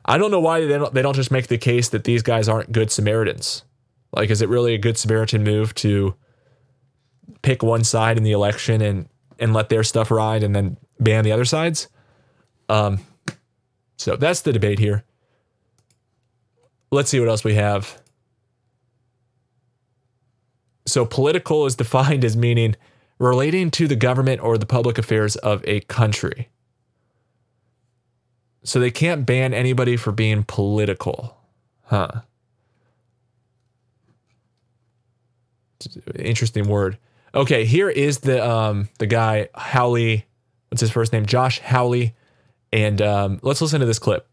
[0.04, 2.50] I don't know why they don't they don't just make the case that these guys
[2.50, 3.64] aren't good Samaritans.
[4.12, 6.14] Like, is it really a good Samaritan move to
[7.40, 9.08] pick one side in the election and
[9.38, 11.88] and let their stuff ride and then ban the other sides?
[12.68, 13.00] Um,
[13.96, 15.04] so that's the debate here.
[16.90, 18.00] Let's see what else we have.
[20.86, 22.74] So, political is defined as meaning
[23.18, 26.48] relating to the government or the public affairs of a country.
[28.64, 31.36] So, they can't ban anybody for being political.
[31.82, 32.22] Huh.
[36.18, 36.98] Interesting word.
[37.34, 40.26] Okay, here is the um the guy Hawley.
[40.70, 41.26] What's his first name?
[41.26, 42.14] Josh Hawley.
[42.72, 44.26] And um, let's listen to this clip.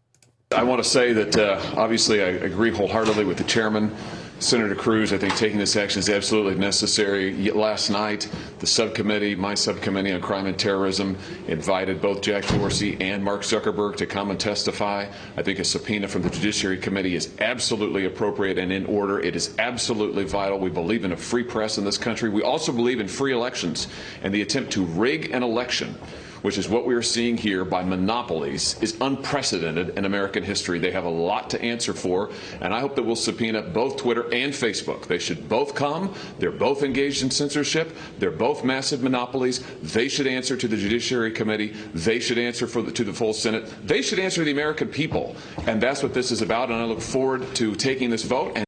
[0.52, 3.94] I want to say that uh, obviously I agree wholeheartedly with the chairman.
[4.38, 7.50] Senator Cruz, I think taking this action is absolutely necessary.
[7.50, 11.16] Last night, the subcommittee, my subcommittee on crime and terrorism,
[11.48, 15.06] invited both Jack Dorsey and Mark Zuckerberg to come and testify.
[15.38, 19.20] I think a subpoena from the Judiciary Committee is absolutely appropriate and in order.
[19.20, 20.58] It is absolutely vital.
[20.58, 22.28] We believe in a free press in this country.
[22.28, 23.88] We also believe in free elections,
[24.22, 25.98] and the attempt to rig an election
[26.46, 30.78] which is what we are seeing here by monopolies, is unprecedented in American history.
[30.78, 34.32] They have a lot to answer for, and I hope that we'll subpoena both Twitter
[34.32, 35.08] and Facebook.
[35.08, 36.14] They should both come.
[36.38, 37.96] They're both engaged in censorship.
[38.20, 39.64] They're both massive monopolies.
[39.82, 41.74] They should answer to the Judiciary Committee.
[41.94, 43.68] They should answer the, to the full Senate.
[43.84, 45.34] They should answer to the American people.
[45.66, 48.52] And that's what this is about, and I look forward to taking this vote.
[48.54, 48.64] And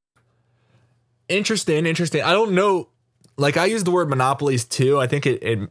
[1.29, 2.23] interesting, interesting.
[2.23, 2.89] I don't know.
[3.37, 5.01] Like I use the word monopolies too.
[5.01, 5.71] I think it, it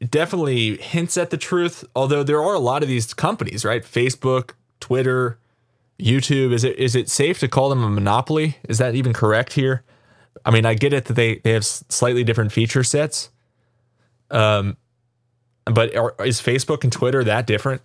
[0.00, 1.84] definitely hints at the truth.
[1.94, 3.82] Although there are a lot of these companies, right?
[3.82, 5.38] Facebook, Twitter,
[5.98, 6.52] YouTube.
[6.52, 8.58] Is it is it safe to call them a monopoly?
[8.68, 9.82] Is that even correct here?
[10.44, 13.30] I mean, I get it that they they have slightly different feature sets.
[14.30, 14.76] Um,
[15.64, 17.82] but are, is Facebook and Twitter that different?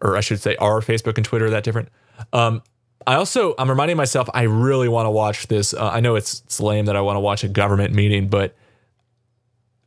[0.00, 1.88] Or I should say, are Facebook and Twitter that different?
[2.32, 2.62] Um,
[3.06, 5.74] I also I'm reminding myself I really want to watch this.
[5.74, 8.56] Uh, I know it's, it's lame that I want to watch a government meeting, but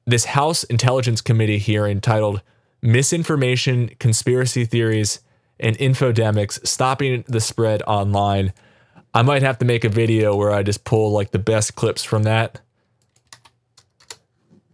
[0.10, 2.42] this House Intelligence Committee hearing titled
[2.82, 5.20] Misinformation, Conspiracy Theories,
[5.60, 8.54] and Infodemics Stopping the Spread Online.
[9.14, 12.04] I might have to make a video where I just pull like the best clips
[12.04, 12.62] from that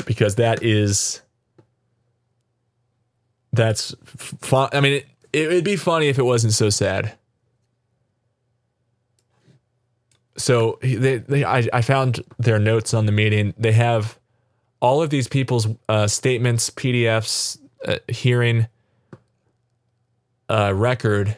[0.05, 1.21] because that is
[3.51, 4.69] that's fun.
[4.73, 7.13] I mean, it, it would be funny if it wasn't so sad.
[10.37, 13.53] So they, they I, I found their notes on the meeting.
[13.57, 14.19] They have
[14.85, 17.57] all of these people's uh, statements, PDFs,
[17.87, 18.67] uh, hearing
[20.47, 21.35] uh, record.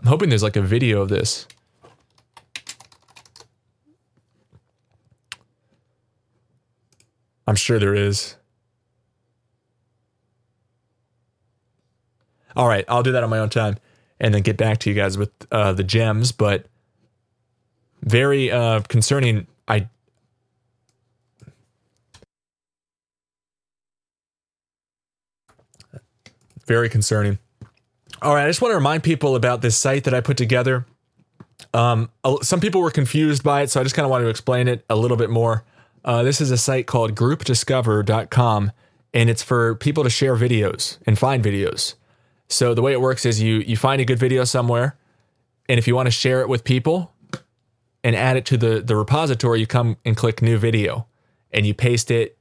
[0.00, 1.46] I'm hoping there's like a video of this.
[7.46, 8.34] I'm sure there is.
[12.56, 13.76] All right, I'll do that on my own time
[14.18, 16.32] and then get back to you guys with uh, the gems.
[16.32, 16.66] But
[18.02, 19.46] very uh, concerning.
[19.68, 19.88] I
[26.70, 27.40] Very concerning.
[28.22, 30.86] All right, I just want to remind people about this site that I put together.
[31.74, 32.10] Um,
[32.42, 34.84] some people were confused by it, so I just kind of want to explain it
[34.88, 35.64] a little bit more.
[36.04, 38.70] Uh, this is a site called groupdiscover.com,
[39.12, 41.94] and it's for people to share videos and find videos.
[42.46, 44.96] So the way it works is you you find a good video somewhere,
[45.68, 47.12] and if you want to share it with people
[48.04, 51.08] and add it to the the repository, you come and click new video,
[51.50, 52.38] and you paste it.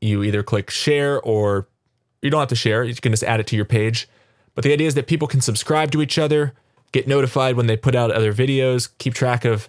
[0.00, 1.68] You either click share or
[2.22, 2.84] you don't have to share.
[2.84, 4.08] You can just add it to your page.
[4.54, 6.52] But the idea is that people can subscribe to each other,
[6.92, 9.68] get notified when they put out other videos, keep track of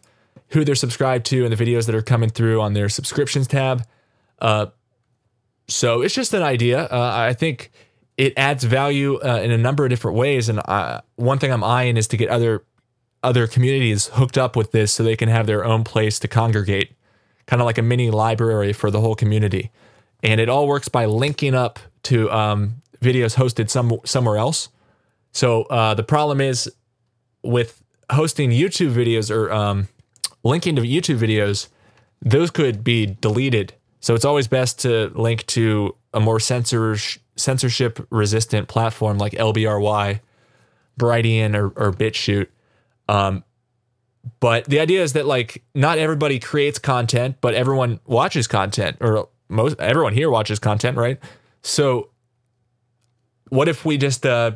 [0.50, 3.86] who they're subscribed to and the videos that are coming through on their subscriptions tab.
[4.40, 4.68] Uh,
[5.68, 6.86] so it's just an idea.
[6.86, 7.72] Uh, I think
[8.18, 10.50] it adds value uh, in a number of different ways.
[10.50, 12.64] And uh, one thing I'm eyeing is to get other
[13.22, 16.94] other communities hooked up with this so they can have their own place to congregate,
[17.48, 19.72] kind of like a mini library for the whole community.
[20.24, 24.70] And it all works by linking up to um, videos hosted some somewhere else.
[25.32, 26.72] So uh, the problem is
[27.44, 27.82] with
[28.12, 29.88] hosting YouTube videos or um,
[30.44, 31.68] linking to YouTube videos,
[32.22, 33.74] those could be deleted.
[34.02, 40.20] So it's always best to link to a more censors, censorship resistant platform like LBRY,
[41.00, 42.48] Brighteon, or, or BitChute.
[43.08, 43.44] Um,
[44.40, 49.30] but the idea is that like not everybody creates content, but everyone watches content, or
[49.50, 51.20] most everyone here watches content, right?
[51.62, 52.10] So
[53.50, 54.52] what if we just uh,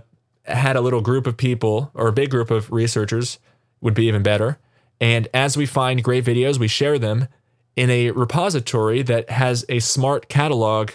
[0.46, 3.40] had a little group of people or a big group of researchers
[3.82, 4.60] would be even better.
[5.00, 7.28] And as we find great videos, we share them
[7.76, 10.92] in a repository that has a smart catalog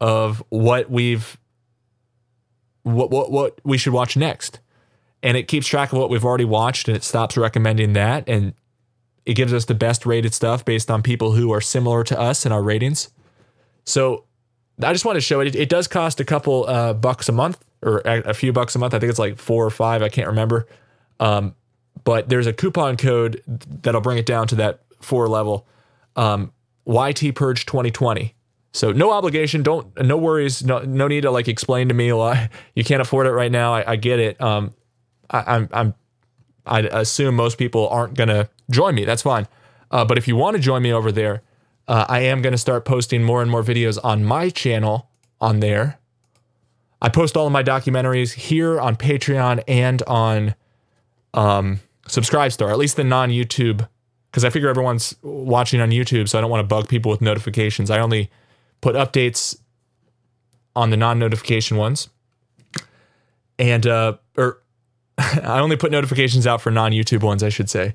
[0.00, 1.38] of what we've
[2.82, 4.60] what what what we should watch next.
[5.22, 8.54] And it keeps track of what we've already watched and it stops recommending that and
[9.26, 12.46] it gives us the best rated stuff based on people who are similar to us
[12.46, 13.10] in our ratings.
[13.84, 14.24] So
[14.82, 15.54] I just want to show it.
[15.54, 18.94] It, does cost a couple uh, bucks a month or a, few bucks a month.
[18.94, 20.02] I think it's like four or five.
[20.02, 20.66] I can't remember.
[21.18, 21.54] Um,
[22.04, 25.66] but there's a coupon code that'll bring it down to that four level.
[26.16, 26.52] Um,
[26.86, 28.34] YT Purge 2020.
[28.72, 29.62] So no obligation.
[29.62, 30.64] Don't no worries.
[30.64, 33.74] No no need to like explain to me why you can't afford it right now.
[33.74, 34.40] I, I get it.
[34.40, 34.74] Um,
[35.28, 35.94] I, I'm I'm
[36.66, 39.04] I assume most people aren't gonna join me.
[39.04, 39.46] That's fine.
[39.90, 41.42] Uh, but if you want to join me over there,
[41.88, 45.10] uh, I am going to start posting more and more videos on my channel
[45.40, 45.98] on there.
[47.02, 50.54] I post all of my documentaries here on Patreon and on
[51.34, 53.88] um, Subscribestar, at least the non YouTube,
[54.30, 57.20] because I figure everyone's watching on YouTube, so I don't want to bug people with
[57.20, 57.90] notifications.
[57.90, 58.30] I only
[58.80, 59.58] put updates
[60.76, 62.08] on the non notification ones.
[63.58, 64.62] And, uh, or
[65.18, 67.94] I only put notifications out for non YouTube ones, I should say.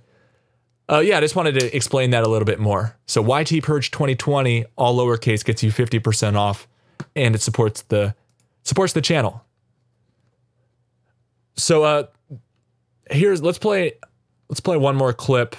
[0.87, 2.95] Uh, yeah, I just wanted to explain that a little bit more.
[3.07, 6.67] So YT Purge 2020, all lowercase, gets you 50% off,
[7.15, 8.13] and it supports the
[8.63, 9.43] supports the channel.
[11.55, 12.03] So uh,
[13.09, 13.93] here's let's play
[14.49, 15.55] let's play one more clip.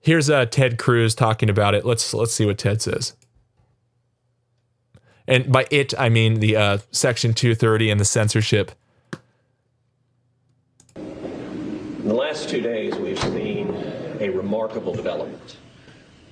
[0.00, 1.86] Here's uh, Ted Cruz talking about it.
[1.86, 3.14] Let's let's see what Ted says.
[5.26, 8.72] And by it, I mean the uh, Section 230 and the censorship
[12.04, 13.74] In the last two days, we've seen
[14.20, 15.56] a remarkable development.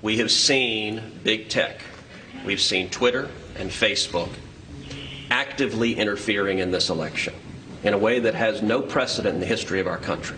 [0.02, 1.80] We have seen big tech,
[2.44, 4.28] we've seen Twitter and Facebook
[5.30, 7.32] actively interfering in this election
[7.84, 10.36] in a way that has no precedent in the history of our country.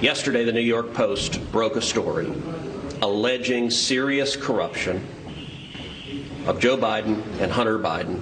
[0.00, 2.32] Yesterday, the New York Post broke a story
[3.00, 5.06] alleging serious corruption
[6.48, 8.20] of Joe Biden and Hunter Biden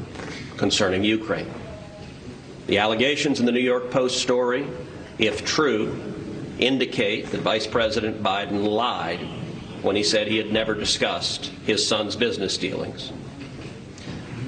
[0.59, 1.49] concerning Ukraine.
[2.67, 4.67] The allegations in the New York Post story
[5.19, 5.99] if true,
[6.59, 9.21] indicate that Vice President Biden lied
[9.83, 13.13] when he said he had never discussed his son's business dealings.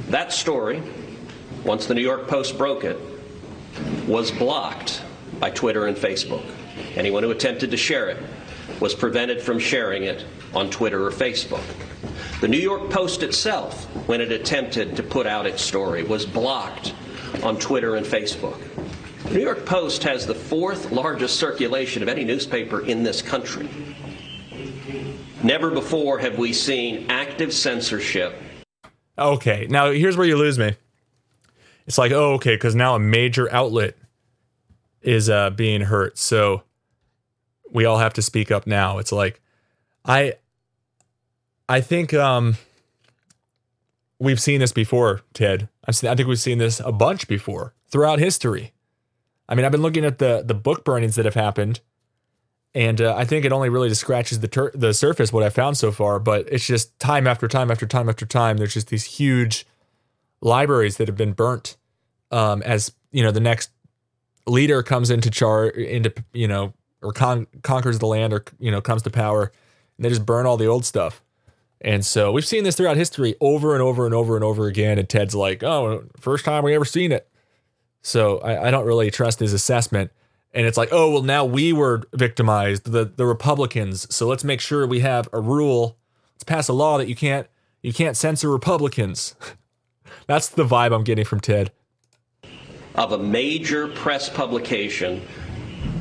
[0.09, 0.83] That story,
[1.65, 2.99] once the New York Post broke it,
[4.07, 5.03] was blocked
[5.39, 6.45] by Twitter and Facebook.
[6.97, 8.19] Anyone who attempted to share it
[8.81, 10.25] was prevented from sharing it
[10.55, 11.63] on Twitter or Facebook.
[12.41, 16.95] The New York Post itself, when it attempted to put out its story, was blocked
[17.43, 18.61] on Twitter and Facebook.
[19.25, 23.69] The New York Post has the fourth largest circulation of any newspaper in this country.
[25.43, 28.41] Never before have we seen active censorship.
[29.19, 30.77] Okay, now here's where you lose me.
[31.89, 33.97] It's like, oh, okay, because now a major outlet
[35.03, 36.63] is uh, being hurt, so
[37.69, 38.99] we all have to speak up now.
[38.99, 39.41] It's like,
[40.05, 40.35] I,
[41.69, 42.57] I think um,
[44.19, 45.69] we've seen this before, Ted.
[45.87, 48.73] I think we've seen this a bunch before throughout history.
[49.49, 51.81] I mean, I've been looking at the the book burnings that have happened,
[52.75, 55.79] and uh, I think it only really just scratches the the surface what I've found
[55.79, 56.19] so far.
[56.19, 58.59] But it's just time after time after time after time.
[58.59, 59.67] There's just these huge
[60.41, 61.77] libraries that have been burnt
[62.31, 63.71] um, as you know the next
[64.47, 66.73] leader comes into charge into you know
[67.03, 69.53] or con- conquers the land or you know comes to power
[69.97, 71.23] and they just burn all the old stuff
[71.81, 74.99] and so we've seen this throughout history over and over and over and over again
[74.99, 77.29] and ted's like oh first time we ever seen it
[78.03, 80.11] so I, I don't really trust his assessment.
[80.55, 84.13] And it's like, oh well, now we were victimized, the the Republicans.
[84.15, 85.99] So let's make sure we have a rule.
[86.35, 87.47] Let's pass a law that you can't
[87.83, 89.35] you can't censor Republicans.
[90.27, 91.71] That's the vibe I'm getting from Ted.
[92.95, 95.23] Of a major press publication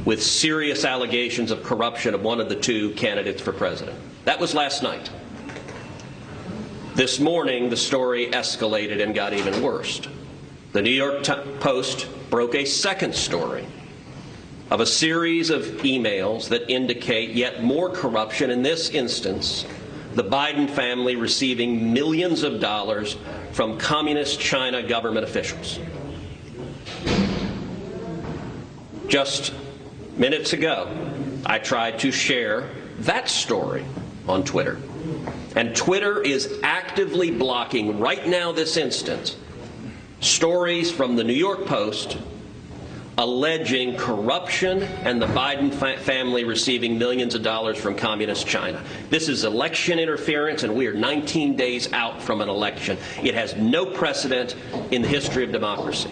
[0.05, 3.97] with serious allegations of corruption of one of the two candidates for president.
[4.23, 5.09] That was last night.
[6.97, 10.01] This morning, the story escalated and got even worse.
[10.73, 11.23] the New York
[11.59, 13.67] Post broke a second story
[14.71, 19.63] of a series of emails that indicate yet more corruption, in this instance,
[20.15, 23.15] the Biden family receiving millions of dollars
[23.51, 25.77] from communist China government officials.
[29.07, 29.53] Just
[30.15, 30.89] minutes ago,
[31.45, 32.71] I tried to share
[33.01, 33.85] that story
[34.27, 34.79] on Twitter.
[35.57, 39.35] And Twitter is actively blocking, right now, this instant,
[40.19, 42.19] stories from the New York Post
[43.17, 48.83] alleging corruption and the Biden fa- family receiving millions of dollars from communist China.
[49.09, 52.95] This is election interference, and we are 19 days out from an election.
[53.23, 54.55] It has no precedent
[54.91, 56.11] in the history of democracy.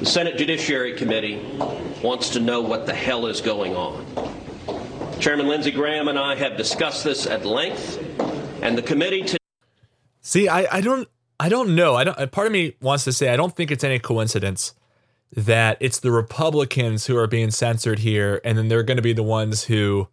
[0.00, 1.40] The Senate Judiciary Committee
[2.02, 4.04] wants to know what the hell is going on.
[5.20, 7.98] Chairman Lindsey Graham and I have discussed this at length,
[8.64, 9.22] and the committee.
[9.22, 9.38] To-
[10.20, 11.08] See, I, I don't,
[11.38, 11.94] I don't know.
[11.94, 12.32] I don't.
[12.32, 14.74] Part of me wants to say I don't think it's any coincidence
[15.36, 19.12] that it's the Republicans who are being censored here, and then they're going to be
[19.12, 20.08] the ones who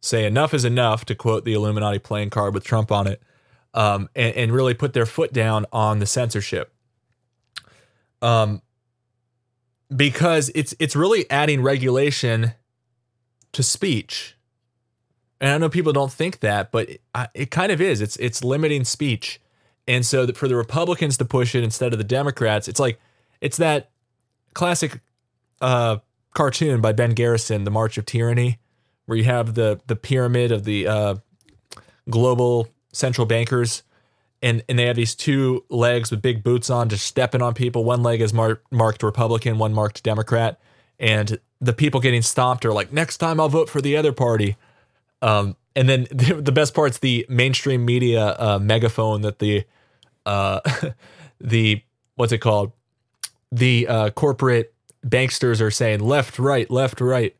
[0.00, 3.22] say enough is enough, to quote the Illuminati playing card with Trump on it,
[3.72, 6.74] um, and, and, really put their foot down on the censorship.
[8.20, 8.62] Um,
[9.94, 12.54] because it's it's really adding regulation
[13.52, 14.36] to speech,
[15.42, 17.02] and I know people don't think that, but it,
[17.34, 18.00] it kind of is.
[18.00, 19.40] It's it's limiting speech,
[19.88, 23.00] and so for the Republicans to push it instead of the Democrats, it's like
[23.40, 23.90] it's that
[24.54, 25.00] classic
[25.60, 25.96] uh,
[26.32, 28.60] cartoon by Ben Garrison, The March of Tyranny,
[29.06, 31.14] where you have the the pyramid of the uh,
[32.08, 33.82] global central bankers,
[34.42, 37.82] and and they have these two legs with big boots on, just stepping on people.
[37.82, 40.60] One leg is mar- marked Republican, one marked Democrat,
[41.00, 44.56] and the people getting stomped are like, next time I'll vote for the other party.
[45.22, 49.64] Um, and then the, best part's the mainstream media uh, megaphone that the
[50.26, 50.60] uh,
[51.40, 51.82] the
[52.16, 52.72] what's it called
[53.50, 54.74] the uh, corporate
[55.06, 57.36] banksters are saying left, right, left, right.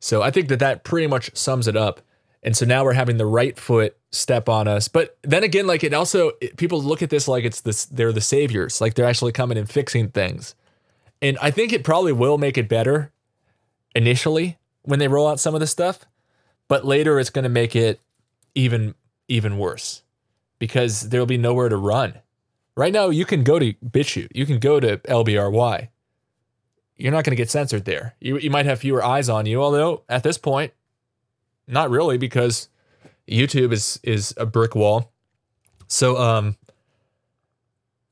[0.00, 2.00] So I think that that pretty much sums it up.
[2.42, 4.86] And so now we're having the right foot step on us.
[4.86, 8.20] But then again, like it also people look at this like it's this they're the
[8.20, 10.54] saviors, like they're actually coming and fixing things.
[11.22, 13.10] And I think it probably will make it better
[13.94, 16.00] initially when they roll out some of this stuff,
[16.68, 18.00] but later it's going to make it
[18.54, 18.94] even
[19.28, 20.02] even worse
[20.58, 22.14] because there'll be nowhere to run.
[22.76, 25.88] Right now, you can go to BitChute, you can go to LBRY.
[26.96, 28.14] You're not going to get censored there.
[28.20, 30.72] You, you might have fewer eyes on you, although at this point,
[31.66, 32.68] not really, because
[33.28, 35.12] YouTube is is a brick wall.
[35.88, 36.56] So, um,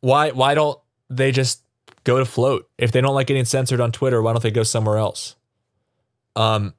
[0.00, 0.78] why why don't
[1.10, 1.62] they just
[2.04, 2.68] go to Flote?
[2.78, 5.36] If they don't like getting censored on Twitter, why don't they go somewhere else?
[6.34, 6.74] Um,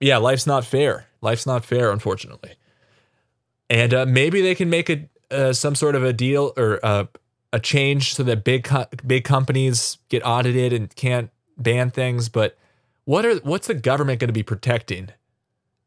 [0.00, 1.06] yeah, life's not fair.
[1.20, 2.56] Life's not fair, unfortunately
[3.68, 7.04] and uh, maybe they can make a uh, some sort of a deal or uh,
[7.52, 12.28] a change so that big co- big companies get audited and can't ban things.
[12.28, 12.56] But
[13.04, 15.10] what are what's the government going to be protecting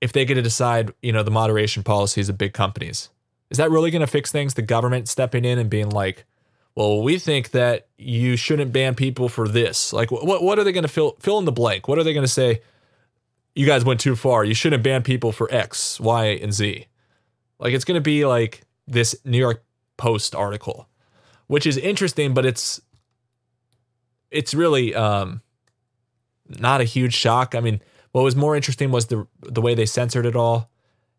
[0.02, 3.10] if they get to decide you know the moderation policies of big companies?
[3.50, 4.54] Is that really going to fix things?
[4.54, 6.26] The government stepping in and being like,
[6.76, 9.94] well, we think that you shouldn't ban people for this.
[9.94, 11.88] Like, what what are they going to fill fill in the blank?
[11.88, 12.62] What are they going to say?
[13.60, 14.46] You guys went too far.
[14.46, 16.86] You shouldn't ban people for X, Y, and Z.
[17.60, 19.66] Like it's going to be like this New York
[19.98, 20.88] Post article,
[21.48, 22.80] which is interesting, but it's
[24.32, 25.42] it's really um
[26.48, 27.54] not a huge shock.
[27.54, 27.82] I mean,
[28.14, 30.70] what was more interesting was the the way they censored it all,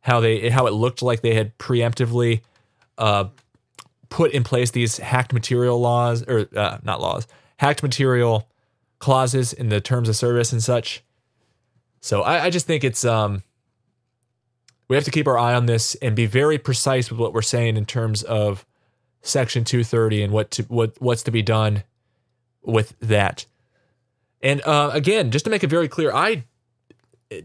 [0.01, 2.41] how they how it looked like they had preemptively
[2.97, 3.25] uh
[4.09, 7.27] put in place these hacked material laws or uh, not laws,
[7.59, 8.49] hacked material
[8.99, 11.05] clauses in the terms of service and such.
[12.01, 13.43] So I, I just think it's um
[14.89, 17.43] we have to keep our eye on this and be very precise with what we're
[17.43, 18.67] saying in terms of
[19.23, 21.85] section 230 and what to, what what's to be done
[22.63, 23.47] with that.
[24.43, 26.45] And uh, again, just to make it very clear, I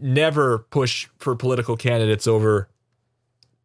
[0.00, 2.68] never push for political candidates over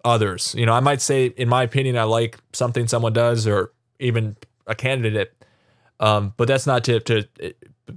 [0.03, 0.53] others.
[0.57, 4.35] You know, I might say, in my opinion, I like something someone does, or even
[4.67, 5.33] a candidate,
[5.99, 7.25] um, but that's not to to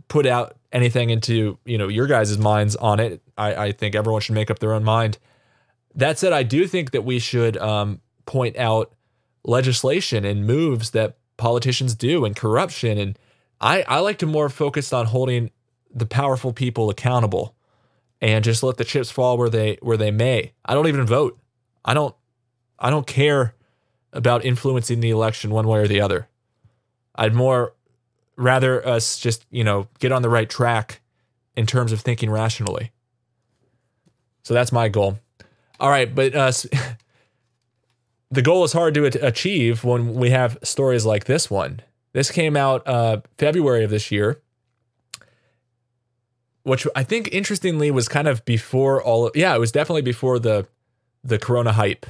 [0.09, 3.23] put out anything into you know your guys' minds on it.
[3.37, 5.19] I, I think everyone should make up their own mind.
[5.95, 8.93] That said, I do think that we should um, point out
[9.45, 12.99] legislation and moves that politicians do and corruption.
[12.99, 13.19] And
[13.61, 15.51] I, I like to more focus on holding
[15.93, 17.55] the powerful people accountable
[18.21, 20.53] and just let the chips fall where they where they may.
[20.65, 21.39] I don't even vote.
[21.85, 22.15] I don't
[22.79, 23.55] I don't care
[24.13, 26.29] about influencing the election one way or the other.
[27.15, 27.75] I'd more
[28.37, 31.01] rather us just, you know, get on the right track
[31.57, 32.91] in terms of thinking rationally.
[34.43, 35.19] So that's my goal.
[35.81, 36.53] All right, but uh,
[38.31, 41.81] the goal is hard to achieve when we have stories like this one.
[42.13, 44.41] This came out uh, February of this year,
[46.63, 49.27] which I think interestingly was kind of before all.
[49.27, 50.67] Of, yeah, it was definitely before the
[51.25, 52.07] the Corona hype.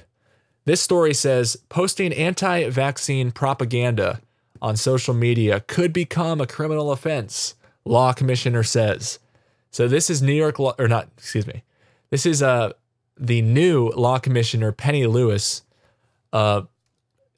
[0.66, 4.20] This story says posting anti-vaccine propaganda
[4.64, 7.54] on social media could become a criminal offense.
[7.84, 9.18] Law commissioner says.
[9.70, 11.10] So this is New York law, or not?
[11.18, 11.62] Excuse me.
[12.08, 12.72] This is uh
[13.16, 15.62] the new law commissioner Penney Lewis,
[16.32, 16.62] uh,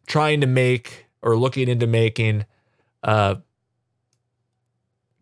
[0.06, 2.46] trying to make or looking into making,
[3.02, 3.34] uh,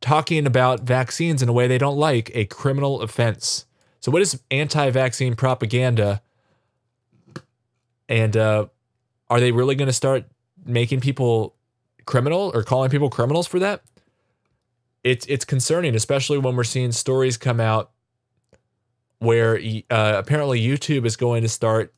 [0.03, 3.65] talking about vaccines in a way they don't like a criminal offense.
[4.01, 6.21] So what is anti-vaccine propaganda?
[8.11, 8.67] And uh,
[9.31, 10.27] are they really going to start
[10.67, 11.55] making people
[12.07, 13.83] criminal or calling people criminals for that?
[15.03, 17.91] It's it's concerning, especially when we're seeing stories come out
[19.19, 19.59] where
[19.91, 21.95] uh, apparently YouTube is going to start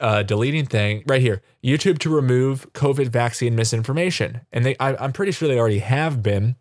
[0.00, 1.42] uh, deleting thing right here.
[1.62, 6.22] YouTube to remove COVID vaccine misinformation, and they I, I'm pretty sure they already have
[6.22, 6.56] been,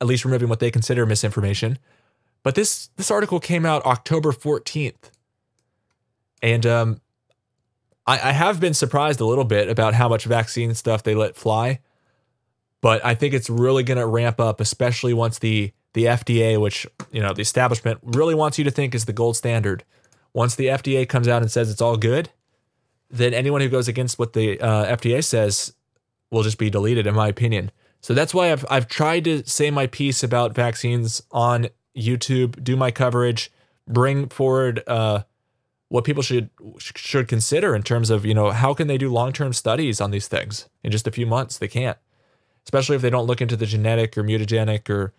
[0.00, 1.78] at least removing what they consider misinformation.
[2.42, 5.10] But this this article came out October 14th,
[6.42, 7.00] and um,
[8.06, 11.36] I, I have been surprised a little bit about how much vaccine stuff they let
[11.36, 11.80] fly.
[12.80, 16.86] But I think it's really going to ramp up, especially once the the FDA, which
[17.12, 19.84] you know the establishment really wants you to think is the gold standard.
[20.34, 22.30] Once the FDA comes out and says it's all good,
[23.08, 25.72] then anyone who goes against what the uh, FDA says
[26.30, 27.70] will just be deleted, in my opinion.
[28.00, 32.76] So that's why I've I've tried to say my piece about vaccines on YouTube, do
[32.76, 33.50] my coverage,
[33.88, 35.22] bring forward uh,
[35.94, 36.50] what people should
[36.80, 40.10] should consider in terms of you know how can they do long term studies on
[40.10, 41.56] these things in just a few months?
[41.56, 41.96] They can't,
[42.64, 45.12] especially if they don't look into the genetic or mutagenic or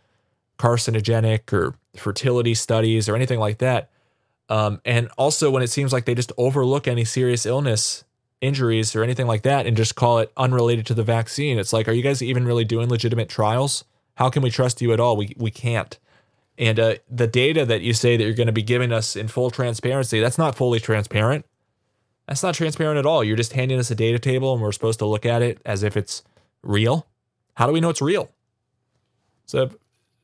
[0.59, 3.89] carcinogenic or fertility studies or anything like that.
[4.49, 8.03] Um, and also when it seems like they just overlook any serious illness,
[8.41, 11.57] injuries, or anything like that and just call it unrelated to the vaccine.
[11.57, 13.85] It's like, are you guys even really doing legitimate trials?
[14.15, 15.15] How can we trust you at all?
[15.15, 15.97] We we can't.
[16.57, 19.27] And uh, the data that you say that you're going to be giving us in
[19.27, 21.45] full transparency, that's not fully transparent.
[22.27, 23.23] That's not transparent at all.
[23.23, 25.83] You're just handing us a data table and we're supposed to look at it as
[25.83, 26.23] if it's
[26.63, 27.07] real.
[27.55, 28.31] How do we know it's real?
[29.45, 29.69] So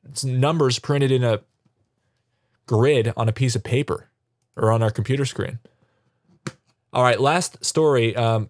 [0.10, 1.42] it's numbers printed in a
[2.66, 4.10] grid on a piece of paper
[4.56, 5.60] or on our computer screen.
[6.94, 8.16] All right, last story.
[8.16, 8.50] Um,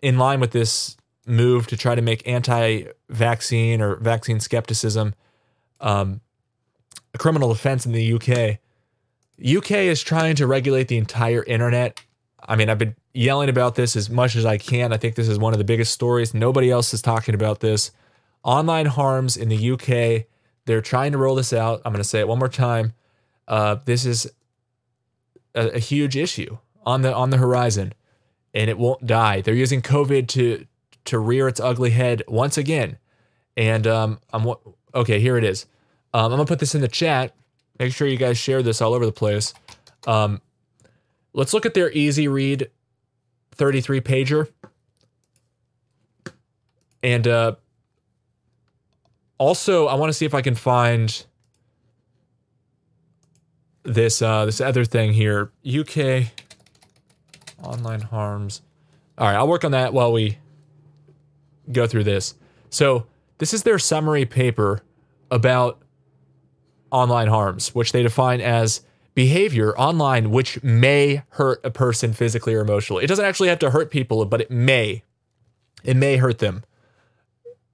[0.00, 0.96] in line with this
[1.26, 5.14] move to try to make anti-vaccine or vaccine skepticism
[5.80, 6.20] um,
[7.14, 8.58] a criminal offense in the UK.
[9.40, 12.00] UK is trying to regulate the entire internet.
[12.46, 14.92] I mean, I've been yelling about this as much as I can.
[14.92, 16.34] I think this is one of the biggest stories.
[16.34, 17.90] Nobody else is talking about this.
[18.42, 20.26] Online harms in the UK.
[20.64, 21.82] They're trying to roll this out.
[21.84, 22.92] I'm going to say it one more time.
[23.46, 24.30] Uh, this is
[25.54, 27.94] a, a huge issue on the on the horizon,
[28.54, 29.40] and it won't die.
[29.40, 30.66] They're using COVID to
[31.06, 32.98] to rear its ugly head once again.
[33.56, 34.54] And um, I'm
[34.94, 35.20] okay.
[35.20, 35.66] Here it is.
[36.14, 37.34] Um, I'm gonna put this in the chat.
[37.78, 39.54] Make sure you guys share this all over the place.
[40.06, 40.40] Um,
[41.32, 42.70] let's look at their easy read
[43.52, 44.48] 33 pager.
[47.02, 47.54] And uh,
[49.38, 51.24] also, I want to see if I can find
[53.84, 55.52] this uh, this other thing here.
[55.66, 56.26] UK
[57.62, 58.62] online harms.
[59.16, 60.38] All right, I'll work on that while we
[61.70, 62.34] go through this.
[62.70, 63.06] So
[63.38, 64.82] this is their summary paper
[65.30, 65.82] about
[66.90, 68.82] online harms, which they define as
[69.14, 73.02] behavior online which may hurt a person physically or emotionally.
[73.02, 75.02] It doesn't actually have to hurt people, but it may.
[75.82, 76.62] It may hurt them.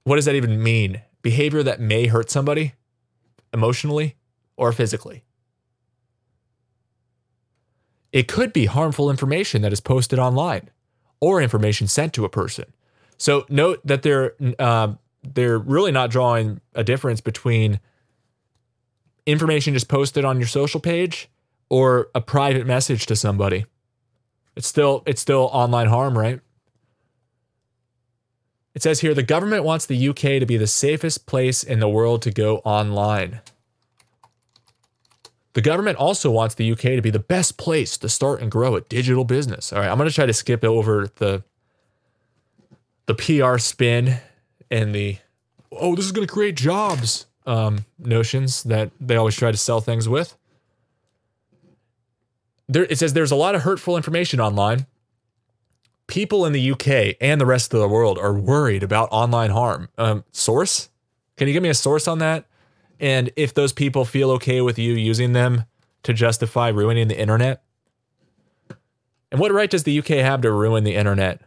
[0.05, 1.01] What does that even mean?
[1.21, 2.73] Behavior that may hurt somebody
[3.53, 4.15] emotionally
[4.57, 5.23] or physically.
[8.11, 10.69] It could be harmful information that is posted online
[11.19, 12.65] or information sent to a person.
[13.17, 14.93] So note that they're uh,
[15.33, 17.79] they're really not drawing a difference between
[19.25, 21.29] information just posted on your social page
[21.69, 23.65] or a private message to somebody.
[24.55, 26.39] It's still it's still online harm, right?
[28.73, 31.89] It says here the government wants the UK to be the safest place in the
[31.89, 33.41] world to go online.
[35.53, 38.75] The government also wants the UK to be the best place to start and grow
[38.75, 39.71] a digital business.
[39.71, 41.43] All right, I'm going to try to skip over the
[43.05, 44.17] the PR spin
[44.69, 45.17] and the
[45.71, 49.81] oh, this is going to create jobs um, notions that they always try to sell
[49.81, 50.37] things with.
[52.67, 54.87] There, it says there's a lot of hurtful information online.
[56.07, 59.89] People in the UK and the rest of the world are worried about online harm.
[59.97, 60.89] Um, source?
[61.37, 62.45] Can you give me a source on that?
[62.99, 65.65] And if those people feel okay with you using them
[66.03, 67.63] to justify ruining the internet?
[69.31, 71.41] And what right does the UK have to ruin the internet?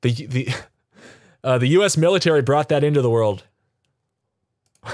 [0.00, 0.48] The the
[1.44, 1.96] uh, the U.S.
[1.96, 3.44] military brought that into the world.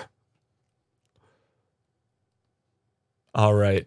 [3.35, 3.87] All right.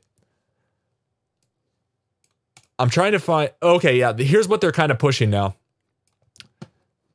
[2.77, 3.51] I'm trying to find.
[3.61, 4.13] Okay, yeah.
[4.13, 5.55] Here's what they're kind of pushing now.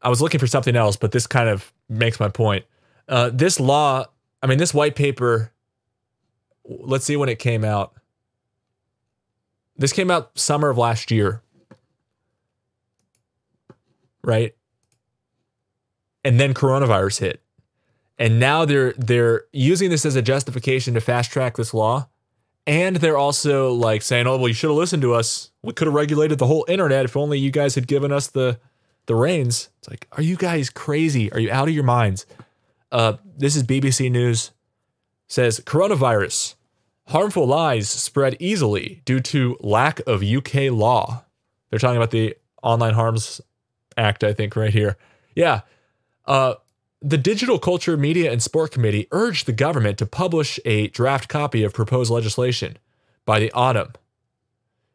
[0.02, 2.64] I was looking for something else, but this kind of makes my point.
[3.08, 4.04] Uh, this law,
[4.42, 5.52] I mean, this white paper.
[6.64, 7.94] Let's see when it came out.
[9.76, 11.42] This came out summer of last year.
[14.22, 14.55] Right?
[16.26, 17.42] And then coronavirus hit.
[18.18, 22.08] And now they're they're using this as a justification to fast track this law.
[22.66, 25.52] And they're also like saying, "Oh, well, you should have listened to us.
[25.62, 28.58] We could have regulated the whole internet if only you guys had given us the
[29.06, 31.30] the reins." It's like, "Are you guys crazy?
[31.32, 32.26] Are you out of your minds?"
[32.90, 34.50] Uh, this is BBC News.
[35.28, 36.56] Says coronavirus
[37.08, 41.24] harmful lies spread easily due to lack of UK law.
[41.70, 42.34] They're talking about the
[42.64, 43.40] Online Harms
[43.96, 44.96] Act, I think, right here.
[45.36, 45.60] Yeah.
[46.26, 46.54] Uh,
[47.00, 51.62] the Digital Culture, Media, and Sport Committee urged the government to publish a draft copy
[51.62, 52.78] of proposed legislation
[53.24, 53.92] by the autumn.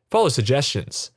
[0.10, 1.12] Follow suggestions.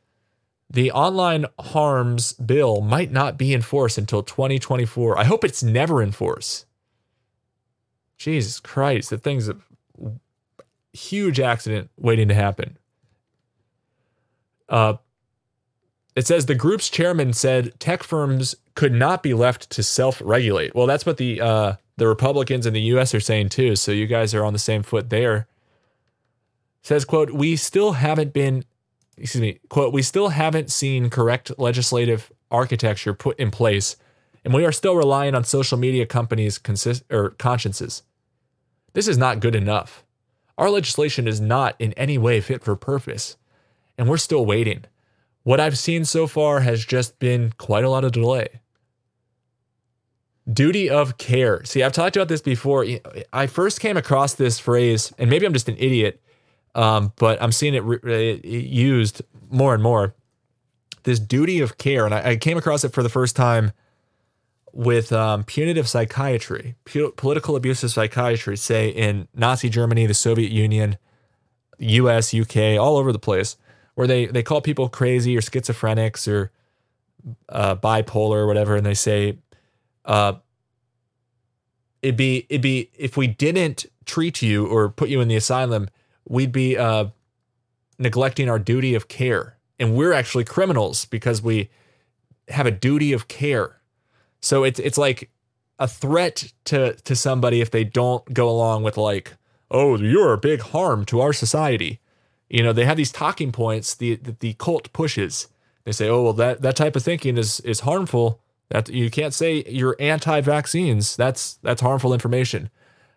[0.71, 5.19] The online harms bill might not be enforced until 2024.
[5.19, 6.67] I hope it's never in force.
[8.17, 9.57] Jesus Christ, the thing's a
[10.93, 12.79] huge accident waiting to happen.
[14.69, 14.95] Uh,
[16.17, 20.75] it says the group's chairman said tech firms could not be left to self-regulate.
[20.75, 23.15] Well, that's what the uh, the Republicans in the U.S.
[23.15, 23.77] are saying too.
[23.77, 25.37] So you guys are on the same foot there.
[26.83, 28.65] It says quote We still haven't been,
[29.17, 33.97] excuse me, quote We still haven't seen correct legislative architecture put in place,
[34.45, 38.03] and we are still relying on social media companies' consist or consciences.
[38.93, 40.05] This is not good enough.
[40.57, 43.37] Our legislation is not in any way fit for purpose,
[43.99, 44.85] and we're still waiting.
[45.45, 48.49] What I've seen so far has just been quite a lot of delay.
[50.51, 51.63] Duty of care.
[51.65, 52.85] See, I've talked about this before.
[53.33, 56.21] I first came across this phrase, and maybe I'm just an idiot,
[56.75, 60.15] um, but I'm seeing it re- used more and more.
[61.05, 63.73] This duty of care, and I, I came across it for the first time
[64.73, 70.97] with um, punitive psychiatry, pu- political abusive psychiatry, say in Nazi Germany, the Soviet Union,
[71.79, 73.57] US, UK, all over the place,
[73.95, 76.51] where they, they call people crazy or schizophrenics or
[77.49, 79.39] uh, bipolar or whatever, and they say,
[80.05, 80.35] uh,
[82.03, 85.89] it'd be it'd be if we didn't treat you or put you in the asylum,
[86.29, 87.07] we'd be uh,
[87.99, 91.71] neglecting our duty of care, and we're actually criminals because we
[92.49, 93.81] have a duty of care
[94.45, 95.31] so it's it's like
[95.79, 99.33] a threat to to somebody if they don't go along with like,
[99.71, 101.99] oh, you're a big harm to our society.
[102.49, 105.49] You know, they have these talking points the the, the cult pushes.
[105.85, 108.41] They say, oh well, that that type of thinking is is harmful.
[108.71, 111.17] That you can't say you're anti-vaccines.
[111.17, 112.71] That's that's harmful information.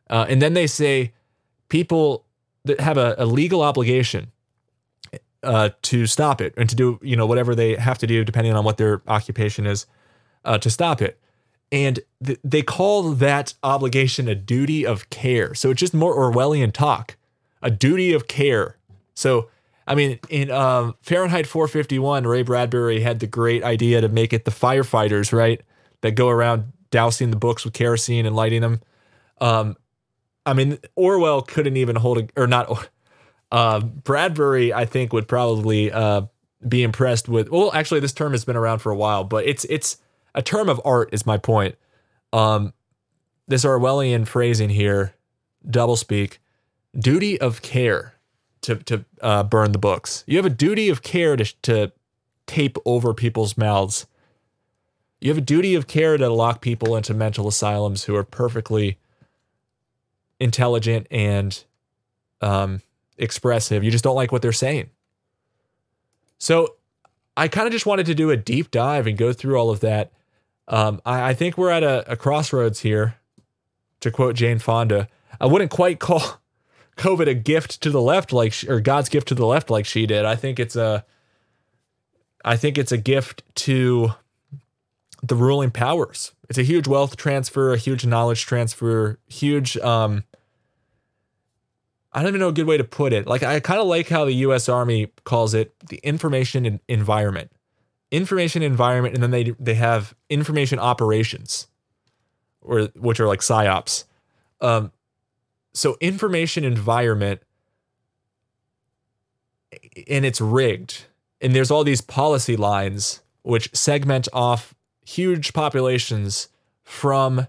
[0.10, 1.14] Uh, and then they say
[1.70, 2.26] people
[2.66, 4.32] that have a, a legal obligation
[5.44, 8.54] uh, to stop it and to do you know whatever they have to do depending
[8.54, 9.86] on what their occupation is
[10.46, 11.20] uh, to stop it.
[11.72, 15.54] And th- they call that obligation a duty of care.
[15.54, 17.18] So it's just more Orwellian talk,
[17.62, 18.77] a duty of care.
[19.18, 19.50] So,
[19.88, 24.46] I mean, in um, Fahrenheit 451, Ray Bradbury had the great idea to make it
[24.46, 25.60] the firefighters, right?
[26.02, 28.80] That go around dousing the books with kerosene and lighting them.
[29.42, 29.76] Um,
[30.46, 32.90] I mean, Orwell couldn't even hold a, or not.
[33.52, 36.24] Uh, Bradbury, I think, would probably uh,
[36.68, 37.50] be impressed with.
[37.50, 39.98] Well, actually, this term has been around for a while, but it's it's
[40.36, 41.76] a term of art is my point.
[42.34, 42.74] Um,
[43.48, 45.16] this Orwellian phrasing here,
[45.66, 46.40] doublespeak,
[47.00, 48.17] duty of care
[48.62, 50.24] to to uh, burn the books.
[50.28, 51.92] You have a duty of care to to
[52.46, 54.06] tape over people's mouths.
[55.20, 58.98] You have a duty of care to lock people into mental asylums who are perfectly
[60.40, 61.64] intelligent and
[62.42, 62.82] um,
[63.18, 63.84] expressive.
[63.84, 64.92] You just don't like what they're saying.
[66.38, 66.76] So
[67.36, 69.80] I kind of just wanted to do a deep dive and go through all of
[69.80, 70.12] that
[70.68, 73.16] um, I, I, think we're at a, a, crossroads here,
[74.02, 75.08] to quote Jane Fonda.
[75.40, 76.42] I wouldn't quite call
[76.98, 79.86] COVID a gift to the left, like she, or God's gift to the left, like
[79.86, 80.26] she did.
[80.26, 81.06] I think it's a,
[82.44, 84.12] I think it's a gift to
[85.24, 86.34] the ruling powers.
[86.50, 89.78] It's a huge wealth transfer, a huge knowledge transfer, huge.
[89.78, 90.24] Um,
[92.14, 93.28] I don't even know a good way to put it.
[93.28, 94.70] Like I kind of like how the U.S.
[94.70, 97.52] Army calls it the information environment
[98.12, 101.68] information environment, and then they they have information operations,
[102.62, 104.06] or which are like psyops.
[104.62, 104.92] Um,
[105.78, 107.42] so information environment.
[110.08, 111.06] and it's rigged.
[111.42, 114.74] And there's all these policy lines which segment off
[115.06, 116.50] huge populations
[116.84, 117.48] from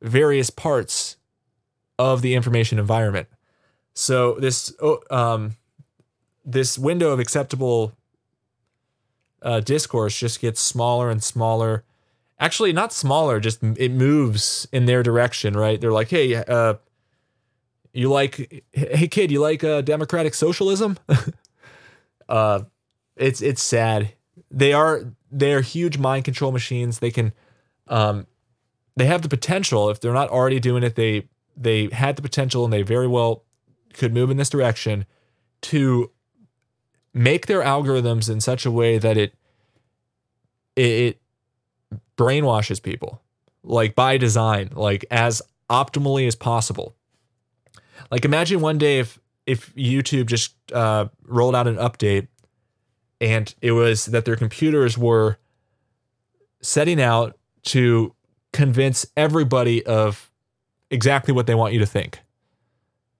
[0.00, 1.16] various parts
[1.98, 3.28] of the information environment.
[3.94, 5.56] So this oh, um,
[6.44, 7.92] this window of acceptable
[9.42, 11.84] uh, discourse just gets smaller and smaller.
[12.38, 15.80] Actually, not smaller, just it moves in their direction, right?
[15.80, 16.74] They're like, hey, uh,
[17.94, 20.98] you like, hey kid, you like uh, democratic socialism?
[22.28, 22.60] uh,
[23.16, 24.12] it's it's sad.
[24.50, 26.98] They are they are huge mind control machines.
[26.98, 27.32] They can,
[27.88, 28.26] um,
[28.96, 29.88] they have the potential.
[29.90, 33.44] If they're not already doing it, they they had the potential, and they very well
[33.92, 35.06] could move in this direction
[35.62, 36.10] to
[37.14, 39.34] make their algorithms in such a way that it
[40.76, 41.20] it,
[42.16, 43.22] brainwashes people
[43.62, 45.40] like by design like as
[45.70, 46.96] optimally as possible
[48.10, 52.28] like imagine one day if if youtube just uh, rolled out an update
[53.20, 55.38] and it was that their computers were
[56.60, 58.14] setting out to
[58.52, 60.30] convince everybody of
[60.90, 62.20] exactly what they want you to think.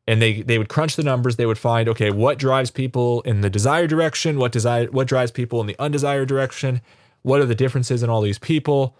[0.06, 1.36] And they they would crunch the numbers.
[1.36, 4.38] They would find okay what drives people in the desired direction?
[4.38, 6.82] What desire what drives people in the undesired direction?
[7.22, 8.96] What are the differences in all these people?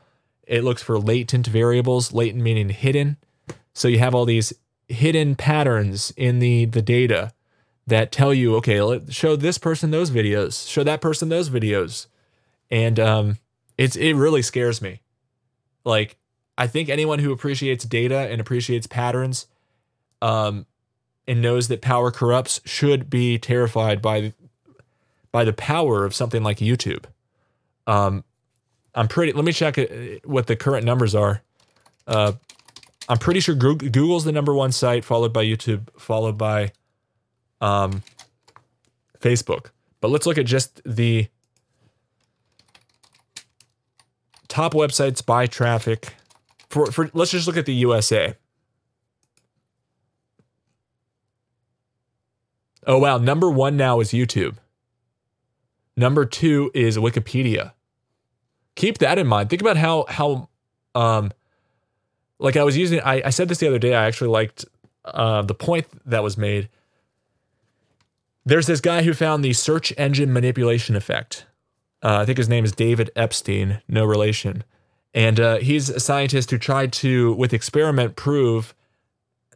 [0.47, 2.13] It looks for latent variables.
[2.15, 3.19] Latent meaning hidden.
[3.75, 4.55] So you have all these
[4.89, 7.33] hidden patterns in the the data
[7.87, 12.07] that tell you okay let show this person those videos show that person those videos
[12.71, 13.39] and um
[13.79, 15.01] it's it really scares me
[15.85, 16.17] like
[16.59, 19.47] i think anyone who appreciates data and appreciates patterns
[20.23, 20.67] um
[21.27, 24.33] and knows that power corrupts should be terrified by
[25.33, 27.07] by the power of something like YouTube.
[27.89, 28.23] Um,
[28.95, 29.33] I'm pretty.
[29.33, 29.77] Let me check
[30.25, 31.43] what the current numbers are.
[32.07, 32.33] Uh,
[33.09, 36.73] I'm pretty sure Google's the number one site, followed by YouTube, followed by
[37.61, 38.03] um,
[39.21, 39.67] Facebook.
[40.01, 41.29] But let's look at just the
[44.49, 46.15] top websites by traffic.
[46.71, 48.35] For, for let's just look at the USA.
[52.87, 54.57] Oh wow, number 1 now is YouTube.
[55.97, 57.73] Number 2 is Wikipedia.
[58.75, 59.49] Keep that in mind.
[59.49, 60.49] Think about how how
[60.95, 61.31] um
[62.39, 64.65] like I was using I, I said this the other day, I actually liked
[65.05, 66.69] uh, the point that was made.
[68.45, 71.47] There's this guy who found the search engine manipulation effect.
[72.03, 74.65] Uh, I think his name is David Epstein, no relation.
[75.15, 78.75] And uh, he's a scientist who tried to, with experiment, prove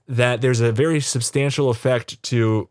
[0.06, 2.70] that there's a very substantial effect to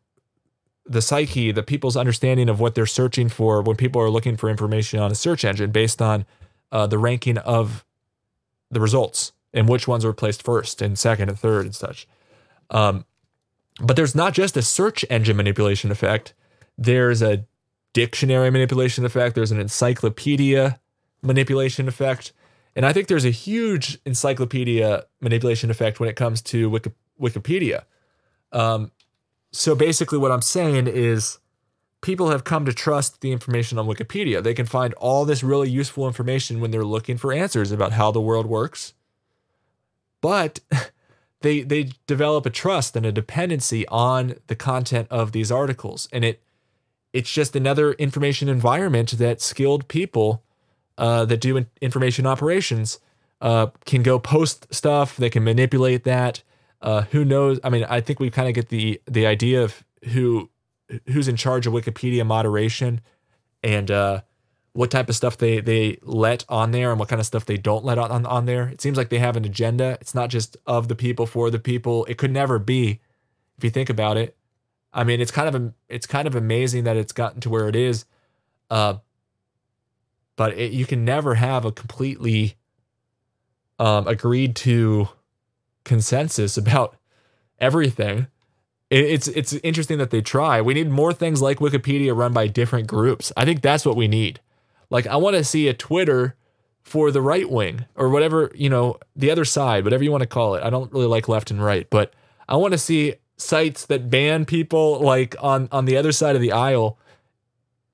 [0.86, 4.50] the psyche, the people's understanding of what they're searching for when people are looking for
[4.50, 6.26] information on a search engine based on
[6.72, 7.86] uh, the ranking of
[8.72, 12.08] the results and which ones were placed first and second and third and such.
[12.70, 13.06] Um,
[13.80, 16.34] but there's not just a search engine manipulation effect.
[16.78, 17.46] There's a
[17.94, 19.36] dictionary manipulation effect.
[19.36, 20.80] There's an encyclopedia
[21.22, 22.34] manipulation effect.
[22.76, 27.84] And I think there's a huge encyclopedia manipulation effect when it comes to Wiki- Wikipedia.
[28.52, 28.92] Um,
[29.52, 31.40] so basically, what I'm saying is
[32.02, 34.44] people have come to trust the information on Wikipedia.
[34.44, 38.12] They can find all this really useful information when they're looking for answers about how
[38.12, 38.94] the world works.
[40.22, 40.60] But
[41.42, 46.08] they they develop a trust and a dependency on the content of these articles.
[46.12, 46.42] And it
[47.14, 50.44] it's just another information environment that skilled people
[50.98, 53.00] uh, that do information operations
[53.42, 55.18] uh, can go post stuff.
[55.18, 56.44] They can manipulate that.
[56.82, 57.60] Uh, who knows?
[57.64, 60.50] I mean, I think we kind of get the the idea of who
[61.08, 63.02] who's in charge of Wikipedia moderation.
[63.64, 64.22] And uh,
[64.78, 67.58] what type of stuff they they let on there and what kind of stuff they
[67.58, 68.68] don't let on, on there.
[68.68, 69.98] It seems like they have an agenda.
[70.00, 72.06] It's not just of the people for the people.
[72.06, 73.00] It could never be,
[73.58, 74.38] if you think about it.
[74.94, 77.68] I mean, it's kind of a, it's kind of amazing that it's gotten to where
[77.68, 78.06] it is.
[78.70, 78.98] Uh,
[80.36, 82.56] but it, you can never have a completely
[83.80, 85.10] um, agreed to
[85.86, 86.96] consensus about
[87.58, 88.28] everything.
[88.92, 90.62] It's it's interesting that they try.
[90.62, 93.32] We need more things like Wikipedia run by different groups.
[93.36, 94.40] I think that's what we need.
[94.90, 96.36] Like I want to see a Twitter
[96.84, 100.28] for the right wing or whatever, you know, the other side, whatever you want to
[100.28, 100.64] call it.
[100.64, 102.14] I don't really like left and right, but
[102.48, 106.42] I want to see sites that ban people like on on the other side of
[106.42, 106.98] the aisle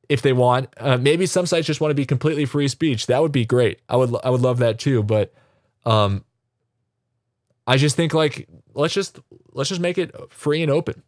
[0.10, 0.70] if they want.
[0.78, 3.08] Uh, maybe some sites just want to be completely free speech.
[3.08, 3.80] That would be great.
[3.90, 5.34] I would I would love that too, but
[5.86, 6.24] um
[7.66, 9.20] I just think like let's just
[9.54, 11.02] let's just make it free and open.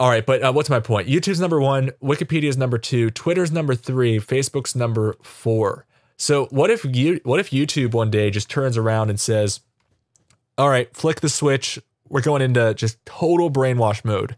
[0.00, 1.08] All right, but uh, what's my point?
[1.08, 5.86] YouTube's number one, Wikipedia's number two, Twitter's number three, Facebook's number four.
[6.16, 9.60] So what if you what if YouTube one day just turns around and says,
[10.58, 11.78] "All right, flick the switch.
[12.08, 14.36] We're going into just total brainwash mode.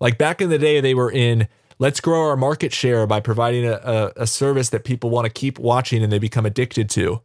[0.00, 1.48] Like back in the day, they were in
[1.78, 5.32] let's grow our market share by providing a, a, a service that people want to
[5.32, 7.20] keep watching and they become addicted to.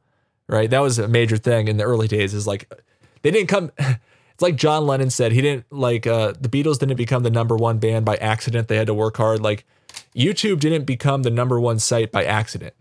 [0.47, 0.69] Right.
[0.69, 2.71] That was a major thing in the early days is like
[3.21, 3.71] they didn't come
[4.39, 7.57] it's like John Lennon said, he didn't like uh the Beatles didn't become the number
[7.57, 8.69] one band by accident.
[8.69, 9.41] They had to work hard.
[9.41, 9.65] Like
[10.15, 12.73] YouTube didn't become the number one site by accident.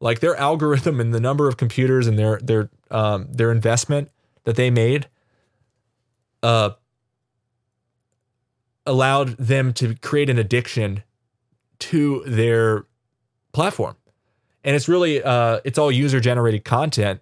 [0.00, 4.10] Like their algorithm and the number of computers and their their um their investment
[4.44, 5.06] that they made
[6.42, 6.70] uh
[8.86, 11.02] allowed them to create an addiction
[11.80, 12.86] to their
[13.52, 13.96] platform.
[14.64, 17.20] And it's really uh it's all user generated content,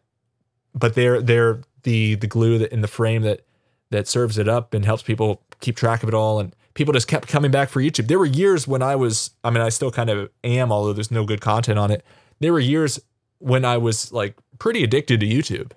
[0.76, 3.40] but they're they're the the glue that in the frame that
[3.90, 7.08] that serves it up and helps people keep track of it all and people just
[7.08, 8.08] kept coming back for YouTube.
[8.08, 11.10] There were years when I was I mean I still kind of am although there's
[11.10, 12.04] no good content on it.
[12.40, 13.00] There were years
[13.38, 15.72] when I was like pretty addicted to YouTube.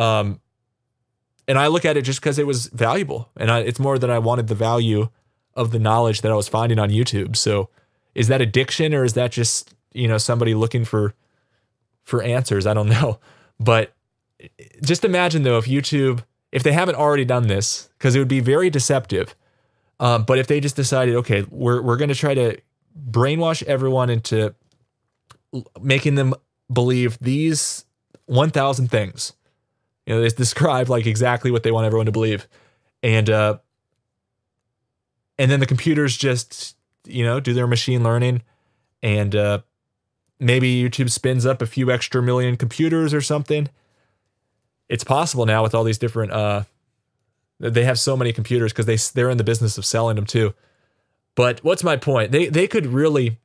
[0.00, 0.40] Um
[1.48, 4.10] and I look at it just because it was valuable, and I, it's more that
[4.10, 5.08] I wanted the value
[5.54, 7.36] of the knowledge that I was finding on YouTube.
[7.36, 7.70] So,
[8.14, 11.14] is that addiction or is that just you know somebody looking for
[12.02, 12.66] for answers?
[12.66, 13.20] I don't know,
[13.60, 13.92] but
[14.82, 16.24] just imagine though if YouTube,
[16.56, 19.34] if they haven't already done this, because it would be very deceptive.
[20.00, 22.58] Um, but if they just decided, okay, we're we're going to try to
[23.10, 24.54] brainwash everyone into
[25.80, 26.34] making them
[26.72, 27.84] believe these
[28.26, 29.32] 1,000 things
[30.06, 32.46] you know, they describe like exactly what they want everyone to believe,
[33.02, 33.58] and uh,
[35.36, 38.42] and then the computers just you know do their machine learning,
[39.02, 39.58] and uh,
[40.38, 43.68] maybe YouTube spins up a few extra million computers or something.
[44.88, 46.32] It's possible now with all these different.
[46.32, 46.64] Uh,
[47.58, 50.54] they have so many computers because they they're in the business of selling them too.
[51.34, 52.32] But what's my point?
[52.32, 53.38] They they could really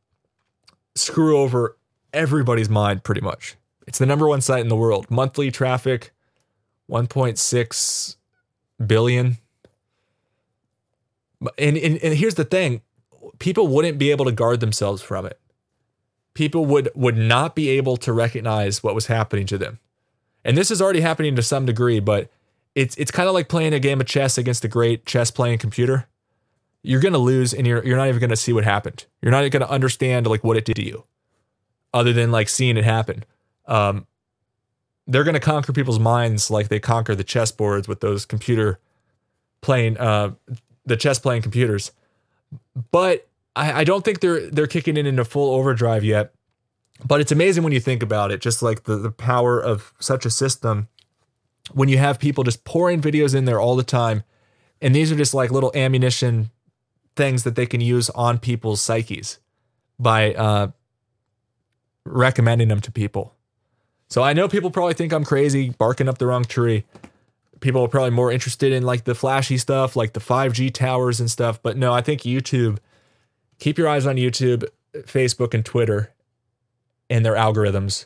[0.95, 1.77] screw over
[2.13, 3.55] everybody's mind pretty much.
[3.88, 5.09] It's the number one site in the world.
[5.09, 6.13] Monthly traffic,
[6.89, 8.15] 1.6
[8.85, 9.38] billion.
[11.57, 12.81] And, and and here's the thing,
[13.39, 15.39] people wouldn't be able to guard themselves from it.
[16.34, 19.80] People would would not be able to recognize what was happening to them.
[20.43, 22.30] And this is already happening to some degree, but
[22.76, 25.59] it's it's kind of like playing a game of chess against a great chess playing
[25.59, 26.07] computer.
[26.84, 29.05] You're to lose and you're you're not even to see what happened.
[29.22, 31.03] You're not to understand like what it did to you
[31.93, 33.23] other than like seeing it happen.
[33.68, 34.07] Um,
[35.07, 38.80] they're to conquer people's minds like they conquer the chessboards with those computer
[39.61, 40.31] playing uh,
[40.85, 41.91] the chess playing computers.
[42.91, 46.34] But I, I don't think they're they're kicking in into full overdrive yet.
[47.06, 50.26] But it's amazing when you think about it, just like the, the power of such
[50.26, 50.88] a system
[51.73, 54.23] when you have people just pouring videos in there all the time.
[54.82, 56.52] And these are just like little ammunition
[57.15, 59.40] things that they can use on people's psyches
[59.99, 60.72] by uh,
[62.06, 63.36] recommending them to people.
[64.10, 66.84] So I know people probably think I'm crazy, barking up the wrong tree.
[67.60, 71.30] People are probably more interested in like the flashy stuff, like the 5G towers and
[71.30, 71.61] stuff.
[71.61, 72.80] But no, I think YouTube,
[73.60, 74.65] keep your eyes on YouTube,
[74.95, 76.11] Facebook, and Twitter
[77.12, 78.06] and their algorithms.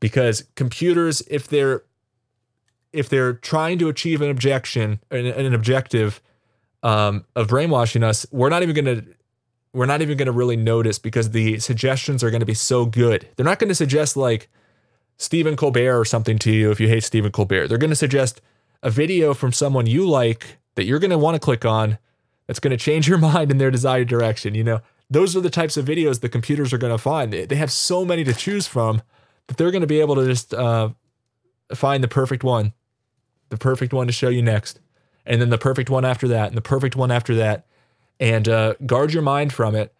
[0.00, 1.82] Because computers, if they're
[2.92, 6.22] if they're trying to achieve an objection, an, an objective
[6.82, 9.06] um, of brainwashing us, we're not even going to
[9.74, 12.86] we're not even going to really notice because the suggestions are going to be so
[12.86, 13.28] good.
[13.36, 14.48] They're not going to suggest like
[15.18, 17.68] Stephen Colbert or something to you if you hate Stephen Colbert.
[17.68, 18.40] They're going to suggest
[18.82, 21.98] a video from someone you like that you're going to want to click on
[22.46, 24.54] that's going to change your mind in their desired direction.
[24.54, 27.32] You know, those are the types of videos the computers are going to find.
[27.32, 29.02] They have so many to choose from
[29.46, 30.90] that they're going to be able to just uh,
[31.74, 32.72] find the perfect one,
[33.50, 34.80] the perfect one to show you next,
[35.24, 37.66] and then the perfect one after that, and the perfect one after that,
[38.18, 39.92] and uh, guard your mind from it.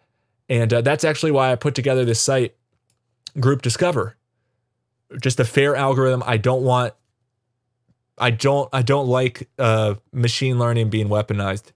[0.49, 2.55] And uh, that's actually why I put together this site,
[3.39, 4.17] Group Discover
[5.21, 6.23] just a fair algorithm.
[6.25, 6.93] I don't want
[8.17, 11.71] I don't I don't like uh, machine learning being weaponized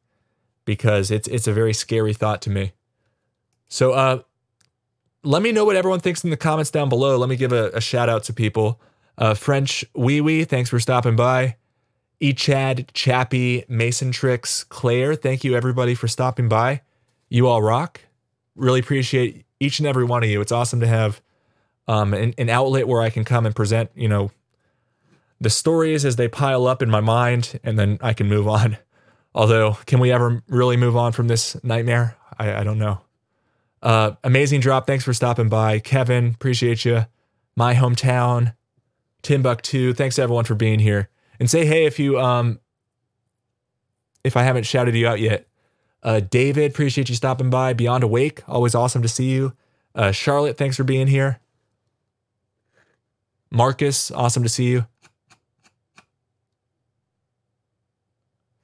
[0.65, 2.73] because it's it's a very scary thought to me.
[3.72, 4.19] So uh,
[5.23, 7.18] let me know what everyone thinks in the comments down below.
[7.18, 8.81] Let me give a, a shout out to people.
[9.18, 11.56] Uh, French Wee Wee, thanks for stopping by.
[12.19, 16.81] E Chad, Chappie, Mason Tricks, Claire, thank you everybody for stopping by.
[17.30, 18.02] You all rock.
[18.57, 20.41] Really appreciate each and every one of you.
[20.41, 21.22] It's awesome to have
[21.88, 24.31] um, an, an outlet where I can come and present, you know,
[25.39, 28.77] the stories as they pile up in my mind, and then I can move on.
[29.34, 32.18] Although, can we ever really move on from this nightmare?
[32.38, 32.99] I, I don't know.
[33.81, 34.85] Uh, amazing drop.
[34.85, 35.79] Thanks for stopping by.
[35.79, 37.05] Kevin, appreciate you.
[37.55, 38.53] My hometown,
[39.21, 39.93] Timbuktu.
[39.93, 41.09] Thanks everyone for being here.
[41.39, 42.59] And say hey if you um
[44.23, 45.47] if I haven't shouted you out yet.
[46.03, 47.73] Uh, David, appreciate you stopping by.
[47.73, 49.53] Beyond Awake, always awesome to see you.
[49.93, 51.39] Uh, Charlotte, thanks for being here.
[53.51, 54.85] Marcus, awesome to see you.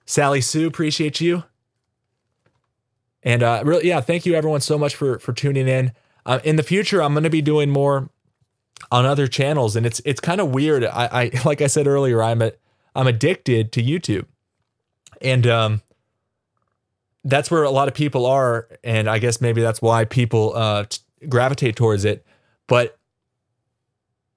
[0.06, 1.44] Sally Sue, appreciate you.
[3.24, 5.92] And uh, really, yeah, thank you everyone so much for for tuning in.
[6.26, 8.10] Uh, in the future, I'm going to be doing more
[8.92, 10.84] on other channels, and it's it's kind of weird.
[10.86, 12.52] I, I like I said earlier, I'm a
[12.96, 14.26] I'm addicted to YouTube,
[15.22, 15.82] and um,
[17.24, 20.86] that's where a lot of people are, and I guess maybe that's why people uh,
[21.28, 22.26] gravitate towards it.
[22.68, 22.98] But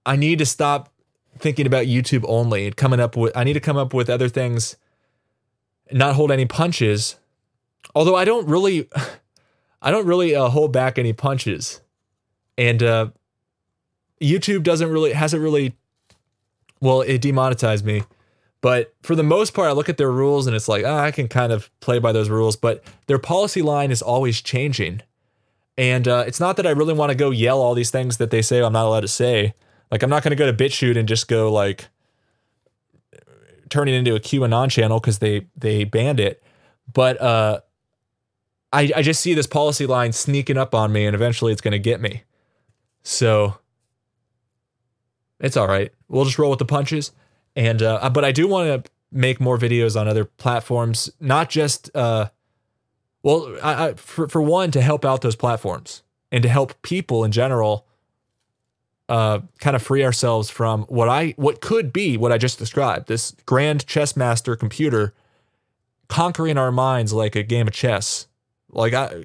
[0.07, 0.93] I need to stop
[1.39, 3.37] thinking about YouTube only and coming up with.
[3.37, 4.77] I need to come up with other things,
[5.93, 7.17] not hold any punches.
[7.95, 8.89] Although I don't really,
[9.83, 11.81] I don't really uh, hold back any punches,
[12.59, 13.11] and uh,
[14.21, 15.77] YouTube doesn't really hasn't really.
[16.83, 18.05] Well, it demonetized me,
[18.63, 21.11] but for the most part, I look at their rules and it's like ah, I
[21.11, 22.57] can kind of play by those rules.
[22.57, 25.03] But their policy line is always changing,
[25.77, 28.31] and uh, it's not that I really want to go yell all these things that
[28.31, 29.55] they say I'm not allowed to say.
[29.91, 31.89] Like I'm not going to go to BitChute and just go like
[33.71, 36.43] turn it into a QAnon channel because they they banned it.
[36.93, 37.61] But uh,
[38.73, 41.73] I I just see this policy line sneaking up on me, and eventually it's going
[41.73, 42.25] to get me.
[43.03, 43.59] So
[45.41, 45.93] it's all right.
[46.09, 47.13] We'll just roll with the punches.
[47.57, 51.95] And uh, but I do want to make more videos on other platforms, not just
[51.97, 52.29] uh,
[53.23, 57.25] well, I, I, for for one to help out those platforms and to help people
[57.25, 57.87] in general.
[59.09, 63.09] Uh, kind of free ourselves from what I what could be what I just described
[63.09, 65.15] this grand chess master computer
[66.07, 68.29] conquering our minds like a game of chess.
[68.71, 69.25] Like I,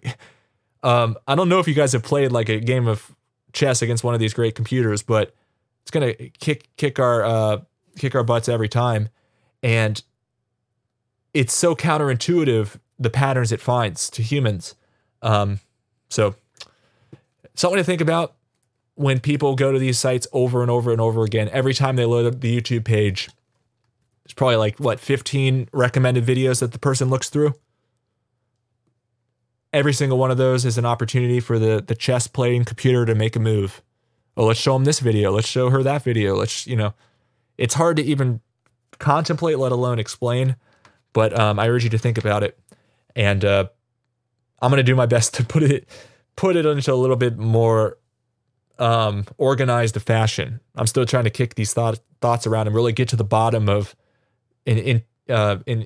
[0.84, 3.16] um, I don't know if you guys have played like a game of
[3.54, 5.34] chess against one of these great computers, but
[5.82, 7.58] it's gonna kick kick our uh,
[7.98, 9.10] kick our butts every time,
[9.62, 10.02] and
[11.34, 14.76] it's so counterintuitive the patterns it finds to humans.
[15.22, 15.60] Um,
[16.10, 16.36] so
[17.56, 18.36] something to think about
[18.96, 21.50] when people go to these sites over and over and over again.
[21.52, 23.30] Every time they load up the YouTube page,
[24.24, 27.54] there's probably like what 15 recommended videos that the person looks through.
[29.76, 33.14] Every single one of those is an opportunity for the the chess playing computer to
[33.14, 33.82] make a move.
[34.38, 35.32] Oh, let's show them this video.
[35.32, 36.34] Let's show her that video.
[36.34, 36.94] Let's, you know,
[37.58, 38.40] it's hard to even
[39.00, 40.56] contemplate, let alone explain.
[41.12, 42.58] But um, I urge you to think about it,
[43.18, 43.66] and uh,
[44.62, 45.90] I'm gonna do my best to put it
[46.38, 47.98] put it into a little bit more
[48.80, 50.62] um, organized fashion.
[50.78, 53.68] I'm still trying to kick these thought, thoughts around and really get to the bottom
[53.68, 53.94] of
[54.66, 55.86] in in uh, in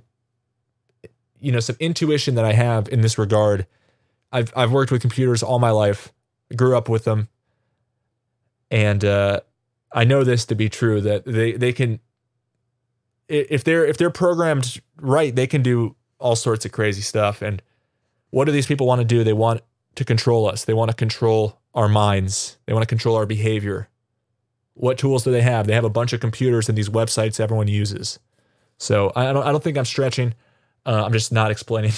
[1.39, 3.65] you know some intuition that I have in this regard.
[4.31, 6.14] I've I've worked with computers all my life,
[6.56, 7.30] grew up with them,
[8.72, 9.41] and uh,
[9.91, 11.99] I know this to be true that they they can
[13.30, 17.41] if they're if they're programmed right, they can do all sorts of crazy stuff.
[17.41, 17.61] And
[18.31, 19.23] what do these people want to do?
[19.23, 19.61] They want
[19.95, 20.65] to control us.
[20.65, 22.57] They want to control our minds.
[22.65, 23.88] They want to control our behavior.
[24.73, 25.68] What tools do they have?
[25.68, 28.19] They have a bunch of computers and these websites everyone uses.
[28.77, 30.34] So I don't I don't think I'm stretching.
[30.85, 31.93] Uh, I'm just not explaining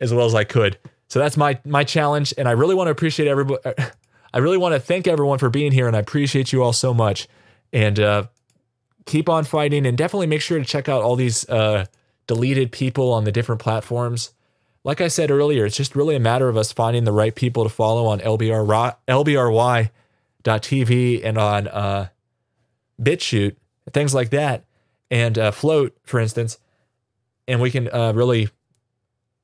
[0.00, 0.78] as well as I could.
[1.08, 3.60] So that's my my challenge, and I really want to appreciate everybody.
[4.34, 6.92] I really want to thank everyone for being here, and I appreciate you all so
[6.92, 7.26] much.
[7.72, 8.26] And uh,
[9.06, 11.86] keep on fighting, and definitely make sure to check out all these uh,
[12.26, 14.32] deleted people on the different platforms.
[14.84, 17.64] Like I said earlier, it's just really a matter of us finding the right people
[17.64, 19.90] to follow on LBR, LBRY.TV
[21.24, 22.08] and on uh,
[23.00, 23.56] BitChute,
[23.92, 24.64] things like that,
[25.10, 26.58] and uh, Flote, for instance.
[27.46, 28.48] And we can uh, really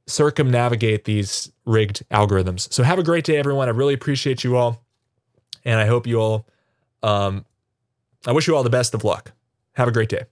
[0.06, 2.72] circumnavigate these rigged algorithms.
[2.72, 3.68] So have a great day, everyone.
[3.68, 4.84] I really appreciate you all.
[5.64, 6.46] And I hope you all,
[7.02, 7.44] um,
[8.26, 9.32] I wish you all the best of luck.
[9.72, 10.24] Have a great day.